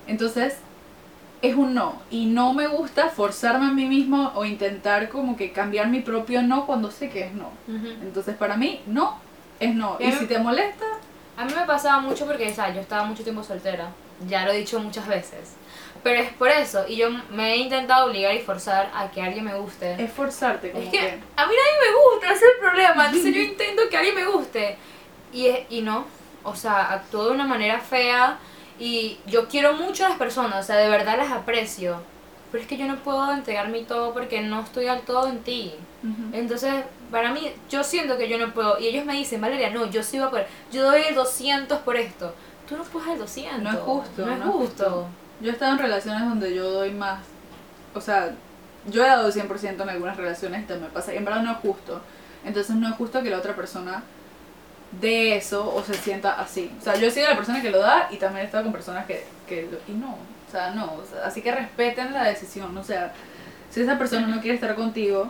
Entonces, 0.07 0.57
es 1.41 1.55
un 1.55 1.73
no. 1.73 2.01
Y 2.09 2.25
no 2.25 2.53
me 2.53 2.67
gusta 2.67 3.09
forzarme 3.09 3.67
a 3.67 3.71
mí 3.71 3.85
mismo 3.85 4.31
o 4.35 4.45
intentar 4.45 5.09
como 5.09 5.35
que 5.35 5.51
cambiar 5.51 5.87
mi 5.89 6.01
propio 6.01 6.41
no 6.41 6.65
cuando 6.65 6.91
sé 6.91 7.09
que 7.09 7.25
es 7.25 7.33
no. 7.33 7.51
Entonces, 8.01 8.35
para 8.35 8.55
mí, 8.55 8.81
no 8.87 9.17
es 9.59 9.75
no. 9.75 9.97
Y 9.99 10.05
Bien. 10.05 10.19
si 10.19 10.25
te 10.25 10.39
molesta, 10.39 10.85
A 11.37 11.45
mí 11.45 11.53
me 11.55 11.65
pasaba 11.65 12.01
mucho 12.01 12.25
porque, 12.25 12.51
o 12.51 12.53
sea, 12.53 12.73
yo 12.73 12.81
estaba 12.81 13.05
mucho 13.05 13.23
tiempo 13.23 13.41
soltera. 13.43 13.91
Ya 14.27 14.43
lo 14.43 14.51
he 14.51 14.57
dicho 14.57 14.77
muchas 14.81 15.07
veces. 15.07 15.55
Pero 16.03 16.21
es 16.21 16.31
por 16.33 16.49
eso. 16.49 16.85
Y 16.88 16.95
yo 16.95 17.09
me 17.31 17.53
he 17.53 17.57
intentado 17.57 18.07
obligar 18.07 18.33
y 18.33 18.39
forzar 18.39 18.89
a 18.95 19.12
que 19.12 19.21
alguien 19.21 19.43
me 19.45 19.55
guste. 19.55 20.01
es 20.01 20.12
forzarte 20.12 20.71
como 20.71 20.83
Es 20.83 20.89
que 20.91 20.97
que... 20.99 21.07
a 21.07 21.45
mí 21.47 21.53
nadie 21.55 21.91
me 21.91 22.13
gusta, 22.13 22.27
ese 22.33 22.45
es 22.45 22.51
el 22.53 22.59
problema. 22.59 23.05
Entonces 23.07 23.33
yo 23.35 23.41
intento 23.51 23.81
que 23.89 23.97
alguien 23.97 24.15
me 24.15 24.25
guste. 24.25 24.77
Y, 25.33 25.47
es- 25.47 25.59
y 25.69 25.81
no. 25.81 26.05
O 26.43 26.55
sea, 26.55 26.93
actúo 26.93 27.25
de 27.25 27.31
una 27.31 27.45
manera 27.45 27.79
fea. 27.79 28.38
Y 28.79 29.19
yo 29.27 29.49
quiero 29.49 29.73
mucho 29.73 30.05
a 30.05 30.09
las 30.09 30.17
personas, 30.17 30.63
o 30.63 30.63
sea, 30.65 30.77
de 30.77 30.88
verdad 30.89 31.17
las 31.17 31.31
aprecio. 31.31 32.01
Pero 32.51 32.62
es 32.63 32.67
que 32.69 32.77
yo 32.77 32.85
no 32.88 32.95
puedo 32.97 33.31
entregar 33.33 33.67
mi 33.67 33.83
todo 33.83 34.13
porque 34.13 34.39
no 34.41 34.62
estoy 34.62 34.88
al 34.88 35.01
todo 35.01 35.27
en 35.27 35.39
ti. 35.43 35.73
Entonces, 36.33 36.73
para 37.12 37.31
mí, 37.33 37.51
yo 37.69 37.83
siento 37.83 38.17
que 38.17 38.29
yo 38.29 38.38
no 38.38 38.53
puedo. 38.53 38.79
Y 38.79 38.88
ellos 38.88 39.03
me 39.05 39.13
dicen, 39.13 39.41
Valeria, 39.41 39.69
no, 39.69 39.85
yo 39.88 40.01
sí 40.01 40.17
voy 40.17 40.27
a 40.27 40.29
poder. 40.31 40.47
Yo 40.71 40.83
doy 40.89 41.01
el 41.09 41.13
200 41.15 41.79
por 41.79 41.97
esto. 41.97 42.33
Tú 42.67 42.77
no 42.77 42.83
puedes 42.83 43.09
el 43.09 43.19
200. 43.19 43.62
No 43.62 43.69
es 43.71 43.75
justo, 43.79 44.25
no 44.25 44.33
es 44.33 44.41
justo. 44.43 45.07
Yo 45.41 45.49
he 45.49 45.54
estado 45.54 45.73
en 45.73 45.80
relaciones 45.80 46.21
donde 46.28 46.54
yo 46.54 46.69
doy 46.69 46.91
más. 46.91 47.21
O 47.93 48.02
sea, 48.02 48.32
yo 48.88 49.04
he 49.04 49.08
dado 49.08 49.28
el 49.28 49.34
100% 49.34 49.82
en 49.82 49.89
algunas 49.89 50.17
relaciones 50.17 50.67
también 50.67 50.89
me 50.89 50.93
pasa. 50.93 51.13
En 51.13 51.25
verdad 51.25 51.41
no 51.43 51.52
es 51.52 51.58
justo. 51.60 52.02
Entonces 52.45 52.75
no 52.75 52.88
es 52.88 52.95
justo 52.95 53.21
que 53.21 53.30
la 53.30 53.38
otra 53.38 53.56
persona 53.56 54.04
dé 54.99 55.36
eso 55.36 55.73
o 55.73 55.84
se 55.84 55.93
sienta 55.93 56.39
así. 56.39 56.71
O 56.80 56.84
sea, 56.84 56.95
yo 56.95 57.08
he 57.08 57.12
sido 57.12 57.30
la 57.30 57.36
persona 57.36 57.62
que 57.62 57.69
lo 57.69 57.80
da 57.80 58.08
y 58.12 58.17
también 58.17 58.43
he 58.43 58.45
estado 58.45 58.63
con 58.63 58.73
personas 58.73 59.06
que, 59.06 59.25
que 59.47 59.63
lo, 59.63 59.78
y 59.91 59.95
no. 59.97 60.17
O 60.47 60.52
sea, 60.52 60.71
no. 60.71 61.02
Así 61.23 61.41
que 61.41 61.52
respeten 61.52 62.13
la 62.13 62.23
decisión. 62.23 62.75
O 62.78 62.84
sea, 62.84 63.13
si 63.69 63.82
esa 63.82 63.97
persona 63.97 64.28
no 64.28 64.41
quiere 64.41 64.56
estar 64.56 64.75
contigo, 64.75 65.30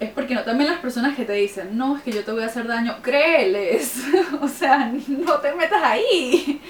es 0.00 0.10
porque 0.10 0.34
no. 0.34 0.42
También 0.42 0.70
las 0.70 0.80
personas 0.80 1.16
que 1.16 1.24
te 1.24 1.34
dicen, 1.34 1.76
no, 1.76 1.96
es 1.96 2.02
que 2.02 2.12
yo 2.12 2.24
te 2.24 2.32
voy 2.32 2.42
a 2.42 2.46
hacer 2.46 2.66
daño, 2.66 2.96
créeles. 3.02 4.02
o 4.40 4.48
sea, 4.48 4.92
no 5.06 5.34
te 5.38 5.54
metas 5.54 5.82
ahí. 5.82 6.60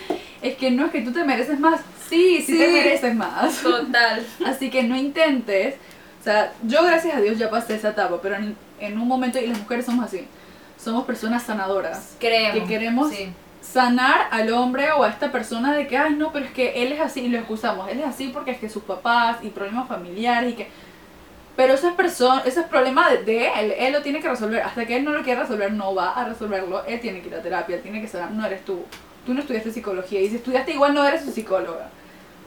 Es 0.42 0.56
que 0.56 0.70
no 0.70 0.86
es 0.86 0.92
que 0.92 1.00
tú 1.02 1.12
te 1.12 1.24
mereces 1.24 1.58
más. 1.58 1.80
Sí, 2.08 2.42
sí, 2.42 2.56
te 2.58 2.66
Sí. 2.66 2.72
mereces 2.72 3.14
más. 3.14 3.60
Total. 3.62 4.24
Así 4.46 4.70
que 4.70 4.82
no 4.84 4.96
intentes. 4.96 5.74
O 6.20 6.24
sea, 6.24 6.52
yo 6.64 6.84
gracias 6.84 7.16
a 7.16 7.20
Dios 7.20 7.38
ya 7.38 7.50
pasé 7.50 7.74
esa 7.76 7.90
etapa, 7.90 8.18
pero 8.22 8.36
en, 8.36 8.56
en 8.80 8.98
un 9.00 9.08
momento, 9.08 9.38
y 9.38 9.46
las 9.46 9.58
mujeres 9.58 9.86
somos 9.86 10.04
así, 10.04 10.26
somos 10.76 11.04
personas 11.04 11.42
sanadoras. 11.44 12.16
Creemos. 12.18 12.58
Que 12.58 12.64
queremos 12.66 13.10
Sí. 13.12 13.30
sanar 13.62 14.28
al 14.30 14.52
hombre 14.52 14.90
o 14.92 15.04
a 15.04 15.08
esta 15.08 15.30
persona 15.32 15.74
de 15.74 15.86
que, 15.86 15.96
ay, 15.96 16.14
no, 16.14 16.32
pero 16.32 16.44
es 16.44 16.50
que 16.52 16.82
él 16.82 16.92
es 16.92 17.00
así 17.00 17.20
y 17.20 17.28
lo 17.28 17.38
excusamos. 17.38 17.88
Él 17.88 18.00
es 18.00 18.06
así 18.06 18.28
porque 18.28 18.50
es 18.50 18.58
que 18.58 18.68
sus 18.68 18.82
papás 18.82 19.38
y 19.42 19.48
problemas 19.48 19.88
familiares 19.88 20.52
y 20.52 20.54
que... 20.56 20.68
Pero 21.56 21.74
esas 21.74 21.94
personas, 21.94 22.46
ese 22.46 22.60
es 22.60 22.66
problema 22.66 23.10
de, 23.10 23.24
de 23.24 23.48
él, 23.48 23.72
él 23.78 23.92
lo 23.92 24.02
tiene 24.02 24.20
que 24.20 24.28
resolver. 24.28 24.62
Hasta 24.62 24.86
que 24.86 24.96
él 24.96 25.04
no 25.04 25.10
lo 25.12 25.22
quiera 25.24 25.42
resolver, 25.42 25.72
no 25.72 25.92
va 25.94 26.10
a 26.12 26.24
resolverlo. 26.24 26.84
Él 26.84 27.00
tiene 27.00 27.20
que 27.20 27.28
ir 27.28 27.34
a 27.34 27.42
terapia, 27.42 27.76
él 27.76 27.82
tiene 27.82 28.00
que 28.00 28.06
sanar, 28.06 28.30
no 28.30 28.44
eres 28.46 28.64
tú. 28.64 28.84
Tú 29.28 29.34
no 29.34 29.40
estudiaste 29.40 29.72
psicología 29.72 30.22
y 30.22 30.30
si 30.30 30.36
estudiaste 30.36 30.72
igual 30.72 30.94
no 30.94 31.04
eres 31.04 31.22
su 31.22 31.30
psicóloga. 31.30 31.90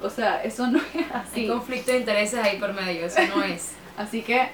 O 0.01 0.09
sea, 0.09 0.41
eso 0.41 0.65
no 0.65 0.79
es 0.79 1.05
así. 1.13 1.41
Hay 1.41 1.47
conflicto 1.47 1.91
de 1.91 1.99
intereses 1.99 2.39
ahí 2.39 2.57
por 2.57 2.73
medio, 2.73 3.05
eso 3.05 3.21
no 3.35 3.43
es. 3.43 3.73
Así 3.95 4.23
que, 4.23 4.49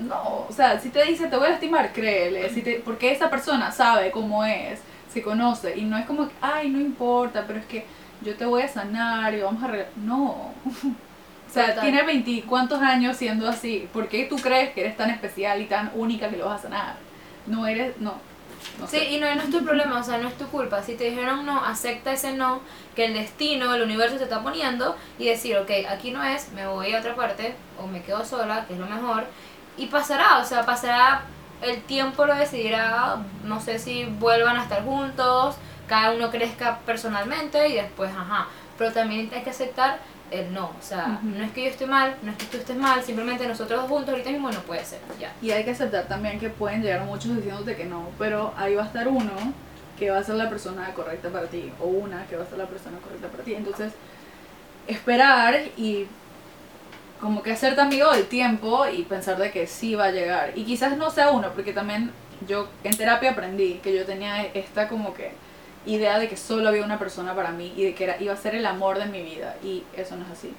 no, 0.00 0.46
o 0.48 0.52
sea, 0.52 0.80
si 0.80 0.88
te 0.88 1.04
dice 1.04 1.28
te 1.28 1.36
voy 1.36 1.46
a 1.46 1.50
lastimar, 1.50 1.92
créele, 1.92 2.50
si 2.50 2.62
te, 2.62 2.82
porque 2.84 3.12
esa 3.12 3.30
persona 3.30 3.70
sabe 3.70 4.10
cómo 4.10 4.44
es, 4.44 4.80
se 5.14 5.22
conoce, 5.22 5.78
y 5.78 5.82
no 5.82 5.96
es 5.96 6.06
como, 6.06 6.28
ay, 6.40 6.70
no 6.70 6.80
importa, 6.80 7.44
pero 7.46 7.60
es 7.60 7.66
que 7.66 7.84
yo 8.22 8.34
te 8.34 8.46
voy 8.46 8.62
a 8.62 8.68
sanar 8.68 9.32
y 9.32 9.40
vamos 9.40 9.62
a 9.62 9.66
arreglar. 9.66 9.90
No. 9.94 10.52
O 11.48 11.52
sea, 11.52 11.66
Total. 11.66 11.82
tiene 11.82 12.02
veinticuantos 12.04 12.80
años 12.80 13.16
siendo 13.16 13.48
así. 13.48 13.88
¿Por 13.92 14.06
qué 14.06 14.26
tú 14.26 14.36
crees 14.36 14.72
que 14.72 14.82
eres 14.82 14.96
tan 14.96 15.10
especial 15.10 15.60
y 15.60 15.64
tan 15.64 15.90
única 15.96 16.30
que 16.30 16.36
lo 16.36 16.46
vas 16.46 16.60
a 16.60 16.62
sanar? 16.62 16.94
No 17.48 17.66
eres, 17.66 17.96
no. 17.98 18.14
Sí, 18.88 18.98
y 18.98 19.18
no, 19.18 19.34
no 19.34 19.42
es 19.42 19.50
tu 19.50 19.64
problema, 19.64 19.98
o 19.98 20.02
sea, 20.02 20.18
no 20.18 20.28
es 20.28 20.38
tu 20.38 20.46
culpa. 20.46 20.82
Si 20.82 20.94
te 20.94 21.04
dijeron 21.04 21.44
no, 21.46 21.64
acepta 21.64 22.12
ese 22.12 22.32
no, 22.32 22.60
que 22.94 23.06
el 23.06 23.14
destino, 23.14 23.74
el 23.74 23.82
universo 23.82 24.16
te 24.16 24.24
está 24.24 24.42
poniendo 24.42 24.96
y 25.18 25.26
decir, 25.26 25.56
ok, 25.58 25.70
aquí 25.88 26.10
no 26.10 26.22
es, 26.22 26.52
me 26.52 26.66
voy 26.66 26.94
a 26.94 27.00
otra 27.00 27.14
parte 27.14 27.54
o 27.78 27.86
me 27.86 28.02
quedo 28.02 28.24
sola, 28.24 28.66
que 28.66 28.74
es 28.74 28.78
lo 28.78 28.86
mejor. 28.86 29.24
Y 29.76 29.86
pasará, 29.86 30.38
o 30.38 30.44
sea, 30.44 30.64
pasará, 30.64 31.22
el 31.62 31.82
tiempo 31.82 32.26
lo 32.26 32.34
decidirá, 32.34 33.16
no 33.44 33.60
sé 33.60 33.78
si 33.78 34.04
vuelvan 34.04 34.56
a 34.56 34.62
estar 34.62 34.84
juntos, 34.84 35.56
cada 35.88 36.12
uno 36.12 36.30
crezca 36.30 36.78
personalmente 36.86 37.68
y 37.68 37.74
después, 37.74 38.10
ajá. 38.10 38.46
Pero 38.78 38.92
también 38.92 39.30
hay 39.34 39.42
que 39.42 39.50
aceptar 39.50 39.98
el 40.30 40.52
no, 40.52 40.66
o 40.66 40.82
sea, 40.82 41.20
no 41.22 41.44
es 41.44 41.50
que 41.52 41.64
yo 41.64 41.70
esté 41.70 41.86
mal, 41.86 42.14
no 42.22 42.30
es 42.30 42.38
que 42.38 42.46
tú 42.46 42.56
estés 42.56 42.76
mal, 42.76 43.02
simplemente 43.02 43.46
nosotros 43.46 43.80
dos 43.80 43.88
juntos 43.88 44.10
ahorita 44.10 44.30
mismo 44.30 44.50
no 44.50 44.60
puede 44.60 44.84
ser, 44.84 45.00
ya. 45.18 45.32
Y 45.42 45.50
hay 45.50 45.64
que 45.64 45.72
aceptar 45.72 46.06
también 46.06 46.38
que 46.38 46.50
pueden 46.50 46.82
llegar 46.82 47.04
muchos 47.04 47.34
diciéndote 47.36 47.76
que 47.76 47.84
no, 47.84 48.08
pero 48.18 48.54
ahí 48.56 48.74
va 48.74 48.84
a 48.84 48.86
estar 48.86 49.08
uno 49.08 49.32
que 49.98 50.10
va 50.10 50.18
a 50.18 50.24
ser 50.24 50.36
la 50.36 50.48
persona 50.48 50.92
correcta 50.94 51.28
para 51.28 51.46
ti, 51.46 51.72
o 51.80 51.86
una 51.86 52.26
que 52.26 52.36
va 52.36 52.44
a 52.44 52.46
ser 52.46 52.58
la 52.58 52.66
persona 52.66 52.98
correcta 52.98 53.28
para 53.28 53.42
ti. 53.44 53.54
Entonces, 53.54 53.92
esperar 54.86 55.60
y 55.76 56.06
como 57.20 57.42
que 57.42 57.52
hacerte 57.52 57.80
amigo 57.80 58.10
del 58.12 58.26
tiempo 58.26 58.86
y 58.88 59.02
pensar 59.02 59.36
de 59.36 59.50
que 59.50 59.66
sí 59.66 59.94
va 59.94 60.06
a 60.06 60.10
llegar. 60.10 60.52
Y 60.56 60.64
quizás 60.64 60.96
no 60.96 61.10
sea 61.10 61.30
uno, 61.30 61.50
porque 61.54 61.72
también 61.72 62.12
yo 62.48 62.68
en 62.82 62.96
terapia 62.96 63.32
aprendí 63.32 63.74
que 63.82 63.94
yo 63.94 64.06
tenía 64.06 64.42
esta 64.42 64.88
como 64.88 65.12
que 65.12 65.32
idea 65.86 66.18
de 66.18 66.28
que 66.28 66.36
solo 66.36 66.68
había 66.68 66.84
una 66.84 66.98
persona 66.98 67.34
para 67.34 67.50
mí 67.50 67.72
y 67.76 67.84
de 67.84 67.94
que 67.94 68.04
era, 68.04 68.20
iba 68.20 68.32
a 68.34 68.36
ser 68.36 68.54
el 68.54 68.66
amor 68.66 68.98
de 68.98 69.06
mi 69.06 69.22
vida. 69.22 69.56
Y 69.62 69.82
eso 69.96 70.16
no 70.16 70.24
es 70.24 70.30
así. 70.32 70.52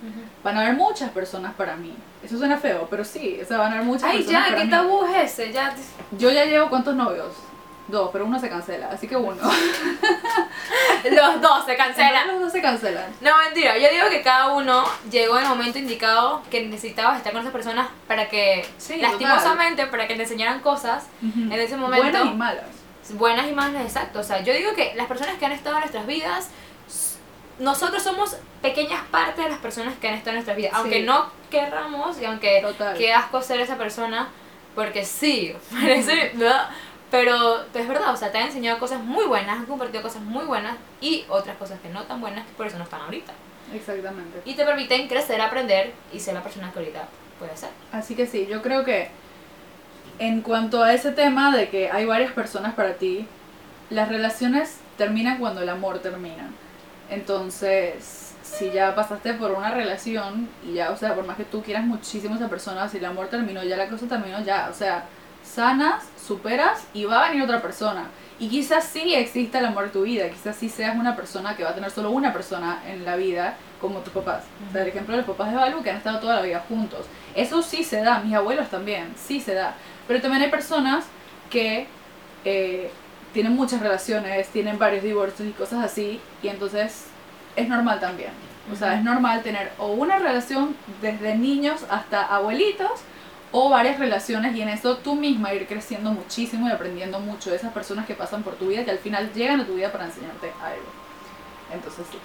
Van 0.44 0.58
a 0.58 0.62
haber 0.62 0.74
muchas 0.76 1.12
personas 1.12 1.54
para 1.54 1.76
mí. 1.76 1.96
Eso 2.24 2.38
suena 2.38 2.58
feo, 2.58 2.88
pero 2.90 3.04
sí, 3.04 3.40
o 3.42 3.46
sea, 3.46 3.58
van 3.58 3.72
a 3.72 3.76
haber 3.76 3.86
muchas 3.86 4.10
Ay, 4.10 4.18
personas 4.18 4.44
ya, 4.44 4.54
para 4.54 4.64
¿qué 4.64 4.70
tabú 4.70 5.06
es 5.06 5.32
ese? 5.32 5.52
Ya. 5.52 5.76
Yo 6.18 6.32
ya 6.32 6.46
llevo 6.46 6.70
cuántos 6.70 6.96
novios? 6.96 7.34
Dos, 7.88 8.10
pero 8.14 8.26
uno 8.26 8.40
se 8.40 8.48
cancela, 8.48 8.90
así 8.90 9.08
que 9.08 9.18
uno. 9.18 9.36
Los 11.12 11.42
dos 11.42 11.66
se 11.66 11.76
cancelan. 11.76 12.28
Los 12.28 12.40
dos 12.42 12.52
se 12.52 12.62
cancelan. 12.62 13.06
No, 13.22 13.32
mentira. 13.44 13.78
Yo 13.78 13.90
digo 13.92 14.10
que 14.10 14.22
cada 14.22 14.54
uno 14.54 14.84
llegó 15.12 15.38
en 15.38 15.44
el 15.44 15.50
momento 15.50 15.78
indicado 15.78 16.42
que 16.50 16.66
necesitabas 16.68 17.18
estar 17.18 17.34
con 17.34 17.42
esas 17.42 17.52
personas 17.52 17.88
para 18.08 18.30
que, 18.30 18.66
Sí, 18.78 18.98
lastimosamente, 18.98 19.88
para 19.88 20.08
que 20.08 20.16
te 20.16 20.24
enseñaran 20.24 20.62
cosas 20.62 21.06
en 21.22 21.52
ese 21.52 21.76
momento. 21.76 22.04
Buenas 22.04 22.26
y 22.34 22.38
malas. 22.38 22.66
Buenas 23.10 23.48
y 23.48 23.54
malas, 23.54 23.84
exacto. 23.84 24.20
O 24.20 24.24
sea, 24.24 24.42
yo 24.42 24.54
digo 24.54 24.74
que 24.76 24.94
las 24.96 25.08
personas 25.08 25.38
que 25.38 25.46
han 25.46 25.52
estado 25.52 25.76
en 25.78 25.82
nuestras 25.82 26.06
vidas, 26.08 26.50
nosotros 27.60 28.02
somos 28.02 28.38
pequeñas 28.62 29.02
partes 29.12 29.44
de 29.44 29.50
las 29.50 29.60
personas 29.60 29.94
que 30.00 30.08
han 30.08 30.16
estado 30.16 30.32
en 30.32 30.36
nuestras 30.38 30.58
vidas. 30.58 30.74
Aunque 30.76 31.00
Sí. 31.00 31.06
no 31.06 31.30
querramos 31.50 32.20
y 32.20 32.26
aunque 32.26 32.60
Total. 32.62 32.98
qué 32.98 33.14
asco 33.14 33.42
ser 33.42 33.60
esa 33.60 33.78
persona, 33.78 34.30
porque 34.76 35.06
sí, 35.06 35.54
parece. 35.72 36.32
¿verdad? 36.36 36.70
Pero 37.12 37.62
es 37.74 37.88
verdad, 37.88 38.14
o 38.14 38.18
sea, 38.18 38.32
te 38.32 38.38
han 38.38 38.48
enseñado 38.48 38.80
cosas 38.80 39.02
muy 39.04 39.26
buenas, 39.26 39.58
han 39.60 39.66
compartido 39.66 40.02
cosas 40.02 40.22
muy 40.22 40.46
buenas 40.46 40.78
y 41.02 41.26
otras 41.28 41.58
cosas 41.58 41.80
que 41.82 41.90
no 41.90 42.04
tan 42.04 42.22
buenas, 42.22 42.46
que 42.48 42.54
por 42.54 42.66
eso 42.68 42.78
no 42.78 42.86
están 42.86 43.02
ahorita. 43.02 43.34
Exactamente. 43.74 44.42
Y 44.46 44.54
te 44.56 44.64
permiten 44.66 45.08
crecer, 45.10 45.42
aprender 45.42 45.94
y 46.14 46.20
ser 46.20 46.34
la 46.34 46.42
persona 46.42 46.72
que 46.72 46.80
ahorita 46.80 47.08
puedes 47.38 47.60
ser. 47.60 47.70
Así 47.92 48.16
que 48.16 48.26
sí, 48.26 48.48
yo 48.50 48.62
creo 48.62 48.86
que 48.86 49.10
en 50.22 50.42
cuanto 50.42 50.84
a 50.84 50.94
ese 50.94 51.12
tema 51.12 51.50
de 51.50 51.70
que 51.70 51.90
hay 51.90 52.06
varias 52.06 52.32
personas 52.32 52.76
para 52.76 52.94
ti, 52.94 53.26
las 53.90 54.08
relaciones 54.08 54.78
terminan 54.96 55.40
cuando 55.40 55.64
el 55.64 55.70
amor 55.70 55.98
termina. 55.98 56.52
Entonces, 57.10 58.36
si 58.44 58.70
ya 58.70 58.94
pasaste 58.94 59.34
por 59.34 59.50
una 59.50 59.72
relación 59.72 60.48
y 60.64 60.74
ya, 60.74 60.92
o 60.92 60.96
sea, 60.96 61.16
por 61.16 61.26
más 61.26 61.38
que 61.38 61.44
tú 61.44 61.64
quieras 61.64 61.86
muchísimo 61.86 62.36
a 62.36 62.38
esa 62.38 62.50
persona, 62.50 62.88
si 62.88 62.98
el 62.98 63.06
amor 63.06 63.30
terminó, 63.30 63.64
ya 63.64 63.76
la 63.78 63.90
cosa 63.90 64.06
terminó, 64.06 64.40
ya, 64.44 64.70
o 64.70 64.76
sea, 64.76 65.06
sanas, 65.44 66.04
superas 66.24 66.86
y 66.94 67.06
va 67.06 67.26
a 67.26 67.30
venir 67.30 67.44
otra 67.44 67.60
persona. 67.60 68.06
Y 68.38 68.48
quizás 68.48 68.84
sí 68.84 69.16
exista 69.16 69.58
el 69.58 69.66
amor 69.66 69.86
de 69.86 69.90
tu 69.90 70.04
vida, 70.04 70.30
quizás 70.30 70.56
sí 70.56 70.70
seas 70.70 70.96
una 70.96 71.16
persona 71.16 71.56
que 71.56 71.64
va 71.64 71.72
a 71.72 71.76
tener 71.76 71.90
solo 71.90 72.12
una 72.12 72.32
persona 72.32 72.84
en 72.86 73.06
la 73.06 73.16
vida, 73.16 73.56
como 73.82 74.00
tus 74.02 74.14
papás. 74.14 74.44
O 74.70 74.72
sea, 74.72 74.84
el 74.84 74.90
ejemplo 74.90 75.14
de 75.14 75.24
los 75.24 75.28
papás 75.28 75.50
de 75.50 75.58
Balu 75.58 75.82
que 75.82 75.90
han 75.90 75.98
estado 75.98 76.20
toda 76.20 76.36
la 76.36 76.42
vida 76.44 76.64
juntos. 76.70 77.08
Eso 77.36 77.64
sí 77.64 77.84
se 77.84 78.04
da, 78.04 78.20
mis 78.20 78.36
abuelos 78.36 78.70
también, 78.70 79.14
sí 79.18 79.40
se 79.40 79.56
da. 79.56 79.74
Pero 80.12 80.24
también 80.24 80.44
hay 80.44 80.50
personas 80.50 81.06
que 81.50 81.88
eh, 82.44 82.92
tienen 83.32 83.56
muchas 83.56 83.80
relaciones, 83.80 84.50
tienen 84.50 84.78
varios 84.78 85.06
divorcios 85.06 85.48
y 85.48 85.54
cosas 85.54 85.86
así, 85.86 86.20
y 86.44 86.50
entonces 86.50 87.06
es 87.56 87.70
normal 87.70 88.02
también. 88.02 88.32
O 88.70 88.76
sea, 88.76 88.96
es 88.96 89.06
normal 89.06 89.42
tener 89.42 89.72
o 89.78 89.94
una 89.94 90.20
relación 90.20 90.76
desde 91.02 91.38
niños 91.38 91.86
hasta 91.90 92.26
abuelitos, 92.26 92.92
o 93.54 93.70
varias 93.70 94.00
relaciones 94.00 94.54
y 94.54 94.62
en 94.62 94.68
eso 94.68 94.98
tú 94.98 95.16
misma 95.16 95.54
ir 95.54 95.66
creciendo 95.66 96.12
muchísimo 96.12 96.68
y 96.68 96.74
aprendiendo 96.74 97.22
mucho 97.22 97.50
de 97.50 97.56
esas 97.56 97.72
personas 97.72 98.06
que 98.06 98.14
pasan 98.14 98.44
por 98.44 98.56
tu 98.56 98.68
vida 98.68 98.84
que 98.84 98.92
al 98.92 99.00
final 99.00 99.32
llegan 99.32 99.62
a 99.62 99.66
tu 99.66 99.76
vida 99.76 99.94
para 99.94 100.08
enseñarte 100.08 100.52
algo. 100.62 100.92
Entonces 101.74 102.06
sí. 102.12 102.18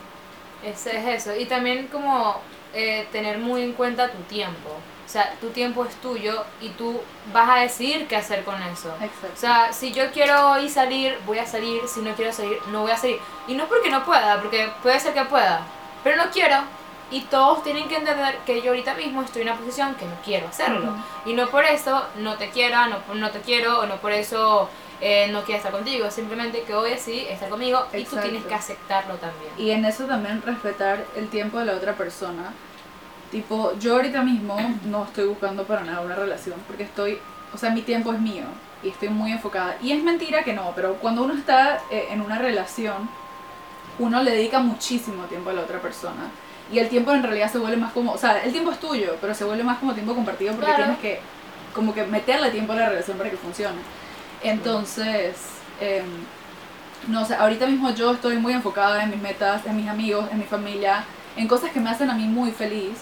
Ese 0.68 0.99
es 0.99 1.22
eso. 1.22 1.40
Y 1.40 1.44
también 1.44 1.87
como 1.87 2.40
eh, 2.75 3.07
tener 3.12 3.38
muy 3.38 3.62
en 3.62 3.75
cuenta 3.75 4.11
tu 4.11 4.18
tiempo. 4.25 4.70
O 5.07 5.09
sea, 5.09 5.35
tu 5.40 5.51
tiempo 5.51 5.85
es 5.85 5.95
tuyo 5.97 6.45
y 6.61 6.71
tú 6.71 7.01
vas 7.33 7.49
a 7.49 7.61
decidir 7.61 8.09
qué 8.09 8.16
hacer 8.16 8.42
con 8.45 8.61
eso. 8.64 8.92
Exacto. 9.01 9.29
O 9.33 9.38
sea, 9.38 9.73
si 9.73 9.92
yo 9.92 10.11
quiero 10.11 10.51
hoy 10.51 10.69
salir, 10.69 11.16
voy 11.25 11.38
a 11.38 11.47
salir. 11.47 11.83
Si 11.87 12.01
no 12.01 12.12
quiero 12.14 12.33
salir, 12.33 12.59
no 12.73 12.83
voy 12.83 12.90
a 12.90 12.97
salir. 12.97 13.21
Y 13.47 13.55
no 13.55 13.62
es 13.62 13.69
porque 13.69 13.88
no 13.88 14.05
pueda, 14.05 14.40
porque 14.42 14.69
puede 14.83 14.99
ser 14.99 15.14
que 15.14 15.25
pueda. 15.25 15.61
Pero 16.03 16.16
no 16.16 16.31
quiero. 16.33 16.57
Y 17.09 17.21
todos 17.21 17.62
tienen 17.62 17.87
que 17.87 17.97
entender 17.97 18.38
que 18.45 18.61
yo 18.62 18.71
ahorita 18.71 18.95
mismo 18.95 19.23
estoy 19.23 19.42
en 19.42 19.49
una 19.49 19.57
posición 19.57 19.95
que 19.95 20.07
no 20.07 20.16
quiero 20.25 20.49
hacerlo. 20.49 20.90
Ujú. 20.90 21.31
Y 21.31 21.35
no 21.35 21.49
por 21.51 21.64
eso 21.64 22.05
no 22.16 22.37
te 22.37 22.51
quiera, 22.51 22.88
no, 22.88 22.99
no 23.14 23.31
te 23.31 23.40
quiero, 23.42 23.79
o 23.79 23.87
no 23.87 23.97
por 23.99 24.11
eso 24.11 24.69
eh, 25.01 25.29
no 25.31 25.42
quiero 25.45 25.59
estar 25.59 25.71
contigo. 25.71 26.11
Simplemente 26.11 26.62
que 26.62 26.75
hoy 26.75 26.99
sí 26.99 27.25
estar 27.31 27.49
conmigo 27.49 27.87
y 27.92 27.99
tú 27.99 28.16
Exacto. 28.16 28.23
tienes 28.29 28.45
que 28.45 28.55
aceptarlo 28.55 29.14
también. 29.14 29.53
Y 29.57 29.71
en 29.71 29.85
eso 29.85 30.05
también 30.07 30.42
respetar 30.42 31.05
el 31.14 31.29
tiempo 31.29 31.61
de 31.61 31.66
la 31.66 31.75
otra 31.75 31.92
persona. 31.92 32.53
Tipo, 33.37 33.79
yo 33.79 33.96
ahorita 33.96 34.22
mismo 34.22 34.57
no 34.87 35.05
estoy 35.05 35.27
buscando 35.27 35.64
para 35.64 35.85
nada 35.85 36.01
una 36.01 36.14
relación 36.14 36.55
porque 36.66 36.85
estoy, 36.85 37.18
o 37.53 37.59
sea, 37.59 37.68
mi 37.68 37.83
tiempo 37.83 38.11
es 38.14 38.18
mío 38.18 38.44
y 38.83 38.88
estoy 38.88 39.11
muy 39.11 39.31
enfocada. 39.31 39.77
Y 39.83 39.92
es 39.92 40.03
mentira 40.03 40.42
que 40.42 40.55
no, 40.55 40.72
pero 40.75 40.94
cuando 40.94 41.22
uno 41.22 41.35
está 41.35 41.81
eh, 41.90 42.07
en 42.12 42.22
una 42.22 42.38
relación, 42.38 43.07
uno 43.99 44.22
le 44.22 44.31
dedica 44.31 44.61
muchísimo 44.61 45.25
tiempo 45.25 45.51
a 45.51 45.53
la 45.53 45.61
otra 45.61 45.83
persona. 45.83 46.31
Y 46.72 46.79
el 46.79 46.88
tiempo 46.88 47.12
en 47.12 47.22
realidad 47.22 47.53
se 47.53 47.59
vuelve 47.59 47.77
más 47.77 47.92
como, 47.92 48.12
o 48.12 48.16
sea, 48.16 48.42
el 48.42 48.53
tiempo 48.53 48.70
es 48.70 48.81
tuyo, 48.81 49.18
pero 49.20 49.35
se 49.35 49.44
vuelve 49.44 49.64
más 49.64 49.77
como 49.81 49.92
tiempo 49.92 50.14
compartido 50.14 50.55
porque 50.55 50.70
Claro. 50.72 50.85
tienes 50.85 51.01
que 51.01 51.20
como 51.75 51.92
que 51.92 52.05
meterle 52.07 52.51
tiempo 52.51 52.72
a 52.72 52.77
la 52.77 52.88
relación 52.88 53.18
para 53.18 53.29
que 53.29 53.37
funcione. 53.37 53.77
Entonces, 54.42 55.37
em, 55.79 56.07
no 57.09 57.27
sé, 57.27 57.35
ahorita 57.35 57.66
mismo 57.66 57.90
yo 57.90 58.12
estoy 58.12 58.38
muy 58.38 58.55
enfocada 58.55 59.03
en 59.03 59.11
mis 59.11 59.20
metas, 59.20 59.66
en 59.66 59.77
mis 59.77 59.90
amigos, 59.90 60.27
en 60.33 60.38
mi 60.38 60.44
familia, 60.44 61.05
en 61.37 61.46
cosas 61.46 61.70
que 61.70 61.81
me 61.81 61.90
hacen 61.90 62.09
a 62.09 62.14
mí 62.14 62.25
muy 62.25 62.51
feliz. 62.51 62.92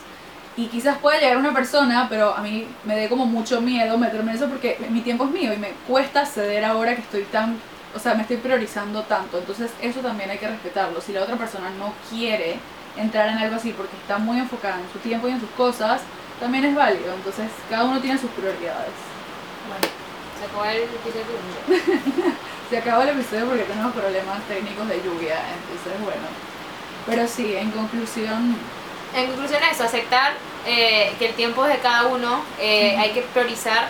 Y 0.56 0.66
quizás 0.66 0.98
pueda 0.98 1.18
llegar 1.18 1.36
una 1.36 1.52
persona, 1.52 2.06
pero 2.08 2.34
a 2.34 2.40
mí 2.40 2.66
me 2.84 2.96
dé 2.96 3.08
como 3.08 3.26
mucho 3.26 3.60
miedo 3.60 3.98
meterme 3.98 4.30
en 4.30 4.36
eso 4.36 4.48
porque 4.48 4.78
mi 4.90 5.00
tiempo 5.00 5.24
es 5.24 5.30
mío 5.30 5.52
y 5.52 5.56
me 5.56 5.70
cuesta 5.88 6.24
ceder 6.24 6.64
ahora 6.64 6.94
que 6.94 7.02
estoy 7.02 7.22
tan, 7.24 7.58
o 7.94 7.98
sea, 7.98 8.14
me 8.14 8.22
estoy 8.22 8.36
priorizando 8.36 9.02
tanto. 9.02 9.38
Entonces 9.38 9.72
eso 9.82 10.00
también 10.00 10.30
hay 10.30 10.38
que 10.38 10.46
respetarlo. 10.46 11.00
Si 11.00 11.12
la 11.12 11.22
otra 11.22 11.36
persona 11.36 11.70
no 11.70 11.92
quiere 12.08 12.56
entrar 12.96 13.28
en 13.28 13.38
algo 13.38 13.56
así 13.56 13.72
porque 13.72 13.96
está 13.96 14.18
muy 14.18 14.38
enfocada 14.38 14.78
en 14.80 14.92
su 14.92 15.00
tiempo 15.00 15.26
y 15.26 15.32
en 15.32 15.40
sus 15.40 15.50
cosas, 15.50 16.02
también 16.38 16.64
es 16.64 16.74
válido. 16.74 17.12
Entonces 17.14 17.50
cada 17.68 17.84
uno 17.84 18.00
tiene 18.00 18.18
sus 18.18 18.30
prioridades. 18.30 18.94
Bueno, 19.68 19.86
se 20.38 20.44
acabó 20.46 20.64
el 20.66 20.82
episodio. 20.82 22.34
Se 22.70 22.78
acabó 22.78 23.02
el 23.02 23.10
episodio 23.10 23.46
porque 23.46 23.64
tenemos 23.64 23.92
problemas 23.92 24.40
técnicos 24.48 24.88
de 24.88 24.96
lluvia, 24.96 25.36
entonces 25.52 26.00
bueno. 26.02 26.26
Pero 27.06 27.28
sí, 27.28 27.54
en 27.54 27.70
conclusión, 27.70 28.56
En 29.14 29.26
conclusión, 29.28 29.62
eso, 29.70 29.84
aceptar 29.84 30.32
eh, 30.66 31.14
que 31.18 31.26
el 31.26 31.34
tiempo 31.34 31.64
es 31.66 31.74
de 31.74 31.78
cada 31.78 32.06
uno, 32.06 32.42
eh, 32.58 32.96
hay 32.98 33.10
que 33.10 33.22
priorizar 33.22 33.88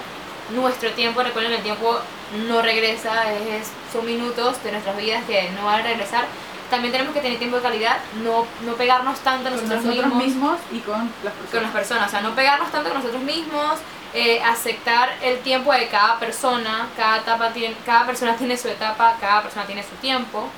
nuestro 0.50 0.90
tiempo. 0.92 1.22
Recuerden 1.22 1.52
el 1.52 1.62
tiempo 1.62 1.98
no 2.46 2.60
regresa, 2.62 3.32
es, 3.32 3.70
son 3.92 4.04
minutos 4.04 4.62
de 4.62 4.72
nuestras 4.72 4.96
vidas 4.96 5.24
que 5.24 5.50
no 5.50 5.64
van 5.64 5.80
a 5.80 5.82
regresar. 5.82 6.26
También 6.70 6.92
tenemos 6.92 7.14
que 7.14 7.20
tener 7.20 7.38
tiempo 7.38 7.56
de 7.56 7.62
calidad, 7.62 7.98
no, 8.22 8.46
no 8.62 8.74
pegarnos 8.74 9.18
tanto 9.20 9.48
a 9.48 9.52
con 9.52 9.62
nosotros, 9.62 9.84
nosotros 9.84 10.14
mismos, 10.14 10.24
mismos 10.24 10.58
y 10.72 10.80
con 10.80 11.10
las 11.22 11.34
con 11.34 11.62
las 11.62 11.70
personas. 11.70 11.72
personas. 11.72 12.08
O 12.08 12.10
sea, 12.10 12.20
no 12.20 12.34
pegarnos 12.34 12.70
tanto 12.72 12.90
con 12.90 12.98
nosotros 12.98 13.22
mismos, 13.22 13.78
eh, 14.12 14.42
aceptar 14.42 15.16
el 15.22 15.38
tiempo 15.40 15.72
de 15.72 15.88
cada 15.88 16.18
persona, 16.18 16.88
cada, 16.96 17.18
etapa 17.18 17.52
tiene, 17.52 17.76
cada 17.87 18.06
persona 18.06 18.37
tiene 18.37 18.56
su 18.56 18.68
etapa, 18.68 19.16
cada 19.20 19.42
persona 19.42 19.66
tiene 19.66 19.82
su 19.82 19.94
tiempo. 19.96 20.48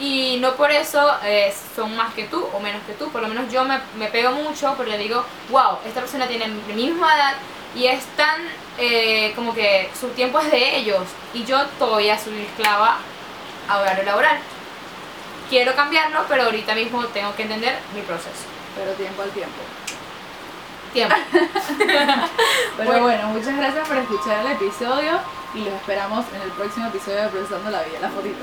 Y 0.00 0.38
no 0.40 0.54
por 0.56 0.70
eso 0.72 1.08
eh, 1.22 1.54
son 1.76 1.96
más 1.96 2.12
que 2.14 2.24
tú 2.24 2.44
o 2.52 2.60
menos 2.60 2.82
que 2.86 2.94
tú. 2.94 3.10
Por 3.10 3.22
lo 3.22 3.28
menos 3.28 3.52
yo 3.52 3.64
me, 3.64 3.78
me 3.96 4.08
pego 4.08 4.32
mucho 4.32 4.74
porque 4.76 4.98
digo, 4.98 5.24
wow, 5.50 5.78
esta 5.86 6.00
persona 6.00 6.26
tiene 6.26 6.48
mi 6.48 6.74
misma 6.74 7.14
edad 7.14 7.34
y 7.76 7.86
es 7.86 8.04
tan 8.16 8.40
eh, 8.78 9.32
como 9.36 9.54
que 9.54 9.88
su 9.98 10.08
tiempo 10.08 10.40
es 10.40 10.50
de 10.50 10.76
ellos 10.76 11.02
y 11.32 11.44
yo 11.44 11.64
todavía 11.78 12.18
soy 12.18 12.42
esclava 12.42 12.98
a 13.68 13.78
horario 13.78 14.02
laboral. 14.04 14.38
Quiero 15.48 15.74
cambiarlo, 15.76 16.24
pero 16.28 16.44
ahorita 16.44 16.74
mismo 16.74 17.04
tengo 17.06 17.34
que 17.36 17.42
entender 17.42 17.78
mi 17.94 18.00
proceso. 18.02 18.44
Pero 18.76 18.92
tiempo 18.92 19.22
al 19.22 19.30
tiempo. 19.30 19.54
Tiempo. 20.92 21.14
Pero 22.76 22.90
Bueno. 22.90 23.02
bueno. 23.02 23.28
muchas 23.28 23.56
gracias 23.56 23.86
por 23.86 23.96
escuchar 23.96 24.44
el 24.46 24.52
episodio 24.52 25.20
y 25.54 25.58
los 25.64 25.74
esperamos 25.74 26.24
en 26.34 26.42
el 26.42 26.50
próximo 26.50 26.86
episodio 26.88 27.22
de 27.22 27.28
Procesando 27.28 27.70
la 27.70 27.82
Vida, 27.82 27.98
la 28.00 28.08
fotito. 28.08 28.38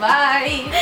Bye. 0.00 0.74